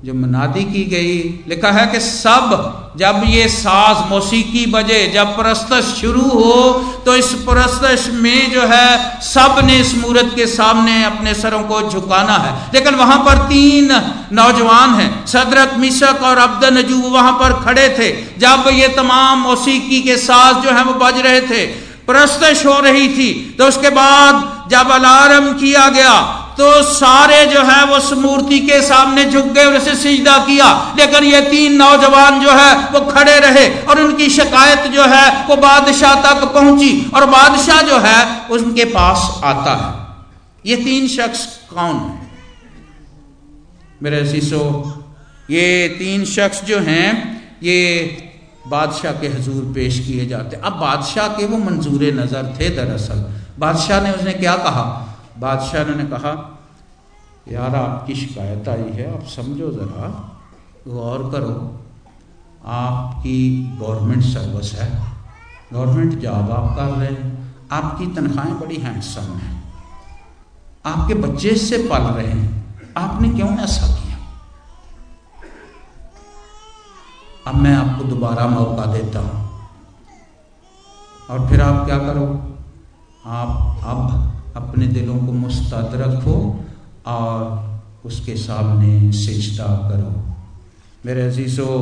जो 0.06 0.14
मनादी 0.14 0.64
की 0.64 0.84
गई, 0.86 1.14
लिखा 1.48 1.72
है 1.72 1.86
कि 1.88 2.00
सब, 2.00 2.52
जब 2.98 3.22
ये 3.26 3.48
साज 3.50 4.10
मौसीकी 4.10 4.66
बजे, 4.66 5.00
जब 5.14 5.28
परस्तश 5.38 5.86
शुरू 6.02 6.22
हो 6.22 6.58
तो 7.06 7.16
इस 7.16 7.34
परस्तश 7.48 8.08
में 8.14 8.52
जो 8.52 8.62
है, 8.62 9.22
सबने 9.22 9.76
इस 9.76 9.94
मूर्त 9.98 10.32
के 10.36 10.46
सामने 10.48 11.04
अपने 11.04 11.34
सरों 11.34 11.62
को 11.64 11.82
झुकाना 11.90 12.38
है। 12.38 12.54
लेकिन 12.74 12.96
वहाँ 12.96 13.18
पर 13.20 13.38
तीन 13.48 13.92
नौजवान 14.32 14.94
हैं, 14.96 15.26
सदरत 15.26 15.74
मिशक 15.78 16.24
और 16.24 16.38
अब्द 16.40 16.66
नजू 16.78 17.02
वहाँ 17.10 17.34
पर 17.34 17.54
खड़े 17.64 17.88
थे। 18.00 18.12
जब 18.40 18.70
ये 18.74 18.88
तमाम 18.98 19.40
मौसीकी 19.40 20.02
के 20.02 20.18
साज 20.18 20.64
जो 20.64 20.72
है, 20.72 20.84
वो 20.84 20.94
बज 20.96 21.20
रहे 21.20 21.42
थे। 21.42 21.66
प्रस्तश 22.08 22.66
हो 22.66 22.80
रही 22.80 23.08
थी 23.10 23.34
तो 23.58 23.68
उसके 23.68 23.90
बाद 23.92 24.70
जब 24.72 24.92
अलार्म 24.92 25.54
किया 25.54 25.88
गया 25.90 26.16
तो 26.58 26.68
सारे 26.84 27.46
जो 27.46 27.62
है 27.62 27.84
वो 27.86 27.96
उस 27.96 28.12
मूर्ति 28.14 28.60
के 28.60 28.82
सामने 28.82 29.24
झुक 29.26 29.46
गए 29.46 29.64
और 29.66 29.74
उसे 29.76 29.96
सिजदा 29.96 30.38
किया। 30.38 30.68
लेकिन 30.98 31.24
ये 31.24 31.42
तीन 31.42 31.76
नौजवान 31.76 32.40
जो 32.40 32.52
है, 32.52 32.76
वो 32.92 33.00
खड़े 33.12 33.40
रहे 33.40 33.68
और 33.82 34.00
उनकी 34.02 34.30
शिकायत 34.30 34.88
जो 34.94 35.04
है, 35.04 35.46
वो 35.48 35.56
बादशाह 35.56 36.16
तक 36.24 36.46
पहुँची 36.54 37.12
और 37.16 37.26
बादशाह 37.26 37.82
जो 37.82 37.98
है, 38.00 38.48
उनके 38.52 38.86
पास 38.86 39.42
आता 39.44 39.74
है। 39.76 40.72
ये 40.72 40.76
तीन 40.76 41.08
शख्स 41.08 41.46
कौन 41.74 41.96
है? 41.96 42.30
मेरे 44.04 44.26
शीशो 44.32 44.64
ये 45.52 45.88
तीन 46.00 46.26
शख्स 46.26 46.64
जो 46.64 46.80
हैं, 46.80 47.10
ये 47.64 47.78
बादशाह 48.68 49.12
के 49.12 49.28
हजूर 49.28 49.74
पेश 49.74 50.00
किए 50.00 50.26
जाते। 50.26 50.56
अब 50.56 50.74
बादशाह 50.74 51.28
के 51.28 51.46
वो 51.46 51.58
मंजूर 51.58 52.02
नज़र 52.02 52.56
थे 52.60 52.70
दरअसल। 52.70 53.26
बादशाह 53.60 54.02
ने 54.02 54.12
उसने 54.12 54.34
क्या 54.34 54.56
कहा? 54.56 54.84
बादशाह 55.40 55.84
ने 55.84 56.04
कहा, 56.04 56.52
यार, 57.52 57.76
आपकी 57.76 58.16
शिकायत 58.16 58.70
आई 58.70 58.92
है, 58.92 59.14
आप 59.14 59.26
समझो 59.26 59.72
ज़रा। 59.72 60.08
गौर 60.88 61.32
करो, 61.32 61.82
आपकी 62.66 63.38
गवर्नमेंट 63.82 64.24
सर्विस 64.24 64.74
है। 64.74 65.04
गवर्नमेंट 65.74 66.20
जॉब 66.20 66.52
आप 66.52 66.76
कर 66.76 66.84
रहे 66.84 67.08
हैं। 67.08 67.54
आपकी 67.72 68.08
तनख्वाहें 68.08 68.60
बड़ी 68.60 68.76
हैंडसम 68.76 69.22
हैं। 69.22 69.64
आपके 70.86 71.14
बच्चे 71.14 71.50
इससे 71.50 71.78
पल 71.78 72.04
रहे 72.04 72.28
हैं। 72.28 72.76
आपने 72.98 73.30
क्यों 73.30 73.58
ऐसा 73.60 73.88
किया? 73.88 74.05
अब 77.48 77.56
मैं 77.56 77.74
आपको 77.76 78.04
दोबारा 78.04 78.48
मौका 78.48 78.86
देता 78.86 79.20
हूँ। 79.20 79.44
और 81.30 81.48
फिर 81.50 81.62
आप 81.62 81.86
क्या 81.86 81.98
करो? 81.98 82.26
आप 83.26 83.82
अब 83.84 84.32
अपने 84.56 84.88
दिलों 84.88 85.18
को 85.18 85.32
मुस्तद 85.34 85.92
रखो 85.96 86.36
और 87.06 88.04
उसके 88.06 88.36
सामने 88.36 89.12
सिजदा 89.12 89.68
करो। 89.90 90.12
मेरे 91.06 91.22
अजीज़ों, 91.22 91.78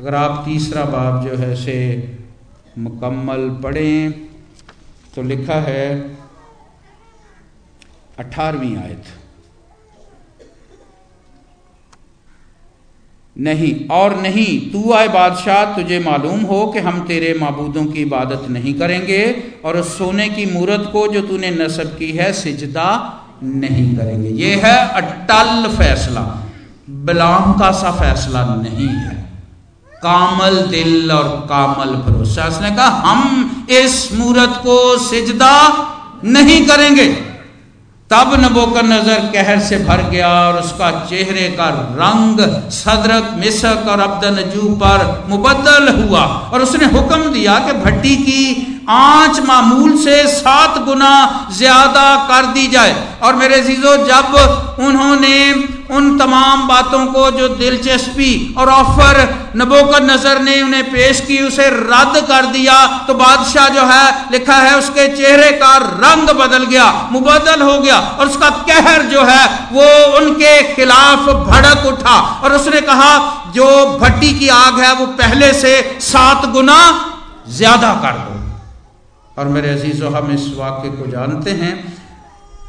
अगर 0.00 0.14
आप 0.14 0.44
तीसरा 0.44 0.84
बाब 0.86 1.22
जो 1.24 1.36
है 1.36 1.54
से 1.56 1.78
मुकम्मल 2.78 3.48
पढ़ें 3.62 4.12
तो 5.14 5.22
लिखा 5.22 5.54
है 5.60 5.86
अठारहवीं 8.18 8.76
आयत। 8.76 9.04
नहीं, 13.38 13.88
और 13.88 14.20
नहीं, 14.20 14.70
तू 14.70 14.92
आए 14.92 15.08
बादशाह, 15.08 15.64
तुझे 15.64 15.98
मालूम 15.98 16.40
हो 16.40 16.66
कि 16.66 16.78
हम 16.78 17.00
तेरे 17.00 17.38
मबूदों 17.42 17.84
की 17.84 18.02
इबादत 18.02 18.50
नहीं 18.50 18.74
करेंगे, 18.74 19.42
और 19.64 19.76
उस 19.76 19.98
सोने 19.98 20.28
की 20.28 20.46
मूर्त 20.46 20.90
को 20.92 21.08
जो 21.08 21.20
तूने 21.20 21.50
नसब 21.50 21.98
की 21.98 22.12
है, 22.12 22.32
सिजदा 22.32 23.16
नहीं 23.44 23.96
करेंगे। 23.96 24.28
ये 24.28 24.54
है 24.54 24.88
अटल 24.88 25.76
फैसला। 25.76 26.46
बिलाम 26.90 27.52
का 27.52 27.70
सा 27.70 27.90
फैसला 27.90 28.44
नहीं 28.44 28.88
है। 28.88 29.30
कामल 29.94 30.56
दिल 30.56 31.12
और 31.12 31.46
कामल 31.48 31.94
भरोसा। 31.94 32.44
उसने 32.44 32.70
कहा, 32.70 32.86
हम 32.86 33.66
इस 33.70 34.14
मूर्त 34.14 34.50
को 34.50 34.98
सिजदा 34.98 35.86
नहीं 36.24 36.66
करेंगे। 36.66 37.29
तब 38.10 38.32
नबोकर 38.40 38.84
नज़र 38.84 39.18
कहर 39.32 39.58
से 39.60 39.76
भर 39.78 40.00
गया 40.10 40.28
और 40.38 40.56
उसका 40.58 40.90
चेहरे 41.06 41.46
का 41.50 41.68
रंग 41.96 42.40
सदरक, 42.72 43.28
मिसक 43.38 43.88
और 43.88 44.00
अब्दनजू 44.00 44.68
पर 44.80 45.04
मुबदल 45.28 45.88
हुआ। 45.98 46.22
और 46.52 46.62
उसने 46.62 46.86
हुक्म 46.88 47.30
दिया 47.32 47.58
कि 47.58 47.72
भट्टी 47.84 48.16
की 48.18 48.42
आँच 48.90 49.40
मामूल 49.40 49.96
से 49.96 50.16
सात 50.28 50.78
गुना 50.84 51.12
ज़्यादा 51.52 52.08
कर 52.28 52.46
दी 52.52 52.66
जाए। 52.66 52.96
और 53.22 53.36
मेरे 53.36 53.60
जीजो 53.62 53.96
जब 54.06 54.34
उन्होंने 54.80 55.36
उन 55.90 56.18
तमाम 56.18 56.66
बातों 56.68 57.04
को 57.06 57.30
जो 57.30 57.48
दिलचस्पी 57.56 58.54
और 58.58 58.68
ऑफ़र 58.70 59.18
नबोकर 59.56 60.02
नज़र 60.04 60.38
ने 60.40 60.60
उन्हें 60.62 60.90
पेश 60.92 61.20
की, 61.20 61.38
उसे 61.42 61.66
रद्द 61.68 62.20
कर 62.28 62.46
दिया। 62.48 62.74
तो 63.06 63.14
बादशाह 63.14 63.68
जो 63.68 63.82
है, 63.84 64.30
लिखा 64.32 64.56
है, 64.56 64.76
उसके 64.78 65.06
चेहरे 65.16 65.50
का 65.52 65.76
रंग 65.76 66.28
बदल 66.38 66.64
गया, 66.66 66.90
मुबदल 67.12 67.62
हो 67.62 67.78
गया 67.78 67.98
और 67.98 68.28
उसका 68.28 68.50
कहर 68.68 69.02
जो 69.10 69.24
है, 69.24 69.44
वो 69.72 69.86
उनके 70.18 70.56
खिलाफ 70.74 71.28
भड़क 71.46 71.86
उठा 71.86 72.18
और 72.44 72.54
उसने 72.54 72.80
कहा, 72.82 73.12
जो 73.54 73.68
भट्टी 74.00 74.32
की 74.34 74.48
आग 74.56 74.78
है, 74.80 74.92
वो 74.94 75.06
पहले 75.18 75.52
से 75.54 75.80
सात 76.02 76.46
गुना 76.50 76.80
ज़्यादा 77.48 77.94
कर 78.02 78.18
दो। 78.18 78.38
और 79.36 79.48
मेरे 79.48 79.70
अज़ीज़, 79.70 80.04
हम 80.06 80.30
इस 80.32 80.46
वाक्य 80.56 80.88
को 80.90 81.10
जानते 81.10 81.50
हैं। 81.52 81.99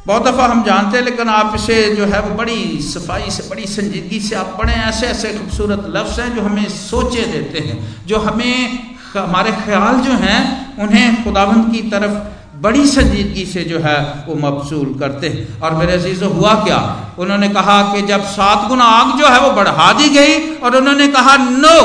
बहुत 0.06 0.22
दफ़ा 0.22 0.46
हम 0.46 0.62
जानते 0.64 0.96
हैं, 0.98 1.04
लेकिन 1.04 1.28
आप 1.28 1.52
इसे 1.54 1.74
जो 1.94 2.04
है 2.04 2.20
वो 2.20 2.34
बड़ी 2.34 2.80
सफ़ाई 2.82 3.30
से, 3.30 3.42
बड़ी 3.50 3.66
संजीदगी 3.66 4.20
से 4.20 4.34
आप 4.36 4.56
पढ़ें, 4.58 4.74
ऐसे 4.74 5.06
ऐसे 5.06 5.28
खूबसूरत 5.28 5.84
लफ्ज़ 5.88 6.20
हैं 6.20 6.34
जो 6.36 6.42
हमें 6.42 6.68
सोचे 6.68 7.22
देते 7.22 7.58
हैं, 7.58 8.06
जो 8.06 8.18
हमें 8.18 8.78
हमारे 9.16 9.52
ख्याल 9.52 9.94
जो 9.94 10.12
हैं, 10.12 10.40
उन्हें 10.78 11.24
खुदावंद 11.24 11.72
की 11.72 11.82
तरफ़ 11.90 12.18
बड़ी 12.62 12.86
संजीदगी 12.86 13.44
से 13.46 13.64
जो 13.64 13.78
है 13.78 13.98
वो 14.26 14.34
मबसूल 14.34 14.94
करते 14.98 15.28
हैं। 15.28 15.60
और 15.60 15.74
मेरे 15.74 15.92
अज़ीज़, 15.92 16.24
हुआ 16.24 16.54
क्या? 16.54 16.80
उन्होंने 17.18 17.48
कहा 17.48 17.82
कि 17.94 18.02
जब 18.02 18.24
सात 18.24 18.68
गुना 18.68 18.84
आग 18.84 19.18
जो 19.18 19.28
है 19.28 19.40
वो 19.40 19.50
बढ़ा 19.50 19.92
दी 19.92 20.08
गई 20.08 20.56
और 20.56 20.76
उन्होंने 20.76 21.08
कहा, 21.08 21.36
नो 21.36 21.78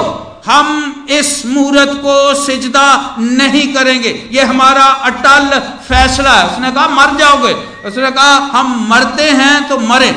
हम 0.47 0.67
इस 1.09 1.45
मूर्त 1.45 1.89
को 1.95 2.33
सिजदा 2.35 3.15
नहीं 3.19 3.73
करेंगे। 3.73 4.29
ये 4.31 4.43
हमारा 4.43 4.85
अटल 5.09 5.59
फैसला 5.59 6.31
है। 6.31 6.47
उसने 6.47 6.71
कहा, 6.71 6.87
मर 6.87 7.17
जाओगे। 7.17 7.53
उसने 7.87 8.11
कहा, 8.11 8.35
हम 8.53 8.87
मरते 8.89 9.23
हैं 9.23 9.67
तो 9.69 9.77
मरे। 9.77 10.15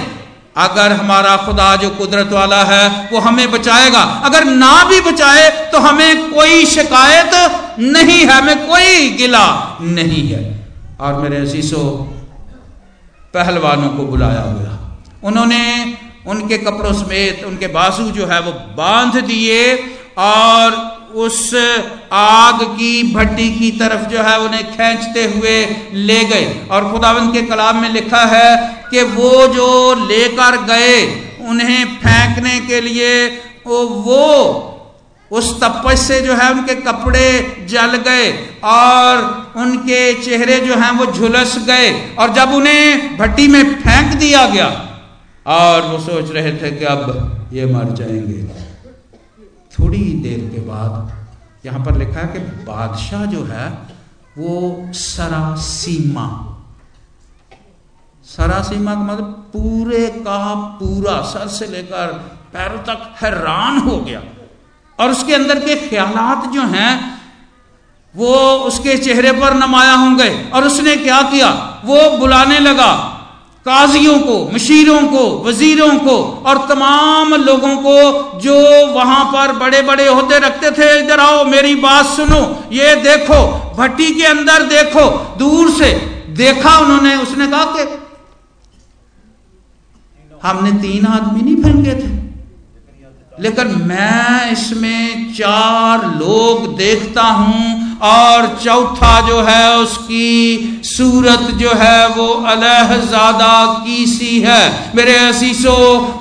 अगर 0.57 0.93
हमारा 0.93 1.37
खुदा 1.37 1.77
जो 1.77 1.91
कुदरत 1.91 2.33
वाला 2.33 2.65
है, 2.65 3.09
वो 3.13 3.19
हमें 3.19 3.51
बचाएगा। 3.51 4.03
अगर 4.25 4.45
ना 4.45 4.85
भी 4.85 5.01
बचाए 5.01 5.51
तो 5.73 5.79
हमें 5.79 6.31
कोई 6.31 6.67
शिकायत 6.67 7.31
नहीं 7.79 8.21
है। 8.21 8.33
हमें 8.33 8.67
कोई 8.67 9.09
गिला 9.11 9.77
नहीं 9.81 10.29
है। 10.29 10.43
और 11.01 11.15
मेरे 11.15 11.37
असीसो 11.37 11.81
पहलवानों 13.35 13.89
को 13.89 14.05
बुलाया 14.05 14.43
हुआ 14.43 14.77
उन्होंने 15.25 15.95
उनके 16.27 16.59
कपड़ों 16.59 16.93
समेत 16.93 17.45
उनके 17.47 17.67
बाजू 17.67 18.05
जो 18.11 18.27
है, 18.27 18.41
वो 18.41 18.53
बाँध 18.53 19.17
दिए। 19.25 19.63
और 20.19 20.73
उस 21.17 21.39
आग 22.13 22.63
की 22.73 23.03
भट्टी 23.15 23.51
की 23.51 23.71
तरफ़ 23.79 24.09
जो 24.09 24.23
है 24.23 24.39
उन्हें 24.41 24.65
खींचते 24.73 25.25
हुए 25.25 25.57
ले 25.93 26.25
गए। 26.25 26.45
और 26.71 26.91
खुदावंत 26.93 27.33
के 27.35 27.43
कलाम 27.43 27.81
में 27.83 27.89
लिखा 27.89 28.25
है 28.27 28.57
कि 28.91 29.03
वो 29.03 29.47
जो 29.47 29.95
लेकर 30.09 30.57
गए 30.65 30.97
उन्हें 31.49 31.85
फेंकने 31.97 32.59
के 32.61 32.81
लिए 32.81 33.27
वो 33.67 34.67
उस 35.31 35.51
तपस 35.61 36.01
से 36.01 36.21
जो 36.21 36.35
है 36.35 36.51
उनके 36.51 36.75
कपड़े 36.75 37.67
जल 37.71 37.97
गए 38.07 38.31
और 38.65 39.53
उनके 39.57 40.01
चेहरे 40.15 40.57
जो 40.61 40.75
हैं 40.75 40.91
वो 40.91 41.07
झुलस 41.07 41.57
गए। 41.67 41.91
और 42.19 42.33
जब 42.33 42.53
उन्हें 42.53 43.17
भट्टी 43.19 43.47
में 43.47 43.63
फेंक 43.75 44.15
दिया 44.15 44.47
गया, 44.47 44.67
और 45.47 45.83
वो 45.83 45.99
सोच 45.99 46.33
रहे 46.33 46.53
थे 46.53 46.71
कि 46.71 46.85
अब 46.85 47.51
ये 47.53 47.67
मर 47.67 47.95
जाएँगे। 47.95 48.41
थोड़ी 49.81 49.99
देर 49.99 50.51
के 50.55 50.61
बाद 50.61 51.13
यहाँ 51.67 51.85
पर 51.85 51.97
लिखा 51.97 52.21
है 52.21 52.27
कि 52.27 52.39
बादशाह 52.39 53.25
जो 53.25 53.45
है, 53.45 53.73
वो 54.39 54.85
सरासीमा। 54.93 56.47
सरासीमा 58.25 58.95
का 58.95 59.01
मतलब 59.01 59.25
पूरे 59.25 60.07
का 60.07 60.55
पूरा 60.55 61.23
सर 61.23 61.49
से 61.49 61.67
लेकर 61.67 62.07
पैरों 62.53 62.79
तक 62.79 63.15
हैरान 63.23 63.79
हो 63.79 63.97
गया। 63.99 64.23
और 65.01 65.11
उसके 65.11 65.35
अंदर 65.35 65.59
के 65.59 65.89
ख्यालात 65.89 66.45
जो 66.53 66.63
हैं, 66.63 67.21
वो 68.17 68.35
उसके 68.39 68.99
चेहरे 68.99 69.33
पर 69.33 69.55
नमाया 69.55 69.93
होंगे। 69.93 70.51
और 70.55 70.65
उसने 70.65 70.97
क्या 70.97 71.23
किया? 71.23 71.49
वो 71.85 72.19
बुलाने 72.19 72.59
लगा। 72.59 73.10
काजियों 73.67 74.19
को 74.19 74.51
मशीरों 74.55 75.01
को, 75.09 75.23
वजीरों 75.45 75.99
को 75.99 76.17
और 76.47 76.59
तमाम 76.69 77.35
लोगों 77.35 77.77
को 77.77 78.39
जो 78.39 78.55
वहाँ 78.87 79.25
पर 79.25 79.53
बड़े 79.53 79.83
बड़े 79.83 80.09
होते 80.09 80.39
रखते 80.39 80.71
थे, 80.71 80.89
इधर 81.01 81.21
आओ, 81.21 81.45
मेरी 81.45 81.75
बात 81.75 82.07
सुनो, 82.07 82.41
ये 82.73 82.95
देखो, 82.97 83.41
भट्टी 83.77 84.15
के 84.15 84.25
अंदर 84.25 84.63
देखो, 84.63 85.09
दूर 85.39 85.71
से 85.71 85.93
देखा 86.37 86.79
उन्होंने, 86.79 87.17
उसने 87.17 87.47
कहा 87.47 87.65
कि 87.65 87.83
हमने 90.43 90.73
तीन 90.83 91.07
आदमी 91.07 91.43
नहीं 91.43 91.63
फेंके 91.63 91.95
थे। 91.95 92.21
लेकिन 93.43 93.69
मैं 93.83 94.53
इसमें 94.53 95.33
चार 95.35 96.05
लोग 96.15 96.77
देखता 96.77 97.23
हूँ 97.23 97.80
और 98.03 98.47
चौथा 98.65 99.21
जो 99.29 99.41
है 99.43 99.77
उसकी 99.77 100.83
सूरत 100.85 101.41
जो 101.55 101.71
है 101.75 102.09
वो 102.09 102.27
अलहजादा 102.27 103.85
की 103.87 104.07
सी 104.07 104.41
है। 104.41 104.93
मेरे 104.95 105.17
असीसो 105.17 105.75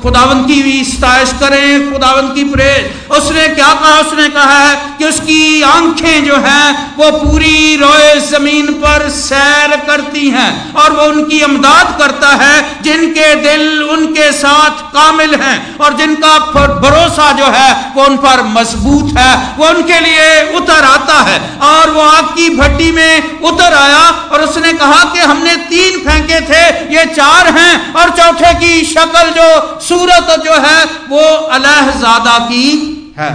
खुदावन 0.03 0.45
की 0.45 0.61
भी 0.63 0.83
स्ताइश 0.83 1.33
करें 1.39 1.91
खुदावन 1.93 2.33
की 2.33 2.43
प्रेस 2.43 2.98
उसने 3.09 3.47
क्या 3.49 3.67
कहा? 3.73 3.99
उसने 3.99 4.27
कहा 4.29 4.57
है 4.59 4.75
कि 4.97 5.05
उसकी 5.05 5.61
आँखें 5.63 6.25
जो 6.25 6.35
हैं, 6.37 6.95
वो 6.97 7.11
पूरी 7.13 7.75
रोए 7.75 8.13
ज़मीन 8.21 8.67
पर 8.81 9.09
सैर 9.11 9.75
करती 9.87 10.27
हैं 10.29 10.49
और 10.75 10.91
वो 10.91 11.03
उनकी 11.05 11.39
अमदाद 11.41 11.95
करता 11.99 12.29
है, 12.35 12.81
जिनके 12.83 13.33
दिल 13.37 13.83
उनके 13.89 14.31
साथ 14.33 14.81
कामिल 14.93 15.35
हैं 15.35 15.77
और 15.77 15.97
जिनका 15.97 16.37
भरोसा 16.81 17.31
जो 17.31 17.45
है, 17.47 17.71
वो 17.95 18.05
उन 18.05 18.17
पर 18.17 18.43
मज़बूत 18.49 19.17
है। 19.17 19.31
वो 19.57 19.67
उनके 19.67 19.99
लिए 19.99 20.27
उतर 20.57 20.83
आता 20.85 21.17
है 21.21 21.39
और 21.67 21.89
वो 21.91 22.01
आग 22.01 22.25
की 22.35 22.49
भट्टी 22.57 22.91
में 22.91 23.39
उतर 23.41 23.73
आया 23.75 24.05
और 24.31 24.43
उसने 24.43 24.73
कहा 24.75 25.03
कि 25.13 25.19
हमने 25.21 25.55
तीन 25.69 25.99
फेंके 25.99 26.39
थे, 26.43 26.63
ये 26.95 27.05
चार 27.15 27.47
हैं 27.57 27.93
और 27.93 28.09
चौथे 28.17 28.53
की 28.55 28.85
शक्ल 28.85 29.29
जो 29.31 29.49
सूरत 29.79 30.39
जो 30.45 30.61
है, 30.61 30.83
वो 31.09 31.25
अलहजादा 31.49 32.37
की 32.41 32.95
है। 33.19 33.31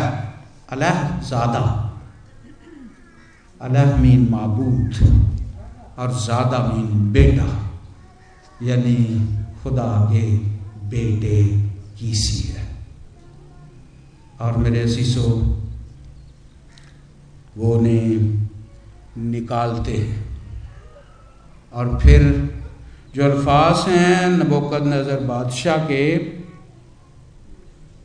अलहजादा 0.72 1.64
अलह 3.60 3.96
मीन 3.96 4.28
माबूद 4.30 4.94
और 5.98 6.12
ज़्यादा 6.20 6.58
मीन 6.66 7.12
बेटा। 7.12 7.48
यानी 8.62 8.96
खुदा 9.62 9.90
के 10.12 10.22
बेटे 10.88 11.42
की 11.98 12.14
सी 12.14 12.42
है 12.48 12.66
और 14.40 14.56
मेरे 14.58 14.86
शीशो 14.88 15.28
वो 17.56 17.78
ने 17.80 18.00
निकालते 19.22 19.92
हैं। 19.92 20.22
और 21.72 21.98
फिर 22.00 22.22
जो 23.14 23.24
अल्फाज 23.24 23.88
हैं 23.88 24.28
नबोकद 24.28 24.86
नज़र 24.86 25.20
बादशाह 25.26 25.84
के 25.86 26.04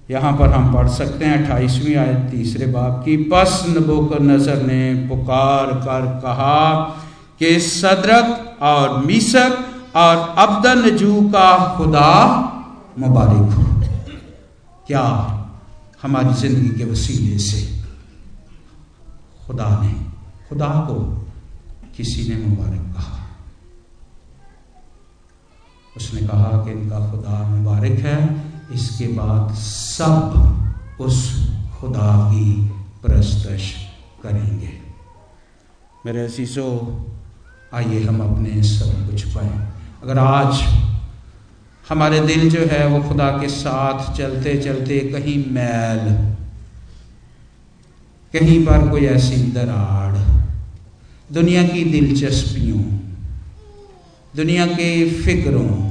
यहाँ 0.10 0.32
पर 0.38 0.51
हम 0.51 0.74
पढ़ 0.74 0.88
सकते 0.89 1.26
हैं 1.26 1.43
अट्ठाईसवीं 1.43 1.95
आयत 1.95 2.30
तीसरे 2.32 2.66
बाप 2.68 3.01
की 3.05 3.18
पस 3.32 3.64
नबोकद 3.70 4.22
नज़र 4.22 4.62
ने 4.64 5.07
पुकार 5.07 5.74
कर 5.82 6.07
कहा 6.20 6.64
कि 7.39 7.60
सदरक 7.60 8.57
और 8.62 8.97
मीसक 9.05 9.66
और 9.95 10.18
अब्दन 10.38 10.89
जू 10.97 11.22
का 11.30 11.76
खुदा 11.78 12.10
मुबारक 12.99 13.53
हो। 13.53 13.64
क्या 14.88 15.05
हमारी 16.01 16.34
ज़िंदगी 16.34 16.70
के 16.70 16.86
वसीले 16.91 17.38
से 17.39 17.62
खुदा 19.45 19.70
ने, 19.82 19.93
खुदा 20.49 20.68
को 20.88 20.95
किसी 21.97 22.30
ने 22.30 22.36
मुबारक 22.45 22.93
कहा? 22.95 23.18
उसने 25.95 26.28
कहा 26.28 26.51
कि 26.66 26.72
इनका 26.72 26.99
खुदा 27.12 27.43
मुबारक 27.47 27.99
है 27.99 28.18
इसके 28.74 29.08
बाद 29.08 29.54
सब 29.56 30.98
उस 31.02 31.48
खुदा 31.80 32.32
की 32.32 32.54
प्रस्तश 33.06 33.74
करेंगे। 34.24 34.70
मेरे 36.06 36.26
असीसो 36.26 36.66
आइए 37.74 38.04
हम 38.04 38.22
अपने 38.22 38.64
सब 38.64 39.10
कुछ 39.12 39.24
पाए। 39.36 39.68
अगर 40.04 40.20
आज 40.20 40.62
हमारे 41.90 42.20
दिल 42.20 42.50
जो 42.50 42.60
है 42.60 42.88
वो 42.88 43.10
खुदा 43.10 43.30
के 43.30 43.48
साथ 43.48 44.18
चलते 44.18 44.58
चलते 44.58 45.00
कहीं 45.00 45.52
मैल, 45.52 46.14
कहीं 48.34 48.66
पर 48.66 48.88
कोई 48.90 49.06
ऐसी 49.06 49.36
दराड़ 49.52 50.18
दुनिया 51.34 51.64
की 51.64 51.84
दिलचस्पियों, 51.84 52.82
दुनिया 54.36 54.66
के 54.66 54.90
फिक्रों 55.22 55.89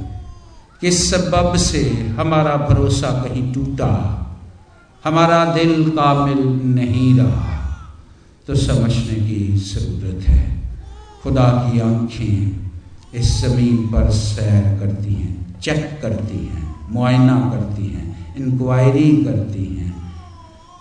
के 0.81 0.91
सबब 0.91 1.55
से 1.57 1.81
हमारा 2.19 2.55
भरोसा 2.67 3.09
कहीं 3.23 3.51
टूटा, 3.53 3.91
हमारा 5.03 5.43
दिल 5.53 5.89
कामिल 5.89 6.39
नहीं 6.75 7.13
रहा। 7.15 7.57
तो 8.47 8.55
समझने 8.55 9.15
की 9.27 9.39
ज़रूरत 9.57 10.23
है। 10.23 10.43
खुदा 11.23 11.47
की 11.63 11.79
आँखें 11.79 12.69
इस 13.13 13.41
ज़मीन 13.41 13.77
पर 13.87 14.09
सैर 14.11 14.63
करती 14.79 15.13
हैं, 15.13 15.59
चेक 15.61 15.99
करती 16.01 16.37
हैं, 16.45 16.75
मुआयना 16.89 17.37
करती 17.51 17.87
हैं 17.87 18.35
इंक्वायरी 18.37 19.09
करती 19.23 19.65
हैं 19.65 19.93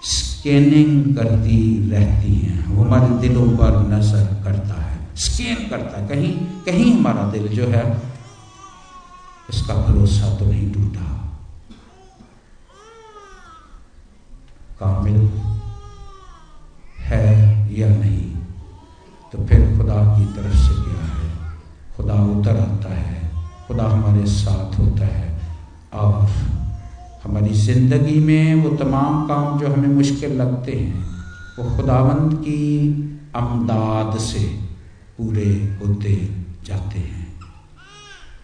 स्कैनिंग 0.04 1.16
करती 1.16 1.58
रहती 1.90 2.34
हैं। 2.34 2.66
वो 2.66 2.84
हमारे 2.84 3.08
दिलों 3.18 3.46
पर 3.56 3.78
नज़र 3.88 4.24
करता 4.44 4.80
है 4.82 4.98
स्कैन 5.16 5.68
करता 5.70 6.00
है। 6.00 6.08
कहीं 6.08 6.32
कहीं 6.66 6.92
हमारा 6.92 7.30
दिल 7.30 7.48
जो 7.48 7.66
है 7.66 7.84
इसका 9.48 9.74
भरोसा 9.76 10.34
तो 10.38 10.44
नहीं 10.44 10.72
टूटा। 10.72 11.06
कामिल 14.80 15.20
है 17.00 17.26
या 17.72 17.88
नहीं 17.88 18.26
तो 19.32 19.46
फिर 19.46 19.76
खुदा 19.78 20.02
की 20.16 20.24
तरफ़ 20.34 20.56
से 20.56 20.74
क्या 20.74 21.04
है? 21.04 21.30
खुदा 21.96 22.14
उतर 22.32 22.56
आता 22.58 22.94
है, 22.94 23.30
खुदा 23.66 23.84
हमारे 23.84 24.26
साथ 24.26 24.78
होता 24.78 25.06
है, 25.06 25.26
और 25.94 26.28
हमारी 27.24 27.54
ज़िंदगी 27.56 28.18
में 28.20 28.54
वो 28.54 28.76
तमाम 28.76 29.26
काम 29.28 29.58
जो 29.58 29.72
हमें 29.72 29.88
मुश्किल 29.88 30.32
लगते 30.32 30.72
हैं, 30.72 31.04
वो 31.58 31.76
खुदावंद 31.76 32.34
की 32.34 32.60
अमदाद 33.36 34.18
से 34.20 34.44
पूरे 35.18 35.48
होते 35.80 36.14
जाते 36.64 36.98
हैं। 36.98 37.26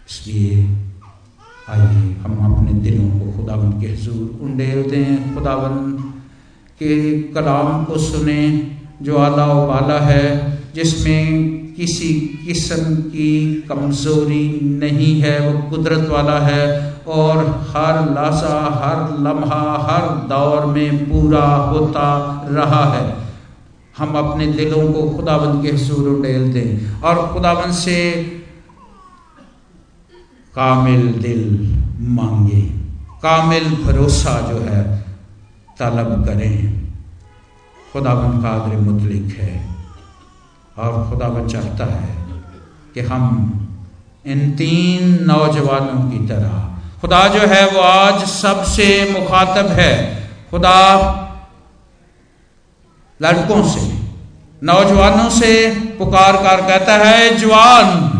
इसलिए 0.09 0.63
आइए, 1.69 2.15
हम 2.23 2.55
अपने 2.55 2.73
दिलों 2.73 3.19
को 3.19 3.37
खुदावंद 3.37 3.81
के 3.81 3.87
हजूर 3.87 4.39
उंडेल 4.41 4.91
दें 4.91 5.35
खुदावंद 5.35 5.99
के 6.79 7.21
कलाम 7.21 7.85
को 7.85 7.97
सुने, 7.97 8.71
जो 9.01 9.17
आला 9.17 9.45
वाला 9.45 9.99
है, 9.99 10.57
जिसमें 10.75 11.47
किसी 11.73 12.39
किस्म 12.47 12.95
की 12.95 13.63
कमज़ोरी 13.69 14.59
नहीं 14.63 15.21
है, 15.21 15.51
वो 15.51 15.69
कुदरत 15.69 16.09
वाला 16.09 16.39
है। 16.39 16.95
और 17.07 17.37
हर 17.69 18.09
लाशा 18.13 18.81
हर 18.83 19.23
लम्हा, 19.23 19.87
हर 19.89 20.01
दौर 20.01 20.65
में 20.65 21.05
पूरा 21.05 21.55
होता 21.55 22.07
रहा 22.49 22.93
है। 22.93 23.15
हम 23.97 24.15
अपने 24.15 24.47
दिलों 24.47 24.93
को 24.93 25.09
खुदाबंद 25.09 25.65
के 25.65 25.71
हसूर 25.71 26.09
उडेल 26.09 26.53
दें 26.53 27.01
और 27.01 27.33
खुदाबंद 27.33 27.73
से 27.73 27.95
कामिल 30.55 31.07
दिल 31.07 31.75
मांगे। 31.99 32.61
कामिल 33.21 33.63
भरोसा 33.63 34.41
जो 34.41 34.59
है, 34.59 35.05
तलब 35.79 36.25
करें। 36.25 36.85
खुदाबंद 37.93 38.43
कादर 38.43 38.77
मुतलिक 38.77 39.37
है। 39.39 39.75
और 40.77 41.09
खुदा 41.09 41.29
बन 41.29 41.47
चाहता 41.47 41.85
है 41.85 42.15
कि 42.93 42.99
हम 42.99 43.51
इन 44.25 44.51
तीन 44.51 45.23
नौजवानों 45.23 46.11
की 46.11 46.27
तरह, 46.27 46.75
खुदा 47.01 47.27
जो 47.27 47.39
है 47.39 47.69
वो 47.69 47.79
आज 47.79 48.25
सबसे 48.25 49.15
मुखातब 49.19 49.67
है। 49.67 50.23
खुदा 50.51 50.95
लड़कों 53.21 53.63
से, 53.63 53.99
नौजवानों 54.63 55.29
से 55.29 55.69
पुकार 55.99 56.37
कर 56.37 56.61
कहता 56.61 56.93
है, 56.93 57.37
जवान 57.37 58.14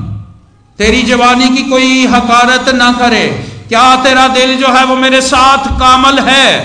तेरी 0.79 1.01
जवानी 1.01 1.47
की 1.49 1.63
कोई 1.63 2.05
हकारत 2.05 2.69
ना 2.75 2.91
करे। 2.91 3.27
क्या 3.67 3.95
तेरा 3.95 4.27
दिल 4.27 4.55
जो 4.57 4.67
है 4.67 4.85
वो 4.85 4.95
मेरे 4.95 5.21
साथ 5.21 5.67
कामल 5.79 6.19
है? 6.19 6.61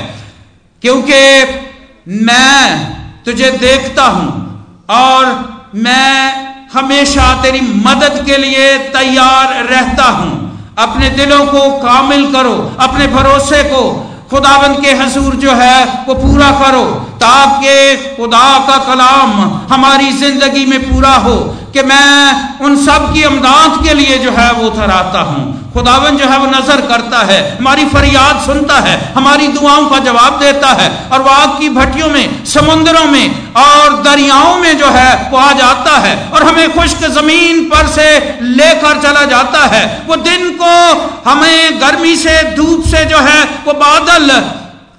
क्योंकि 0.83 1.21
मैं 2.25 2.65
तुझे 3.25 3.51
देखता 3.51 4.05
हूँ 4.05 4.29
और 4.91 5.25
मैं 5.75 6.33
हमेशा 6.73 7.43
तेरी 7.43 7.61
मदद 7.61 8.23
के 8.27 8.37
लिए 8.37 8.79
तैयार 8.79 9.65
रहता 9.65 10.05
हूँ। 10.05 10.75
अपने 10.79 11.11
दिलों 11.11 11.47
को 11.47 11.71
कामिल 11.79 12.33
करो, 12.33 12.77
अपने 12.81 13.07
भरोसे 13.07 13.63
को। 13.63 14.07
खुदाबंद 14.31 14.81
के 14.81 14.93
हजूर 14.93 15.35
जो 15.35 15.53
है 15.53 15.85
वो 16.09 16.15
पूरा 16.15 16.51
करो, 16.51 16.85
ताकि 17.17 17.97
खुदा 18.17 18.59
का 18.67 18.77
कलाम 18.79 19.31
हमारी 19.73 20.13
ज़िंदगी 20.13 20.67
में 20.67 20.81
पूरा 20.83 21.15
हो। 21.15 21.37
कि 21.73 21.83
मैं 21.83 22.59
उन 22.61 22.77
सब 22.85 23.13
की 23.15 23.23
अमदाद 23.23 23.83
के 23.85 23.95
लिए 23.95 24.19
जो 24.19 24.31
है 24.33 24.53
वो 24.53 24.69
उतर 24.69 24.91
आता 24.91 25.21
हूँ। 25.23 25.49
खुदावन 25.75 26.17
जो 26.17 26.27
है 26.27 26.39
वो 26.39 26.47
नज़र 26.47 26.81
करता 26.87 27.19
है, 27.27 27.39
हमारी 27.59 27.85
फरियाद 27.89 28.41
सुनता 28.47 28.79
है, 28.79 28.97
हमारी 29.15 29.47
दुआओं 29.49 29.87
का 29.87 29.99
जवाब 29.99 30.39
देता 30.41 30.69
है 30.73 30.89
और 31.13 31.23
वो 31.23 31.31
आग 31.31 31.59
की 31.59 31.69
भट्टियों 31.71 32.09
में, 32.09 32.45
समुद्रों 32.45 33.05
में 33.05 33.55
और 33.57 34.03
दरियाओं 34.03 34.57
में 34.57 34.79
जो 34.79 34.89
है 34.89 35.31
वो 35.31 35.39
आ 35.39 35.53
जाता 35.53 35.97
है 35.99 36.17
और 36.31 36.43
हमें 36.43 36.75
खुश्क 36.75 37.05
ज़मीन 37.11 37.65
पर 37.65 37.87
से 37.89 38.09
लेकर 38.43 39.01
चला 39.03 39.25
जाता 39.27 39.65
है। 39.67 39.85
वो 40.07 40.17
दिन 40.19 40.51
को 40.63 40.75
हमें 41.31 41.81
गर्मी 41.81 42.17
से, 42.17 42.43
धूप 42.57 42.85
से 42.87 43.05
जो 43.05 43.19
है 43.21 43.43
वो 43.67 43.73
बादल 43.75 44.31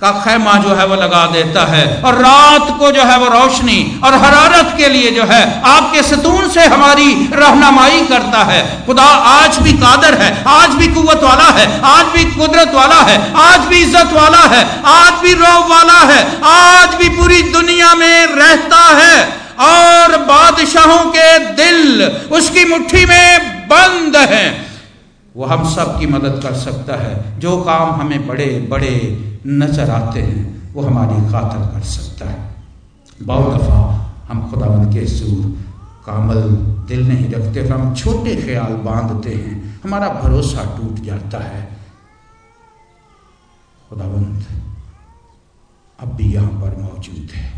का 0.02 0.12
खैमा 0.22 0.54
जो 0.54 0.76
है 0.76 0.86
वो 0.88 0.96
लगा 0.96 1.26
देता 1.28 1.66
है। 1.66 2.02
और 2.02 2.16
रात 2.18 2.70
को 2.80 2.92
जो 2.92 3.04
है 3.04 3.18
वो 3.20 3.28
रोशनी 3.30 3.80
और 4.04 4.14
हरारत 4.16 4.74
के 4.78 4.88
लिए 4.90 5.12
जो 5.12 5.24
है 5.24 5.42
आपके 5.68 6.04
सतून 6.04 6.48
से 6.50 6.66
हमारी 6.66 7.14
रहनुमाई 7.34 8.06
करता 8.06 8.44
है। 8.44 8.62
खुदा 8.86 9.04
आज 9.04 9.58
भी 9.58 9.74
कादर 9.74 10.18
है, 10.18 10.32
आज 10.50 10.70
भी 10.70 10.88
कुत 10.88 11.24
वाला 11.24 11.50
है, 11.52 11.68
आज 11.82 12.06
भी 12.08 12.26
कुदरत 12.32 12.74
वाला 12.74 13.02
है, 13.02 13.20
आज 13.42 13.68
भी 13.68 13.82
इज़्ज़त 13.82 14.14
वाला 14.14 14.42
है, 14.48 14.64
आज 14.86 15.22
भी 15.22 15.34
रोब 15.34 15.70
वाला 15.72 16.00
है, 16.06 16.26
आज 16.46 16.96
भी 16.96 17.10
पूरी 17.10 17.42
दुनिया 17.52 17.94
में 17.96 18.26
रहता 18.28 18.84
है। 18.96 19.42
और 19.62 20.18
बादशाहों 20.18 21.04
के 21.12 21.38
दिल 21.56 22.04
उसकी 22.32 22.66
मुट्ठी 22.66 23.06
में 23.06 23.68
बंद 23.68 24.16
है। 24.30 24.46
वो 25.36 25.46
हम 25.46 25.70
सब 25.70 26.00
की 26.00 26.08
मदद 26.08 26.40
कर 26.44 26.54
सकता 26.54 26.96
है। 27.02 27.40
जो 27.40 27.58
काम 27.58 27.92
हमें 27.92 28.28
बड़े 28.28 28.46
बड़े 28.70 28.96
नज़र 29.46 29.90
आते 29.90 30.22
हैं, 30.22 30.74
वो 30.74 30.82
हमारी 30.82 31.16
खातर 31.32 31.72
कर 31.72 31.84
सकता 31.86 32.30
है। 32.30 32.40
बहुत 33.22 33.60
दफ़ा 33.60 33.80
हम 34.28 34.50
खुदावंद 34.52 34.94
के 34.94 35.06
सूर, 35.08 35.46
कामल 36.06 36.42
दिल 36.88 37.08
नहीं 37.08 37.30
रखते 37.30 37.68
हम 37.68 37.94
छोटे 37.96 38.36
ख्याल 38.36 38.74
बांधते 38.84 39.34
हैं, 39.36 39.82
हमारा 39.84 40.10
भरोसा 40.14 40.64
टूट 40.78 41.00
जाता 41.00 41.40
है। 41.40 41.62
खुदावंद 43.90 44.46
अब 46.00 46.16
भी 46.16 46.34
यहाँ 46.34 46.52
पर 46.52 46.78
मौजूद 46.82 47.32
है, 47.32 47.50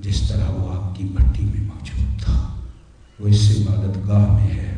जिस 0.00 0.28
तरह 0.28 0.50
वो 0.50 0.68
आपकी 0.70 1.04
भट्टी 1.04 1.44
में 1.44 1.66
मौजूद 1.66 2.20
था, 2.20 2.36
वो 3.20 3.28
इस 3.28 3.50
इबादत 3.56 3.98
गाह 4.06 4.26
में 4.28 4.50
है। 4.50 4.68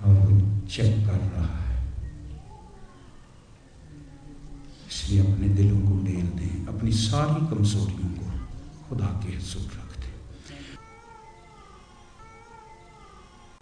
और 0.00 0.14
चेक 0.70 1.06
कर 1.06 1.12
रहा 1.12 1.44
है। 1.44 1.57
इसलिए 5.08 5.20
अपने 5.22 5.48
दिलों 5.48 5.78
को 5.80 5.94
डेल 6.04 6.26
दें 6.38 6.66
अपनी 6.68 6.90
सारी 6.92 7.46
कमजोरियों 7.48 8.08
को 8.14 8.88
खुदा 8.88 9.06
के 9.22 9.36
रख 9.36 9.77